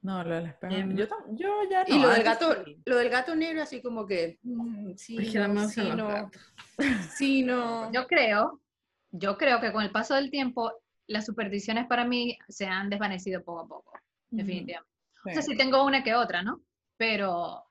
No, 0.05 0.23
lo 0.23 0.35
del 0.35 0.45
espejo. 0.45 0.73
Em, 0.75 0.95
Yo, 0.95 1.05
ya 1.69 1.83
no. 1.83 1.95
Y 1.95 1.99
lo 1.99 2.09
del 2.09 2.23
gato, 2.23 2.63
sí. 2.63 2.77
lo 2.85 2.95
del 2.97 3.09
gato 3.09 3.35
negro 3.35 3.63
así 3.63 3.81
como 3.81 4.05
que 4.05 4.37
mm, 4.43 4.93
sí, 4.97 5.17
Es 5.17 5.31
que 5.31 5.39
no 5.47 5.67
sí, 5.67 5.81
no, 5.95 6.29
sí. 7.17 7.45
Yo 7.91 8.05
creo, 8.07 8.61
yo 9.11 9.35
creo 9.37 9.59
que 9.59 9.71
con 9.71 9.83
el 9.83 9.89
paso 9.91 10.13
del 10.13 10.29
tiempo, 10.29 10.71
las 11.07 11.25
supersticiones 11.25 11.87
para 11.87 12.05
mí 12.05 12.37
se 12.47 12.67
han 12.67 12.89
desvanecido 12.89 13.43
poco 13.43 13.61
a 13.61 13.67
poco, 13.67 13.93
definitivamente. 14.29 14.91
O 15.25 15.29
sea, 15.33 15.41
Sí. 15.41 15.51
sí 15.53 15.57
tengo 15.57 15.83
una 15.83 16.03
que 16.03 16.13
otra, 16.13 16.43
¿no? 16.43 16.61
Pero, 16.97 17.63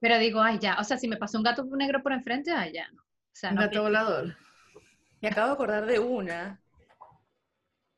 pero 0.00 0.18
digo, 0.18 0.40
ay, 0.40 0.58
ya, 0.58 0.78
o 0.80 0.84
sea, 0.84 0.96
si 0.96 1.06
me 1.06 1.18
pasó 1.18 1.36
un 1.36 1.44
gato 1.44 1.64
negro 1.64 2.02
por 2.02 2.12
enfrente, 2.12 2.50
ay, 2.50 2.72
ya, 2.72 2.90
no. 2.92 3.02
O 3.02 3.06
sea, 3.34 3.50
Un 3.50 3.56
no 3.56 3.60
gato 3.60 3.70
pienso- 3.72 3.82
volador. 3.84 4.36
Me 5.20 5.28
acabo 5.28 5.48
de 5.48 5.52
acordar 5.54 5.84
de 5.84 5.98
una 5.98 6.62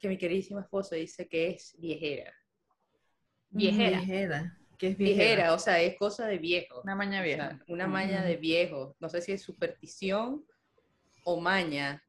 que 0.01 0.09
mi 0.09 0.17
queridísima 0.19 0.63
esposa 0.63 0.97
dice 0.97 1.29
que 1.29 1.51
es 1.51 1.77
viejera. 1.79 2.33
Viejera. 3.51 3.99
Viejera. 3.99 4.57
¿Qué 4.79 4.89
es 4.89 4.97
Viejera, 4.97 5.25
viejera? 5.27 5.55
o 5.55 5.59
sea, 5.59 5.81
es 5.81 5.97
cosa 5.99 6.27
de 6.27 6.39
viejo. 6.39 6.81
Una 6.83 6.95
maña 6.95 7.21
O 7.21 7.25
vieja. 7.25 7.49
sea, 7.51 7.61
una 7.69 7.87
maña 7.87 8.23
de 8.25 8.37
viejo. 8.37 8.97
No 8.99 9.09
sé 9.11 9.21
si 9.21 9.33
es 9.33 9.43
superstición 9.43 10.45
o 11.25 11.41
maña. 11.41 12.03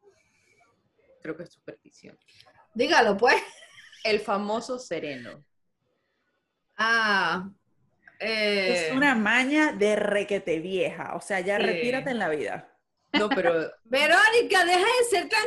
Creo 1.21 1.35
que 1.35 1.43
es 1.43 1.51
superstición. 1.51 2.17
Dígalo, 2.73 3.17
pues. 3.17 3.35
El 4.03 4.19
famoso 4.19 4.79
sereno. 4.79 5.43
Ah. 6.77 7.49
eh, 8.19 8.87
Es 8.87 8.93
una 8.95 9.13
maña 9.15 9.73
de 9.73 9.95
requete 9.95 10.59
vieja. 10.59 11.15
O 11.15 11.21
sea, 11.21 11.39
ya 11.41 11.57
Sí. 11.57 11.63
retírate 11.63 12.09
en 12.11 12.19
la 12.19 12.29
vida. 12.29 12.67
No, 13.13 13.27
pero 13.29 13.51
Verónica, 13.83 14.63
deja 14.65 14.79
de 14.79 15.03
ser 15.09 15.27
tan 15.29 15.43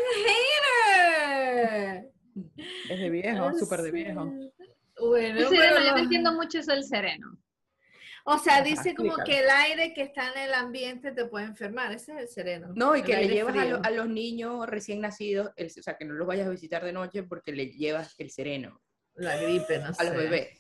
hater. 1.87 2.11
Es 2.91 3.01
de 3.01 3.11
viejo, 3.11 3.53
súper 3.59 3.81
de 3.83 3.91
viejo. 3.91 4.31
Bueno, 5.09 5.39
El 5.41 5.47
pero 5.49 5.51
sereno, 5.51 5.81
yo 5.85 5.93
no- 5.93 5.99
entiendo 5.99 6.33
mucho 6.33 6.59
eso 6.59 6.73
del 6.73 6.85
sereno. 6.85 7.39
O 8.27 8.39
sea, 8.39 8.63
dice 8.63 8.95
como 8.95 9.17
que 9.19 9.41
el 9.41 9.51
aire 9.51 9.93
que 9.93 10.01
está 10.01 10.33
en 10.33 10.39
el 10.49 10.55
ambiente 10.55 11.13
te 11.13 11.27
puede 11.27 11.45
enfermar. 11.45 11.93
Ese 11.93 12.13
es 12.13 12.19
el 12.21 12.29
sereno. 12.29 12.69
no, 12.75 12.97
y 12.97 13.03
que 13.03 13.15
le 13.17 13.29
llevas 13.29 13.55
a, 13.57 13.65
lo- 13.67 13.85
a 13.85 13.91
los 13.91 14.09
niños 14.09 14.67
recién 14.67 15.01
nacidos, 15.03 15.51
el- 15.57 15.67
o 15.67 15.83
sea, 15.83 15.97
que 15.99 16.07
no 16.07 16.15
los 16.15 16.27
vayas 16.27 16.47
a 16.47 16.51
visitar 16.51 16.83
de 16.85 16.93
noche 16.93 17.23
porque 17.25 17.53
le 17.53 17.67
llevas 17.73 18.15
el 18.19 18.31
sereno 18.31 18.81
La 19.15 19.37
gripe, 19.37 19.79
no 19.79 19.93
sé. 19.93 20.01
a 20.03 20.05
los 20.11 20.17
bebés. 20.17 20.59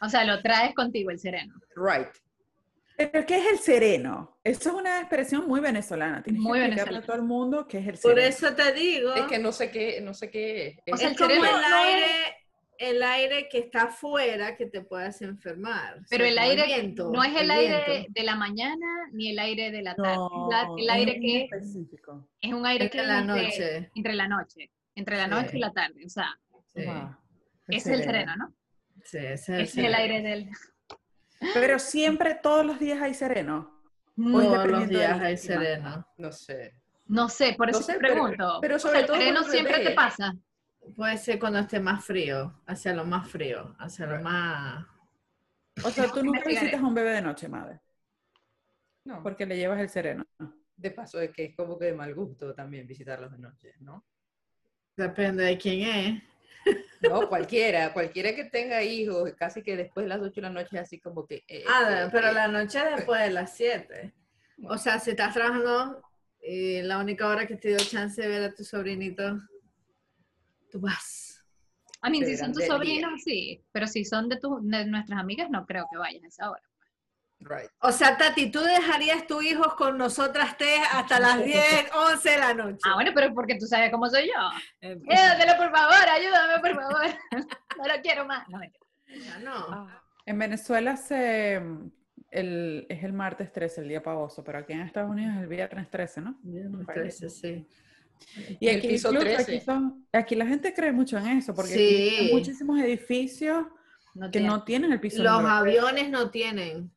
O 0.00 0.08
sea, 0.08 0.24
lo 0.24 0.40
traes 0.40 0.74
contigo 0.74 1.10
el 1.10 1.18
sereno. 1.18 1.54
Right. 1.76 2.08
¿Pero 2.96 3.26
qué 3.26 3.36
es 3.38 3.46
el 3.52 3.58
sereno? 3.58 4.38
Eso 4.42 4.70
es 4.70 4.74
una 4.74 4.98
expresión 5.00 5.46
muy 5.46 5.60
venezolana. 5.60 6.22
Tienes 6.22 6.40
Muy 6.40 6.58
que 6.58 6.64
explicarle 6.64 6.92
venezolana. 7.00 7.04
a 7.04 7.06
todo 7.06 7.16
el 7.16 7.22
mundo 7.28 7.68
qué 7.68 7.78
es 7.78 7.86
el 7.86 7.98
Por 7.98 8.14
sereno. 8.14 8.28
eso 8.28 8.54
te 8.54 8.72
digo. 8.72 9.14
Es 9.14 9.26
que 9.26 9.38
no 9.38 9.52
sé 9.52 9.70
qué, 9.70 10.00
no 10.00 10.14
sé 10.14 10.30
qué. 10.30 10.78
O 10.90 10.94
es. 10.94 11.00
sea, 11.00 11.10
es 11.10 11.12
el 11.12 11.18
como 11.18 11.30
sereno 11.30 11.46
el 11.56 11.60
no 11.70 11.76
es- 11.84 11.94
aire. 11.94 12.36
El 12.78 13.02
aire 13.02 13.48
que 13.50 13.58
está 13.58 13.82
afuera 13.84 14.56
que 14.56 14.66
te 14.66 14.80
puedas 14.80 15.20
enfermar. 15.22 16.00
Pero 16.08 16.24
O 16.24 16.28
sea, 16.28 16.32
el 16.32 16.38
aire 16.38 16.64
viento, 16.66 17.10
no 17.12 17.22
es 17.24 17.34
el, 17.40 17.50
aire 17.50 17.84
viento. 17.86 18.12
de 18.12 18.22
la 18.22 18.36
mañana 18.36 18.86
ni 19.12 19.30
el 19.30 19.38
aire 19.38 19.70
de 19.70 19.82
la 19.82 19.94
tarde. 19.96 20.14
No, 20.14 20.48
es 20.48 20.54
la- 20.54 20.82
el 20.82 20.90
aire 20.90 21.12
es 21.12 21.20
que 21.20 21.42
específico. 21.44 22.28
es 22.40 22.52
un 22.54 22.64
aire 22.66 22.88
que 22.88 23.02
la 23.02 23.16
es 23.18 23.20
entre- 23.22 23.42
noche. 23.42 23.90
entre 23.94 24.14
la 24.14 24.28
noche, 24.28 24.70
entre 24.94 25.16
la 25.16 25.24
Sí. 25.24 25.30
noche 25.30 25.50
y 25.56 25.60
la 25.60 25.72
tarde. 25.72 26.04
O 26.06 26.08
sea, 26.08 26.38
Sí, 26.74 26.84
es 27.68 27.86
el 27.86 28.02
sereno, 28.04 28.36
¿no? 28.36 28.54
sí, 29.04 29.18
es 29.18 29.48
Ese 29.48 29.60
es 29.62 29.76
el 29.76 29.94
aire 29.94 30.22
del. 30.22 30.48
Pero 31.54 31.78
siempre, 31.78 32.34
todos 32.40 32.64
los 32.64 32.78
días 32.78 33.00
hay 33.02 33.14
sereno. 33.14 33.74
No, 34.16 34.40
Todos 34.40 34.66
los 34.68 34.88
días 34.88 35.20
hay 35.20 35.36
sereno. 35.36 36.06
No 36.16 36.32
sé. 36.32 36.74
no 37.06 37.28
sé, 37.28 37.54
por 37.56 37.66
No 37.72 37.78
eso 37.78 37.82
sé, 37.86 37.94
te 37.94 37.98
pero- 38.00 38.14
pregunto. 38.14 38.58
pero 38.60 38.76
O 38.76 38.78
sea, 38.78 38.88
sobre 38.90 39.00
el 39.00 39.06
todo 39.06 39.16
sereno 39.16 39.42
siempre 39.44 39.78
te 39.80 39.90
pasa. 39.92 40.34
Puede 40.96 41.16
ser 41.18 41.38
cuando 41.38 41.58
esté 41.60 41.80
más 41.80 42.04
frío, 42.04 42.60
hacia 42.66 42.94
lo 42.94 43.04
más 43.04 43.28
frío, 43.30 43.74
hacia 43.78 44.06
lo 44.06 44.20
más... 44.22 44.86
O 45.84 45.90
sea, 45.90 46.08
tú 46.10 46.22
nunca 46.24 46.42
visitas 46.46 46.80
a 46.80 46.86
un 46.86 46.94
bebé 46.94 47.10
de 47.12 47.22
noche, 47.22 47.48
madre, 47.48 47.80
No. 49.04 49.22
porque 49.22 49.46
le 49.46 49.56
llevas 49.56 49.80
el 49.80 49.88
sereno. 49.88 50.24
De 50.76 50.90
paso, 50.90 51.20
es 51.20 51.30
que 51.32 51.44
es 51.46 51.56
como 51.56 51.78
que 51.78 51.86
de 51.86 51.92
mal 51.94 52.14
gusto 52.14 52.54
también 52.54 52.86
visitarlos 52.86 53.32
de 53.32 53.38
noche, 53.38 53.74
¿no? 53.80 54.04
Depende 54.96 55.44
de 55.44 55.58
quién 55.58 55.82
es. 55.88 56.22
No, 57.00 57.28
cualquiera, 57.28 57.92
cualquiera 57.92 58.34
que 58.34 58.44
tenga 58.44 58.82
hijos, 58.82 59.32
casi 59.38 59.62
que 59.62 59.76
después 59.76 60.04
de 60.04 60.08
las 60.08 60.20
8 60.20 60.32
de 60.34 60.42
la 60.42 60.50
noche, 60.50 60.78
así 60.80 60.98
como 60.98 61.24
que... 61.24 61.44
eh, 61.46 61.62
Ah, 61.68 62.02
eh, 62.06 62.08
pero 62.10 62.28
eh, 62.28 62.32
la 62.32 62.48
noche 62.48 62.80
después 62.96 63.20
de 63.22 63.30
las 63.30 63.54
7. 63.56 64.12
O 64.64 64.76
sea, 64.76 64.98
si 64.98 65.10
estás 65.10 65.32
trabajando 65.32 66.02
y 66.42 66.82
la 66.82 66.98
única 66.98 67.28
hora 67.28 67.46
que 67.46 67.54
te 67.56 67.68
dio 67.68 67.78
chance 67.78 68.20
de 68.20 68.26
ver 68.28 68.42
a 68.50 68.52
tu 68.54 68.64
sobrinito, 68.64 69.38
tú 70.70 70.80
vas. 70.80 71.44
A 72.00 72.10
mí, 72.10 72.24
si 72.24 72.36
son 72.36 72.52
tus 72.52 72.64
sobrinos, 72.64 73.22
sí. 73.24 73.64
Pero 73.72 73.86
si 73.86 74.04
son 74.04 74.28
de, 74.28 74.38
tu, 74.38 74.60
de 74.62 74.86
nuestras 74.86 75.18
amigas, 75.18 75.50
no 75.50 75.66
creo 75.66 75.86
que 75.90 75.98
vayan 75.98 76.24
a 76.24 76.28
esa 76.28 76.50
hora. 76.50 76.62
Right. 77.40 77.70
O 77.80 77.92
sea, 77.92 78.16
Tati, 78.16 78.50
tú 78.50 78.60
dejarías 78.60 79.26
tus 79.26 79.44
hijos 79.44 79.74
con 79.74 79.96
nosotras 79.96 80.56
tres 80.56 80.80
hasta 80.92 81.20
las 81.20 81.44
10, 81.44 81.90
11 81.94 82.30
de 82.30 82.38
la 82.38 82.54
noche. 82.54 82.78
Ah, 82.84 82.94
bueno, 82.94 83.12
pero 83.14 83.32
porque 83.32 83.56
tú 83.56 83.66
sabes 83.66 83.90
cómo 83.90 84.08
soy 84.08 84.26
yo. 84.26 84.34
Eh, 84.80 84.96
Llévatelo, 84.96 85.56
por 85.56 85.70
favor, 85.70 86.08
ayúdame, 86.08 86.60
por 86.60 86.74
favor. 86.74 87.06
No 87.78 87.84
lo 87.86 88.02
quiero 88.02 88.24
más. 88.26 88.44
No, 88.48 88.60
no. 89.40 89.88
En 90.26 90.36
Venezuela 90.36 90.96
se, 90.96 91.62
el, 92.32 92.86
es 92.88 93.04
el 93.04 93.12
martes 93.12 93.52
13, 93.52 93.82
el 93.82 93.88
día 93.88 94.02
pavoso, 94.02 94.42
pero 94.42 94.58
aquí 94.58 94.72
en 94.72 94.80
Estados 94.80 95.10
Unidos 95.10 95.36
es 95.36 95.42
el 95.42 95.48
viernes 95.48 95.88
13, 95.88 96.20
¿no? 96.20 96.40
Trece, 96.92 97.30
sí. 97.30 97.68
Y 98.60 98.68
El 98.68 98.78
aquí, 98.78 98.88
piso 98.88 99.08
incluso 99.08 99.26
13. 99.26 99.56
aquí, 99.56 99.64
son- 99.64 100.06
aquí 100.12 100.34
la 100.36 100.46
gente 100.46 100.72
cree 100.74 100.92
mucho 100.92 101.18
en 101.18 101.26
eso, 101.28 101.54
porque 101.54 101.72
Sí. 101.72 102.08
aquí 102.08 102.16
hay 102.26 102.32
muchísimos 102.32 102.80
edificios 102.80 103.66
No, 104.14 104.30
que 104.30 104.40
no 104.40 104.64
tienen 104.64 104.92
el 104.92 105.00
piso 105.00 105.22
Los 105.22 105.32
número 105.42 105.62
13. 105.62 105.78
aviones 105.80 106.10
no 106.10 106.30
tienen 106.30 106.90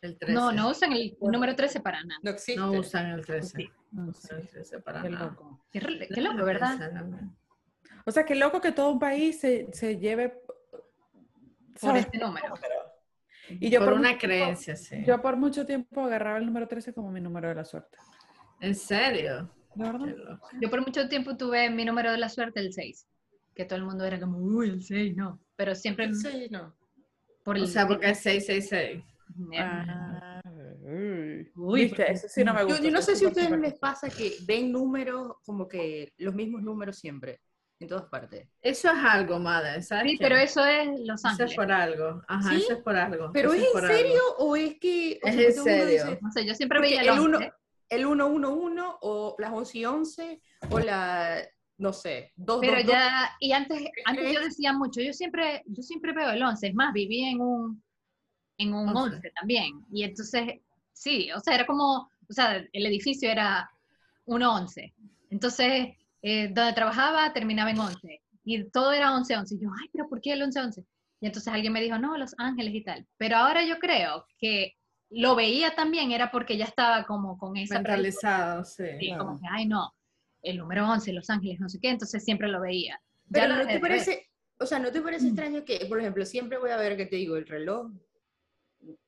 el 0.00 0.18
13. 0.18 0.32
no, 0.34 0.52
no 0.52 0.70
usan 0.70 0.92
el 0.92 1.16
número 1.20 1.54
13 1.56 1.80
para 1.80 2.02
nada. 2.04 2.20
No 2.22 2.30
existe. 2.30 2.60
No 2.60 2.72
usan 2.72 3.06
el 3.10 3.24
13. 3.24 3.56
Sí. 3.56 3.70
No 3.92 4.08
usan 4.08 4.40
el 4.40 4.48
13 4.48 4.80
para 4.80 5.02
Qué 5.02 5.10
nada. 5.10 5.26
loco. 5.26 5.64
Qué, 5.70 5.80
loco, 6.20 6.44
¿verdad? 6.44 6.92
O 8.06 8.10
sea, 8.10 8.24
qué 8.24 8.34
loco 8.34 8.60
que 8.60 8.72
todo 8.72 8.90
un 8.92 8.98
país 8.98 9.40
se, 9.40 9.68
se 9.72 9.96
lleve 9.98 10.40
Por 11.80 11.96
este 11.96 12.18
número. 12.18 12.54
Y 13.48 13.68
yo 13.70 13.80
por, 13.80 13.90
por, 13.90 13.98
una 13.98 14.16
creencia, 14.16 14.74
sí. 14.76 15.02
Yo 15.06 15.20
por 15.20 15.36
mucho 15.36 15.66
tiempo 15.66 16.02
agarraba 16.04 16.38
el 16.38 16.46
número 16.46 16.66
13 16.66 16.92
como 16.94 17.10
mi 17.10 17.20
número 17.20 17.48
de 17.48 17.54
la 17.56 17.64
suerte. 17.64 17.98
¿En 18.60 18.74
serio? 18.74 19.50
¿De 19.74 19.84
verdad? 19.84 20.38
Yo 20.60 20.70
por 20.70 20.80
mucho 20.80 21.08
tiempo 21.08 21.36
tuve 21.36 21.68
mi 21.70 21.84
número 21.84 22.12
de 22.12 22.18
la 22.18 22.28
suerte, 22.28 22.60
el 22.60 22.72
6. 22.72 23.06
Que 23.54 23.64
todo 23.64 23.78
el 23.78 23.84
mundo 23.84 24.04
era 24.04 24.18
como, 24.20 24.38
uy, 24.38 24.70
el 24.70 24.82
6, 24.82 25.16
no. 25.16 25.40
Pero 25.56 25.74
siempre 25.74 26.12
Sí, 26.14 26.48
no. 26.50 26.74
por 27.44 27.56
el... 27.56 27.64
O 27.64 27.66
sea, 27.66 27.86
porque 27.86 28.10
es 28.10 28.18
666. 28.20 29.04
Ah, 29.58 30.40
uy. 30.82 31.50
Uy, 31.56 31.84
Viste, 31.84 32.10
eso 32.10 32.26
sí 32.28 32.44
no 32.44 32.52
me 32.54 32.60
Yo, 32.60 32.66
gusta. 32.66 32.82
yo 32.82 32.90
no 32.90 32.98
eso 32.98 33.06
sé 33.06 33.12
es 33.12 33.18
si 33.18 33.24
a 33.24 33.28
ustedes 33.28 33.50
les 33.60 33.74
pasa 33.78 34.08
que 34.10 34.36
ven 34.46 34.72
números 34.72 35.36
como 35.44 35.68
que 35.68 36.12
los 36.18 36.34
mismos 36.34 36.62
números 36.62 36.98
siempre, 36.98 37.40
en 37.80 37.88
todas 37.88 38.04
partes. 38.06 38.48
Eso 38.62 38.88
es 38.88 38.96
algo, 39.04 39.38
madre, 39.38 39.82
¿sabes? 39.82 40.12
Sí, 40.12 40.18
qué? 40.18 40.24
pero 40.24 40.36
eso 40.36 40.64
es 40.64 40.88
Los 41.00 41.20
Eso 41.20 41.28
Ángeles. 41.28 41.50
es 41.52 41.56
por 41.56 41.72
algo. 41.72 42.22
Ajá, 42.28 42.50
¿Sí? 42.50 42.56
eso 42.56 42.72
es 42.74 42.78
por 42.82 42.96
algo. 42.96 43.30
¿Pero 43.32 43.52
eso 43.52 43.60
es 43.62 43.66
en 43.66 43.72
por 43.72 43.84
algo. 43.84 43.96
serio 43.96 44.20
o 44.38 44.56
es 44.56 44.78
que... 44.80 45.20
o 45.22 45.28
Es 45.28 45.34
sea, 45.34 45.42
en 45.44 45.48
el 45.50 45.54
mundo 45.56 45.62
serio. 45.64 46.04
dice, 46.06 46.18
No 46.22 46.32
sé, 46.32 46.46
yo 46.46 46.54
siempre 46.54 46.78
Porque 46.78 46.90
veía 46.90 47.02
el 47.02 47.08
el 47.08 47.20
uno- 47.20 47.36
11. 47.38 47.52
el 47.90 48.04
111 48.06 48.82
o 49.00 49.13
las 49.38 49.52
11 49.52 49.78
y 49.78 49.84
11 49.84 50.42
o 50.70 50.78
la, 50.78 51.42
no 51.78 51.92
sé, 51.92 52.32
2 52.36 52.58
Pero 52.60 52.80
ya, 52.80 53.30
y 53.40 53.52
antes, 53.52 53.82
antes 54.04 54.32
yo 54.32 54.40
decía 54.40 54.72
mucho, 54.72 55.00
yo 55.00 55.12
siempre, 55.12 55.62
yo 55.66 55.82
siempre 55.82 56.12
veo 56.12 56.30
el 56.30 56.42
11, 56.42 56.68
es 56.68 56.74
más, 56.74 56.92
viví 56.92 57.24
en 57.24 57.40
un, 57.40 57.82
en 58.58 58.74
un 58.74 58.88
Once. 58.88 59.16
11 59.16 59.30
también, 59.30 59.84
y 59.92 60.04
entonces, 60.04 60.60
sí, 60.92 61.30
o 61.32 61.40
sea, 61.40 61.54
era 61.54 61.66
como, 61.66 62.10
o 62.28 62.32
sea, 62.32 62.64
el 62.72 62.86
edificio 62.86 63.30
era 63.30 63.70
un 64.24 64.42
11, 64.42 64.94
entonces, 65.30 65.96
eh, 66.22 66.48
donde 66.48 66.72
trabajaba 66.72 67.32
terminaba 67.32 67.70
en 67.70 67.78
11, 67.78 68.22
y 68.44 68.64
todo 68.70 68.92
era 68.92 69.12
11-11, 69.12 69.52
y 69.52 69.60
yo, 69.60 69.70
ay, 69.80 69.88
pero 69.92 70.08
¿por 70.08 70.20
qué 70.20 70.32
el 70.32 70.42
11-11? 70.42 70.84
Y 71.20 71.26
entonces 71.26 71.52
alguien 71.52 71.72
me 71.72 71.80
dijo, 71.80 71.98
no, 71.98 72.18
Los 72.18 72.34
Ángeles 72.38 72.74
y 72.74 72.84
tal, 72.84 73.06
pero 73.16 73.36
ahora 73.36 73.64
yo 73.64 73.78
creo 73.78 74.26
que 74.38 74.74
lo 75.14 75.34
veía 75.34 75.74
también, 75.74 76.12
era 76.12 76.30
porque 76.30 76.56
ya 76.56 76.64
estaba 76.64 77.04
como 77.04 77.38
con 77.38 77.56
esa 77.56 77.76
Mentalizado, 77.76 78.64
sí. 78.64 78.84
Sí, 78.98 79.06
Claro. 79.08 79.24
como 79.26 79.40
que, 79.40 79.46
ay, 79.50 79.66
no, 79.66 79.94
el 80.42 80.58
número 80.58 80.88
11, 80.88 81.12
Los 81.12 81.30
Ángeles, 81.30 81.60
no 81.60 81.68
sé 81.68 81.78
qué, 81.80 81.90
entonces 81.90 82.24
siempre 82.24 82.48
lo 82.48 82.60
veía. 82.60 83.00
Ya 83.28 83.42
Pero 83.42 83.48
lo 83.48 83.56
no 83.56 83.60
te 83.62 83.66
de 83.68 83.72
ver. 83.74 83.80
parece, 83.80 84.30
o 84.58 84.66
sea, 84.66 84.78
¿no 84.78 84.90
te 84.90 85.00
parece 85.00 85.24
Mm. 85.26 85.28
extraño 85.28 85.64
que, 85.64 85.86
por 85.88 86.00
ejemplo, 86.00 86.24
siempre 86.26 86.58
voy 86.58 86.70
a 86.70 86.76
ver 86.76 86.96
que 86.96 87.06
te 87.06 87.16
digo 87.16 87.36
el 87.36 87.46
reloj 87.46 87.90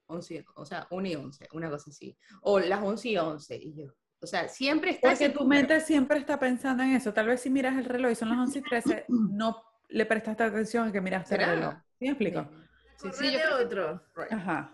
11, 0.06 0.44
o 0.54 0.64
sea, 0.64 0.86
1 0.90 1.08
y 1.08 1.14
11, 1.16 1.48
una 1.52 1.68
cosa 1.68 1.90
así, 1.90 2.16
o 2.42 2.58
las 2.60 2.82
11 2.82 3.08
y 3.08 3.16
11, 3.18 3.56
y 3.56 3.74
yo, 3.74 3.92
o 4.20 4.26
sea, 4.26 4.48
siempre 4.48 4.92
está 4.92 5.08
Porque 5.10 5.28
tu 5.30 5.40
número. 5.40 5.60
mente 5.62 5.80
siempre 5.80 6.18
está 6.18 6.38
pensando 6.38 6.82
en 6.82 6.92
eso. 6.92 7.12
Tal 7.12 7.26
vez 7.26 7.40
si 7.40 7.50
miras 7.50 7.76
el 7.76 7.84
reloj 7.84 8.12
y 8.12 8.14
son 8.14 8.28
las 8.30 8.38
11 8.38 8.60
y 8.60 8.62
13, 8.62 9.04
no 9.08 9.62
le 9.88 10.06
prestaste 10.06 10.44
atención 10.44 10.88
a 10.88 10.92
que 10.92 11.00
miraste 11.00 11.34
el 11.34 11.40
¿Será? 11.40 11.54
reloj. 11.54 11.74
¿Sí 11.98 12.04
me 12.04 12.10
explico? 12.10 12.48
Sí, 12.96 13.08
Sí, 13.12 13.12
sí, 13.12 13.32
yo 13.32 13.38
creo 13.40 13.66
otro. 13.66 14.02
right. 14.14 14.32
Ajá. 14.32 14.72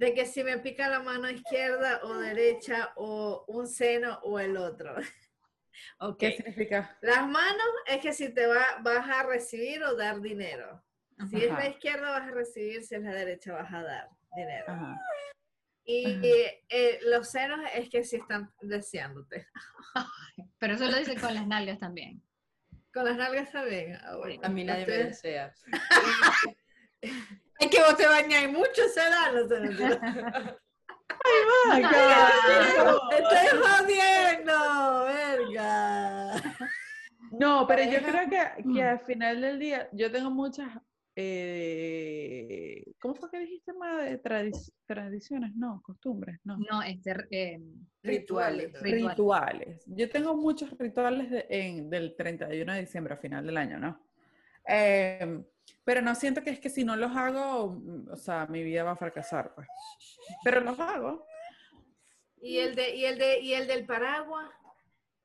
De 0.00 0.14
que 0.14 0.24
si 0.24 0.42
me 0.42 0.56
pica 0.56 0.88
la 0.88 1.00
mano 1.00 1.28
izquierda 1.28 2.00
o 2.04 2.14
derecha 2.16 2.90
o 2.96 3.44
un 3.48 3.68
seno 3.68 4.18
o 4.22 4.38
el 4.40 4.56
otro. 4.56 4.96
ok. 5.98 6.18
¿Qué 6.18 6.32
significa? 6.32 6.96
Las 7.02 7.28
manos 7.28 7.68
es 7.86 7.98
que 7.98 8.14
si 8.14 8.32
te 8.32 8.46
va, 8.46 8.64
vas 8.80 9.06
a 9.06 9.24
recibir 9.24 9.82
o 9.82 9.94
dar 9.94 10.22
dinero. 10.22 10.82
Si 11.28 11.44
es 11.44 11.50
la 11.50 11.68
izquierda 11.68 12.12
vas 12.12 12.26
a 12.26 12.30
recibir, 12.30 12.82
si 12.82 12.94
es 12.94 13.02
la 13.02 13.12
derecha 13.12 13.52
vas 13.52 13.70
a 13.74 13.82
dar 13.82 14.08
dinero. 14.34 14.64
Ajá. 14.68 14.98
Y 15.84 16.06
Ajá. 16.06 16.20
eh, 16.70 16.98
los 17.02 17.28
senos 17.30 17.60
es 17.74 17.90
que 17.90 18.02
si 18.02 18.16
están 18.16 18.50
deseándote. 18.62 19.48
Pero 20.58 20.74
eso 20.76 20.86
lo 20.86 20.96
dicen 20.96 21.20
con 21.20 21.34
las 21.34 21.46
nalgas 21.46 21.78
también. 21.78 22.22
Con 22.90 23.04
las 23.04 23.18
nalgas 23.18 23.52
también. 23.52 23.98
Ah, 24.02 24.16
bueno. 24.16 24.40
A 24.44 24.48
mí 24.48 24.64
nadie 24.64 24.86
me 24.86 24.96
desea. 24.96 25.52
Es 27.60 27.68
que 27.70 27.78
vos 27.80 27.96
te 27.96 28.06
bañáis 28.06 28.50
mucho, 28.50 28.82
será. 28.92 29.30
No 29.32 29.46
sé, 29.48 29.60
mentira. 29.60 30.56
Estoy 33.10 33.60
jodiendo, 33.60 35.04
verga. 35.04 36.34
No, 37.32 37.66
pero 37.66 37.82
yo 37.84 37.98
creo 38.02 38.28
que, 38.28 38.72
que 38.72 38.82
al 38.82 39.00
final 39.00 39.40
del 39.40 39.58
día, 39.58 39.88
yo 39.92 40.10
tengo 40.10 40.30
muchas, 40.30 40.68
eh, 41.14 42.82
¿cómo 43.00 43.14
fue 43.14 43.30
que 43.30 43.38
dijiste 43.40 43.72
más 43.74 44.02
de 44.02 44.20
tradi- 44.22 44.72
tradiciones? 44.86 45.54
No, 45.54 45.80
costumbres, 45.82 46.40
no. 46.44 46.56
No, 46.58 46.82
este, 46.82 47.14
eh, 47.30 47.60
Rituales. 48.02 48.72
Rituales. 48.80 49.10
Rituales. 49.10 49.84
Yo 49.86 50.08
tengo 50.10 50.34
muchos 50.36 50.76
rituales 50.78 51.30
de- 51.30 51.46
en- 51.50 51.90
del 51.90 52.16
31 52.16 52.72
de 52.72 52.80
diciembre, 52.80 53.14
a 53.14 53.18
final 53.18 53.46
del 53.46 53.56
año, 53.58 53.78
¿no? 53.78 54.00
Em, 54.64 55.44
pero 55.84 56.02
no 56.02 56.14
siento 56.14 56.42
que 56.42 56.50
es 56.50 56.60
que 56.60 56.70
si 56.70 56.84
no 56.84 56.96
los 56.96 57.14
hago, 57.16 57.80
o 58.10 58.16
sea, 58.16 58.46
mi 58.46 58.62
vida 58.62 58.82
va 58.84 58.92
a 58.92 58.96
fracasar, 58.96 59.54
pues. 59.54 59.66
Pero 60.44 60.60
los 60.60 60.78
hago. 60.80 61.26
Y 62.42 62.58
el 62.58 62.74
de, 62.74 62.94
y 62.96 63.04
el 63.04 63.18
de, 63.18 63.40
y 63.40 63.54
el 63.54 63.66
del 63.66 63.84
paraguas, 63.86 64.48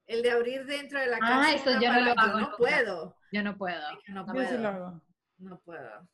el 0.07 0.21
de 0.21 0.31
abrir 0.31 0.65
dentro 0.65 0.99
de 0.99 1.07
la 1.07 1.17
Ah, 1.17 1.19
casa. 1.19 1.53
eso 1.55 1.69
una 1.71 1.81
yo 1.81 1.93
no 1.93 1.99
lo 2.01 2.11
hago 2.19 2.39
No 2.39 2.51
puedo. 2.57 3.17
yo 3.31 3.43
no 3.43 3.57
puedo. 3.57 3.81
No 4.09 4.25
Yo 4.33 4.45
sí 4.45 4.57
lo 4.57 4.61
puedo. 4.61 4.67
hago. 4.67 5.01
No 5.37 5.59
puedo. 5.61 6.07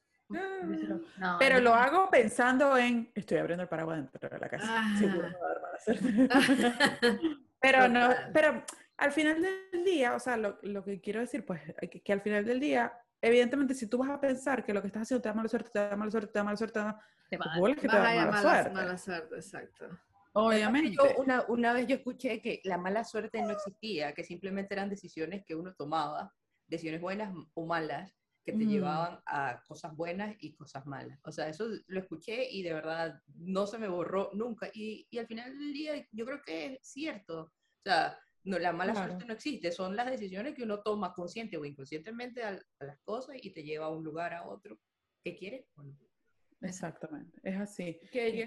No, 1.18 1.36
Pero 1.40 1.60
lo 1.60 1.74
hago 1.76 2.10
pensando 2.10 2.78
en, 2.78 3.12
estoy 3.16 3.38
abriendo 3.38 3.64
el 3.64 3.70
paraguas 3.70 3.98
dentro 3.98 4.30
de 4.30 4.40
la 4.40 4.48
casa. 4.48 4.66
Ah. 4.70 4.96
Seguro 4.98 5.28
me 5.28 5.36
va 5.38 5.50
a. 5.52 7.18
Pero 7.60 7.88
no, 7.88 8.10
pero 8.34 8.64
al 8.98 9.12
final 9.12 9.40
del 9.40 9.84
día, 9.84 10.16
o 10.16 10.20
sea, 10.20 10.36
lo, 10.36 10.58
lo 10.64 10.84
que 10.84 11.00
quiero 11.00 11.20
decir, 11.20 11.46
pues, 11.46 11.62
que, 11.92 12.02
que 12.02 12.12
al 12.14 12.22
final 12.22 12.44
del 12.44 12.60
día, 12.60 12.92
evidentemente, 13.22 13.74
si 13.74 13.88
tú 13.88 13.98
vas 14.00 14.10
a 14.10 14.20
pensar 14.20 14.64
que 14.66 14.74
lo 14.74 14.82
que 14.82 14.88
estás 14.88 15.04
haciendo 15.04 15.22
te 15.22 15.30
da 15.30 15.36
mala 15.36 15.50
suerte, 15.50 15.70
te 15.72 15.80
da 15.80 15.96
mala 15.96 16.12
suerte, 16.12 16.32
te 16.32 16.40
da 16.40 16.44
mala 16.44 16.58
suerte, 16.58 16.74
te 16.74 16.80
da 16.86 17.00
te 17.30 17.38
va 17.38 17.46
a 17.46 17.50
dar. 17.50 17.60
bolas 17.60 17.78
que 17.78 17.88
te 17.88 17.96
da 17.96 18.04
mala 18.04 18.16
llamar 18.26 18.42
suerte. 18.42 18.70
mala 18.72 18.98
suerte, 18.98 19.36
exacto. 19.36 19.86
Obviamente. 20.34 20.92
Yo 20.96 21.22
una, 21.22 21.44
una 21.50 21.74
vez 21.74 21.88
yo 21.88 21.96
escuché 21.96 22.42
que 22.42 22.62
la 22.64 22.78
mala 22.78 23.04
suerte 23.04 23.42
no 23.42 23.52
existía, 23.52 24.14
que 24.14 24.24
simplemente 24.24 24.74
eran 24.74 24.90
decisiones 24.90 25.44
que 25.46 25.56
uno 25.56 25.74
tomaba, 25.76 26.34
decisiones 26.68 27.02
buenas 27.02 27.34
o 27.54 27.66
malas, 27.66 28.14
que 28.44 28.54
te 28.54 28.66
Mm. 28.66 28.70
llevaban 28.70 29.20
a 29.26 29.62
cosas 29.68 29.96
buenas 29.96 30.36
y 30.40 30.54
cosas 30.56 30.86
malas. 30.88 31.20
O 31.26 31.32
sea, 31.32 31.48
eso 31.48 31.68
lo 31.88 32.00
escuché 32.00 32.50
y 32.50 32.64
de 32.64 32.74
verdad 32.74 33.22
no 33.36 33.68
se 33.68 33.78
me 33.78 33.88
borró 33.88 34.32
nunca. 34.34 34.70
Y, 34.74 35.06
y 35.12 35.20
al 35.20 35.28
final 35.28 35.52
del 35.58 35.74
día 35.74 36.08
yo 36.12 36.26
creo 36.26 36.42
que 36.42 36.66
es 36.74 36.80
cierto. 36.82 37.42
O 37.42 37.52
sea, 37.84 38.18
no, 38.44 38.58
la 38.60 38.72
mala 38.74 38.94
Claro. 38.94 39.08
suerte 39.10 39.26
no 39.28 39.34
existe, 39.34 39.72
son 39.72 39.96
las 39.96 40.10
decisiones 40.10 40.54
que 40.56 40.64
uno 40.64 40.82
toma 40.82 41.14
consciente 41.14 41.58
o 41.58 41.66
inconscientemente 41.66 42.44
a, 42.44 42.60
a 42.80 42.86
las 42.86 43.00
cosas 43.02 43.36
y 43.42 43.52
te 43.52 43.64
lleva 43.64 43.86
a 43.86 43.90
un 43.90 44.04
lugar 44.04 44.34
a 44.34 44.48
otro 44.48 44.80
que 45.24 45.36
quieres 45.36 45.66
o 45.76 45.84
no. 45.84 45.96
Exactamente, 46.64 47.40
es 47.44 47.60
así. 47.60 48.00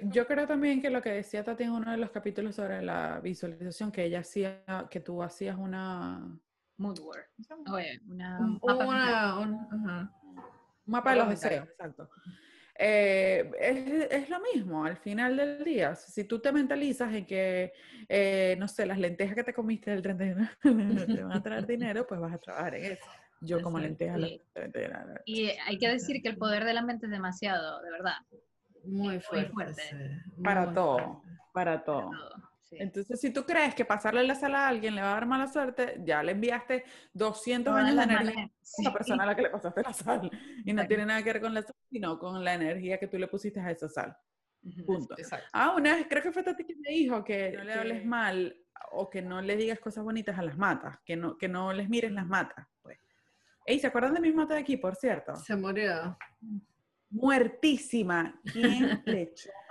Yo 0.05 0.27
creo 0.29 0.47
también 0.47 0.81
que 0.81 0.89
lo 0.89 1.03
que 1.03 1.11
decía 1.11 1.43
Tati 1.43 1.65
en 1.65 1.71
uno 1.73 1.91
de 1.91 1.97
los 1.97 2.11
capítulos 2.13 2.55
sobre 2.55 2.81
la 2.81 3.19
visualización, 3.21 3.91
que 3.91 4.05
ella 4.05 4.21
hacía, 4.21 4.65
que 4.91 5.01
tú 5.01 5.21
hacías 5.23 5.57
una... 5.59 6.39
Mood 6.77 6.99
work. 7.01 7.31
Oye, 7.73 8.01
una 8.09 8.39
Un- 8.39 8.61
mapa 8.63 8.85
una- 8.87 9.39
un- 9.41 9.55
ajá. 9.85 10.13
Un 10.87 10.93
mapa 10.93 11.11
de 11.11 11.17
los 11.17 11.29
deseos, 11.31 11.69
exacto. 11.69 12.09
Eh, 12.77 13.51
es, 13.61 14.11
es 14.11 14.29
lo 14.31 14.39
mismo 14.41 14.85
al 14.85 14.97
final 14.97 15.37
del 15.37 15.63
día. 15.65 15.95
Si 15.95 16.25
tú 16.25 16.41
te 16.41 16.51
mentalizas 16.53 17.13
en 17.15 17.25
que, 17.27 17.73
eh, 18.09 18.57
no 18.59 18.67
sé, 18.69 18.85
las 18.87 18.99
lentejas 18.99 19.35
que 19.37 19.45
te 19.45 19.55
comiste 19.55 19.93
el 19.93 20.03
31 20.03 20.49
te 21.07 21.23
van 21.23 21.33
a 21.33 21.43
traer 21.43 21.67
dinero, 21.67 22.07
pues 22.07 22.21
vas 22.21 22.33
a 22.35 22.39
trabajar 22.39 22.75
en 22.75 22.93
eso. 22.93 23.05
Yo 23.41 23.61
como 23.63 23.79
lentejas 23.79 24.17
Sí. 24.17 24.41
lo 24.55 24.61
tengo 24.61 24.73
que 24.73 24.79
tener. 24.81 25.23
Y 25.27 25.47
hay 25.67 25.79
que 25.79 25.89
decir 25.89 26.21
que 26.23 26.29
el 26.29 26.37
poder 26.37 26.65
de 26.65 26.73
la 26.75 26.83
mente 26.83 27.07
es 27.07 27.13
demasiado, 27.13 27.83
de 27.83 27.91
verdad. 27.91 28.17
Muy 28.85 29.21
fuerte. 29.21 29.51
fuerte. 29.53 29.83
sí, 29.83 30.43
Para 30.43 30.67
muy 30.67 30.75
todo, 30.75 30.99
fuerte. 30.99 31.29
para 31.53 31.85
todo. 31.85 32.11
todo, 32.11 32.51
sí. 32.65 32.77
Entonces, 32.79 33.21
si 33.21 33.31
tú 33.31 33.45
crees 33.45 33.75
que 33.75 33.85
pasarle 33.85 34.25
la 34.25 34.35
sal 34.35 34.55
a 34.55 34.69
alguien 34.69 34.95
le 34.95 35.03
va 35.03 35.13
a 35.13 35.15
dar 35.15 35.27
mala 35.27 35.47
suerte, 35.47 36.01
ya 36.05 36.23
le 36.23 36.33
enviaste 36.33 36.85
200 37.13 37.73
Todas 37.73 37.85
años 37.85 37.97
de 37.97 38.03
energía 38.15 38.51
a 38.79 38.83
la 38.83 38.93
persona 38.93 39.23
a 39.23 39.27
la 39.27 39.37
que 39.37 39.43
le 39.43 39.51
pasaste 39.51 39.83
la 39.83 39.93
sal. 39.93 40.31
Y 40.65 40.73
no 40.73 40.87
tiene 40.87 41.07
nada 41.07 41.23
que 41.23 41.33
ver 41.33 41.43
con 41.43 41.55
la 41.55 41.63
sal, 41.63 41.77
sino 41.91 42.19
con 42.19 42.45
la 42.45 42.55
energía 42.55 42.99
que 42.99 43.07
tú 43.07 43.19
le 43.19 43.29
pusiste 43.29 43.61
a 43.61 43.71
esa 43.71 43.89
sal. 43.89 44.17
Punto. 44.87 45.15
Exacto. 45.19 45.47
Ah, 45.53 45.75
una 45.77 45.95
vez, 45.95 46.07
creo 46.09 46.23
que 46.23 46.33
fue 46.33 46.43
Tati 46.43 46.65
que 46.65 46.77
me 46.77 46.91
dijo 46.91 47.23
que 47.23 47.53
no 47.53 47.65
le 47.65 47.75
hables 47.75 48.05
mal 48.05 48.57
o 48.93 49.11
que 49.11 49.21
no 49.21 49.43
le 49.43 49.57
digas 49.57 49.79
cosas 49.79 50.05
bonitas 50.05 50.39
a 50.39 50.43
las 50.43 50.57
matas, 50.57 50.99
que 51.05 51.17
no, 51.17 51.37
que 51.37 51.49
no 51.49 51.73
les 51.73 51.89
mires 51.89 52.13
las 52.13 52.27
matas. 52.27 52.67
Pues. 52.83 52.99
Ey, 53.67 53.79
¿se 53.79 53.87
acuerdan 53.87 54.15
de 54.15 54.21
mi 54.21 54.33
mata 54.33 54.55
de 54.55 54.61
aquí, 54.61 54.77
por 54.77 54.95
cierto? 54.95 55.37
Se 55.37 55.57
murió. 55.57 56.17
Muertísima. 57.11 58.41
¿Quién 58.53 59.03
le 59.05 59.23
echó? 59.23 59.51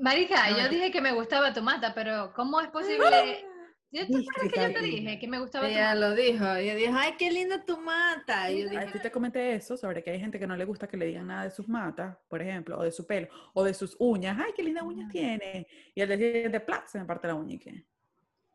Marica, 0.00 0.50
No, 0.50 0.56
yo 0.58 0.62
yo- 0.64 0.68
dije 0.70 0.90
que 0.90 1.00
me 1.00 1.12
gustaba 1.12 1.52
tu 1.52 1.62
mata, 1.62 1.92
pero 1.94 2.32
¿cómo 2.34 2.60
es 2.60 2.68
posible? 2.68 3.46
¿Yo 3.94 4.06
te 4.06 4.12
Viste, 4.16 4.30
acuerdas 4.30 4.52
que 4.54 4.60
yo 4.74 4.80
te 4.80 4.86
dije 4.86 5.18
que 5.18 5.28
me 5.28 5.38
gustaba 5.38 5.66
tu 5.66 5.70
Ella 5.72 5.88
mata? 5.94 5.94
lo 5.96 6.14
dijo. 6.14 6.46
Ella 6.54 6.74
dijo, 6.74 6.92
ay, 6.96 7.12
qué 7.18 7.30
linda 7.30 7.62
tu 7.62 7.76
mata. 7.78 8.50
Y 8.50 8.62
yo 8.62 8.68
A 8.68 8.70
dije, 8.70 8.92
ti 8.92 8.98
te 9.00 9.10
comenté 9.10 9.54
eso, 9.54 9.76
sobre 9.76 10.02
que 10.02 10.10
hay 10.10 10.18
gente 10.18 10.38
que 10.38 10.46
no 10.46 10.56
le 10.56 10.64
gusta 10.64 10.88
que 10.88 10.96
le 10.96 11.04
digan 11.06 11.26
nada 11.26 11.44
de 11.44 11.50
sus 11.50 11.68
matas, 11.68 12.16
por 12.28 12.40
ejemplo, 12.40 12.78
o 12.78 12.82
de 12.84 12.90
su 12.90 13.06
pelo, 13.06 13.28
o 13.52 13.62
de 13.62 13.74
sus 13.74 13.94
uñas. 13.98 14.38
¡Ay, 14.42 14.52
qué 14.56 14.62
lindas 14.62 14.84
uñas 14.84 15.04
Ujú. 15.04 15.12
tiene! 15.12 15.66
Y 15.94 16.00
al 16.00 16.08
decir 16.08 16.50
de 16.50 16.60
plac 16.60 16.86
se 16.88 16.98
me 16.98 17.04
parte 17.04 17.26
la 17.28 17.34
uña 17.34 17.54
y 17.54 17.58
qué. 17.58 17.84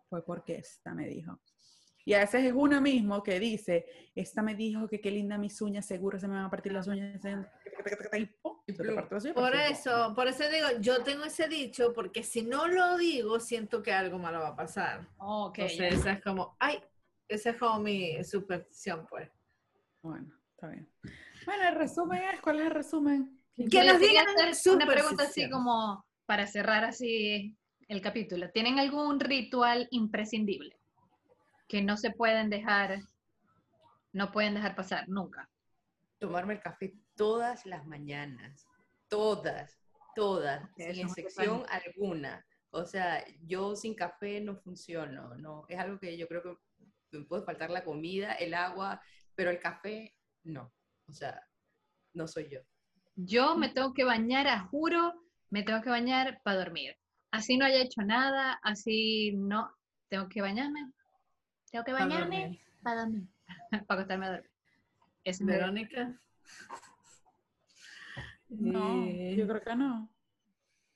Fue 0.10 0.26
porque 0.26 0.56
esta 0.56 0.96
me 0.96 1.06
dijo. 1.08 1.40
Y 2.04 2.14
a 2.16 2.20
veces 2.20 2.44
es 2.46 2.54
uno 2.56 2.82
mismo 2.82 3.22
que 3.22 3.40
dice, 3.40 3.86
esta 4.16 4.42
me 4.42 4.56
dijo 4.56 4.88
que 4.88 5.00
qué 5.02 5.12
linda 5.12 5.38
mis 5.38 5.62
uñas, 5.62 5.86
seguro 5.86 6.18
se 6.20 6.28
me 6.28 6.34
van 6.36 6.46
a 6.46 6.50
partir 6.50 6.72
las 6.72 6.88
uñas. 6.88 7.22
Por 9.34 9.56
eso, 9.56 10.14
por 10.16 10.28
eso 10.28 10.50
digo, 10.50 10.68
yo 10.80 11.04
tengo 11.04 11.24
ese 11.24 11.48
dicho, 11.48 11.94
porque 11.94 12.24
si 12.24 12.42
no 12.42 12.68
lo 12.68 12.98
digo, 12.98 13.40
siento 13.40 13.82
que 13.82 13.94
algo 13.94 14.20
malo 14.20 14.40
va 14.40 14.50
a 14.50 14.56
pasar. 14.56 15.08
Ok, 15.18 15.60
Entonces, 15.60 16.00
esa 16.00 16.12
es 16.14 16.22
como, 16.22 16.56
ay, 16.60 16.82
esa 17.28 17.52
es 17.52 17.58
como 17.58 17.80
mi 17.80 18.24
superstición, 18.24 19.06
pues. 19.10 19.30
Bueno, 20.02 20.34
está 20.52 20.68
bien. 20.68 20.90
Bueno, 21.46 21.64
el 21.70 21.76
resumen 21.76 22.22
es, 22.34 22.42
¿cuál 22.42 22.60
es 22.60 22.66
el 22.66 22.72
resumen? 22.72 23.42
Que 23.56 23.84
nos 23.84 24.00
digan 24.00 24.28
hacer 24.50 24.74
una 24.74 24.86
pregunta 24.86 25.24
así 25.24 25.50
como 25.50 26.06
para 26.26 26.46
cerrar 26.46 26.84
así 26.84 27.58
el 27.88 28.02
capítulo. 28.02 28.52
¿Tienen 28.52 28.80
algún 28.80 29.20
ritual 29.20 29.88
imprescindible 29.92 30.78
que 31.68 31.82
no 31.82 31.98
se 31.98 32.12
pueden 32.12 32.50
dejar, 32.50 33.00
no 34.12 34.32
pueden 34.32 34.56
dejar 34.56 34.76
pasar 34.76 35.08
nunca? 35.08 35.50
Tomarme 36.20 36.56
el 36.56 36.60
café 36.60 36.94
todas 37.18 37.66
las 37.66 37.86
mañanas. 37.86 38.66
Todas, 39.10 39.78
todas, 40.16 40.64
Ok, 40.64 40.94
sin 40.94 41.08
excepción 41.08 41.64
alguna. 41.70 42.46
O 42.72 42.86
sea, 42.86 43.24
yo 43.44 43.76
sin 43.76 43.96
café 43.96 44.40
no 44.42 44.56
funciono, 44.58 45.36
no. 45.36 45.66
Es 45.68 45.80
algo 45.80 46.00
que 46.00 46.18
yo 46.18 46.28
creo 46.28 46.44
que 46.44 47.18
me 47.18 47.26
puede 47.26 47.44
faltar 47.44 47.70
la 47.70 47.84
comida, 47.84 48.34
el 48.34 48.54
agua, 48.54 49.02
pero 49.36 49.50
el 49.50 49.60
café 49.60 50.16
no. 50.44 50.74
O 51.08 51.14
sea, 51.14 51.42
no 52.14 52.28
soy 52.28 52.50
yo. 52.50 52.60
Yo 53.16 53.56
me 53.56 53.70
tengo 53.70 53.94
que 53.94 54.04
bañar, 54.04 54.48
a 54.48 54.60
juro, 54.68 55.14
me 55.50 55.64
tengo 55.64 55.82
que 55.82 55.90
bañar 55.90 56.42
para 56.44 56.58
dormir. 56.58 56.96
Así 57.32 57.58
no 57.58 57.66
haya 57.66 57.82
hecho 57.82 58.02
nada, 58.02 58.60
así 58.62 59.34
no, 59.36 59.76
tengo 60.10 60.30
que 60.30 60.42
bañarme. 60.42 60.92
Tengo 61.72 61.84
que 61.84 61.94
bañarme 61.94 62.62
para 62.84 63.02
dormir, 63.02 63.28
para 63.46 63.84
acostarme 63.90 64.26
a 64.28 64.32
dormir. 64.32 64.52
Es 65.24 65.42
mi- 65.42 65.52
Verónica. 65.52 66.20
No, 68.50 69.06
Eh, 69.06 69.36
yo 69.38 69.48
creo 69.48 69.62
que 69.62 69.76
no. 69.76 70.10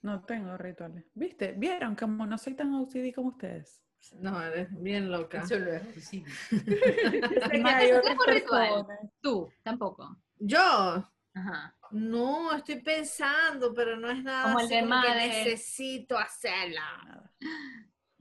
No 0.02 0.24
tengo 0.24 0.58
rituales. 0.58 1.06
¿Viste? 1.14 1.54
¿Vieron 1.58 1.95
como 1.95 2.26
no 2.26 2.38
soy 2.38 2.56
tan 2.56 2.74
OCD 2.74 3.14
como 3.14 3.30
ustedes? 3.30 3.84
No, 4.20 4.41
eres 4.41 4.68
bien 4.82 5.12
loca. 5.12 5.41
Eso 5.43 5.60
no 5.60 5.68
es 5.72 5.84
posible. 5.84 6.32
Sé 6.49 7.49
que 7.52 7.58
Marta, 7.60 7.78
hay 7.78 7.91
¿tú 7.91 7.97
otras 7.97 8.02
tienes 8.02 8.28
un 8.28 8.34
ritual? 8.34 8.86
Tú, 9.22 9.49
tampoco. 9.62 10.18
Yo, 10.39 11.08
Ajá. 11.36 11.76
no, 11.91 12.56
estoy 12.56 12.82
pensando, 12.82 13.74
pero 13.76 13.95
no 13.97 14.10
es 14.10 14.24
nada 14.24 14.43
Como 14.45 14.60
el 14.60 14.66
así 14.66 14.76
de 14.76 14.82
como 14.82 15.02
que 15.04 15.16
necesito 15.16 16.18
hacerla. 16.18 17.32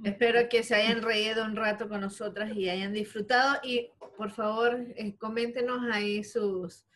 Espero 0.04 0.48
que 0.50 0.62
se 0.62 0.74
hayan 0.74 1.02
reído 1.02 1.44
un 1.44 1.56
rato 1.56 1.88
con 1.88 2.00
nosotras 2.02 2.52
y 2.54 2.68
hayan 2.68 2.92
disfrutado. 2.92 3.58
Y 3.62 3.88
por 4.18 4.30
favor, 4.30 4.78
eh, 4.96 5.16
coméntenos 5.16 5.82
ahí 5.90 6.24
sus, 6.24 6.86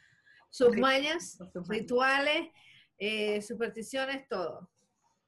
sus 0.54 0.76
mañas, 0.76 1.36
rituales, 1.68 2.48
eh, 2.96 3.42
supersticiones, 3.42 4.28
todo. 4.28 4.70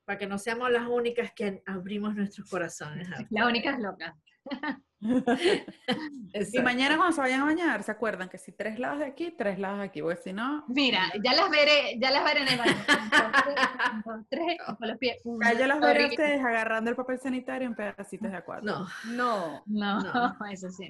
Para 0.04 0.18
que 0.18 0.26
no 0.28 0.38
seamos 0.38 0.70
las 0.70 0.86
únicas 0.86 1.32
que 1.34 1.64
abrimos 1.66 2.14
nuestros 2.14 2.48
corazones. 2.48 3.08
Las 3.30 3.46
únicas 3.46 3.80
locas. 3.80 4.14
Y 4.98 6.58
mañana 6.62 6.96
cuando 6.96 7.14
se 7.14 7.20
vayan 7.20 7.42
a 7.42 7.44
bañar, 7.44 7.82
¿se 7.82 7.92
acuerdan 7.92 8.30
que 8.30 8.38
si 8.38 8.50
tres 8.50 8.78
lados 8.78 9.00
de 9.00 9.04
aquí, 9.04 9.30
tres 9.30 9.58
lados 9.58 9.78
de 9.78 9.84
aquí? 9.84 10.00
Porque 10.00 10.22
si 10.22 10.32
no, 10.32 10.64
Mira, 10.68 11.12
ya 11.22 11.34
las 11.34 11.50
veré, 11.50 11.98
ya 12.00 12.10
las 12.10 12.24
veré 12.24 12.40
en 12.40 12.48
el 12.48 12.58
baño. 12.58 12.72
Un, 12.72 13.10
dos, 13.10 13.30
tres, 13.44 13.56
un, 13.94 14.02
dos, 14.04 14.26
tres, 14.30 14.58
con 14.78 14.88
los 14.88 14.98
pies. 14.98 15.18
Uno, 15.24 15.46
ya 15.46 15.58
yo 15.58 15.66
las 15.66 15.80
veré 15.80 16.04
a 16.04 16.08
ustedes 16.08 16.40
agarrando 16.40 16.90
el 16.90 16.96
papel 16.96 17.20
sanitario 17.20 17.68
en 17.68 17.74
pedacitos 17.74 18.30
de 18.30 18.36
a 18.38 18.44
cuatro. 18.44 18.64
No, 18.64 18.86
No. 19.12 19.62
No, 19.66 20.00
No. 20.00 20.46
eso 20.50 20.70
sí. 20.70 20.86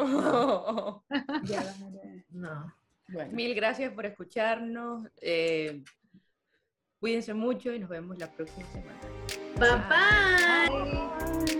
Ya 1.42 1.64
las 1.64 1.80
veré. 1.80 2.24
no. 2.30 2.72
Bueno. 3.08 3.32
Mil 3.32 3.54
gracias 3.54 3.92
por 3.92 4.06
escucharnos. 4.06 5.08
eh, 5.20 5.82
cuídense 6.98 7.34
mucho 7.34 7.72
y 7.72 7.78
nos 7.78 7.88
vemos 7.88 8.18
la 8.18 8.30
próxima 8.32 8.66
semana. 8.72 9.00
Bye 9.58 9.70
bye. 9.88 11.46
Bye. 11.46 11.55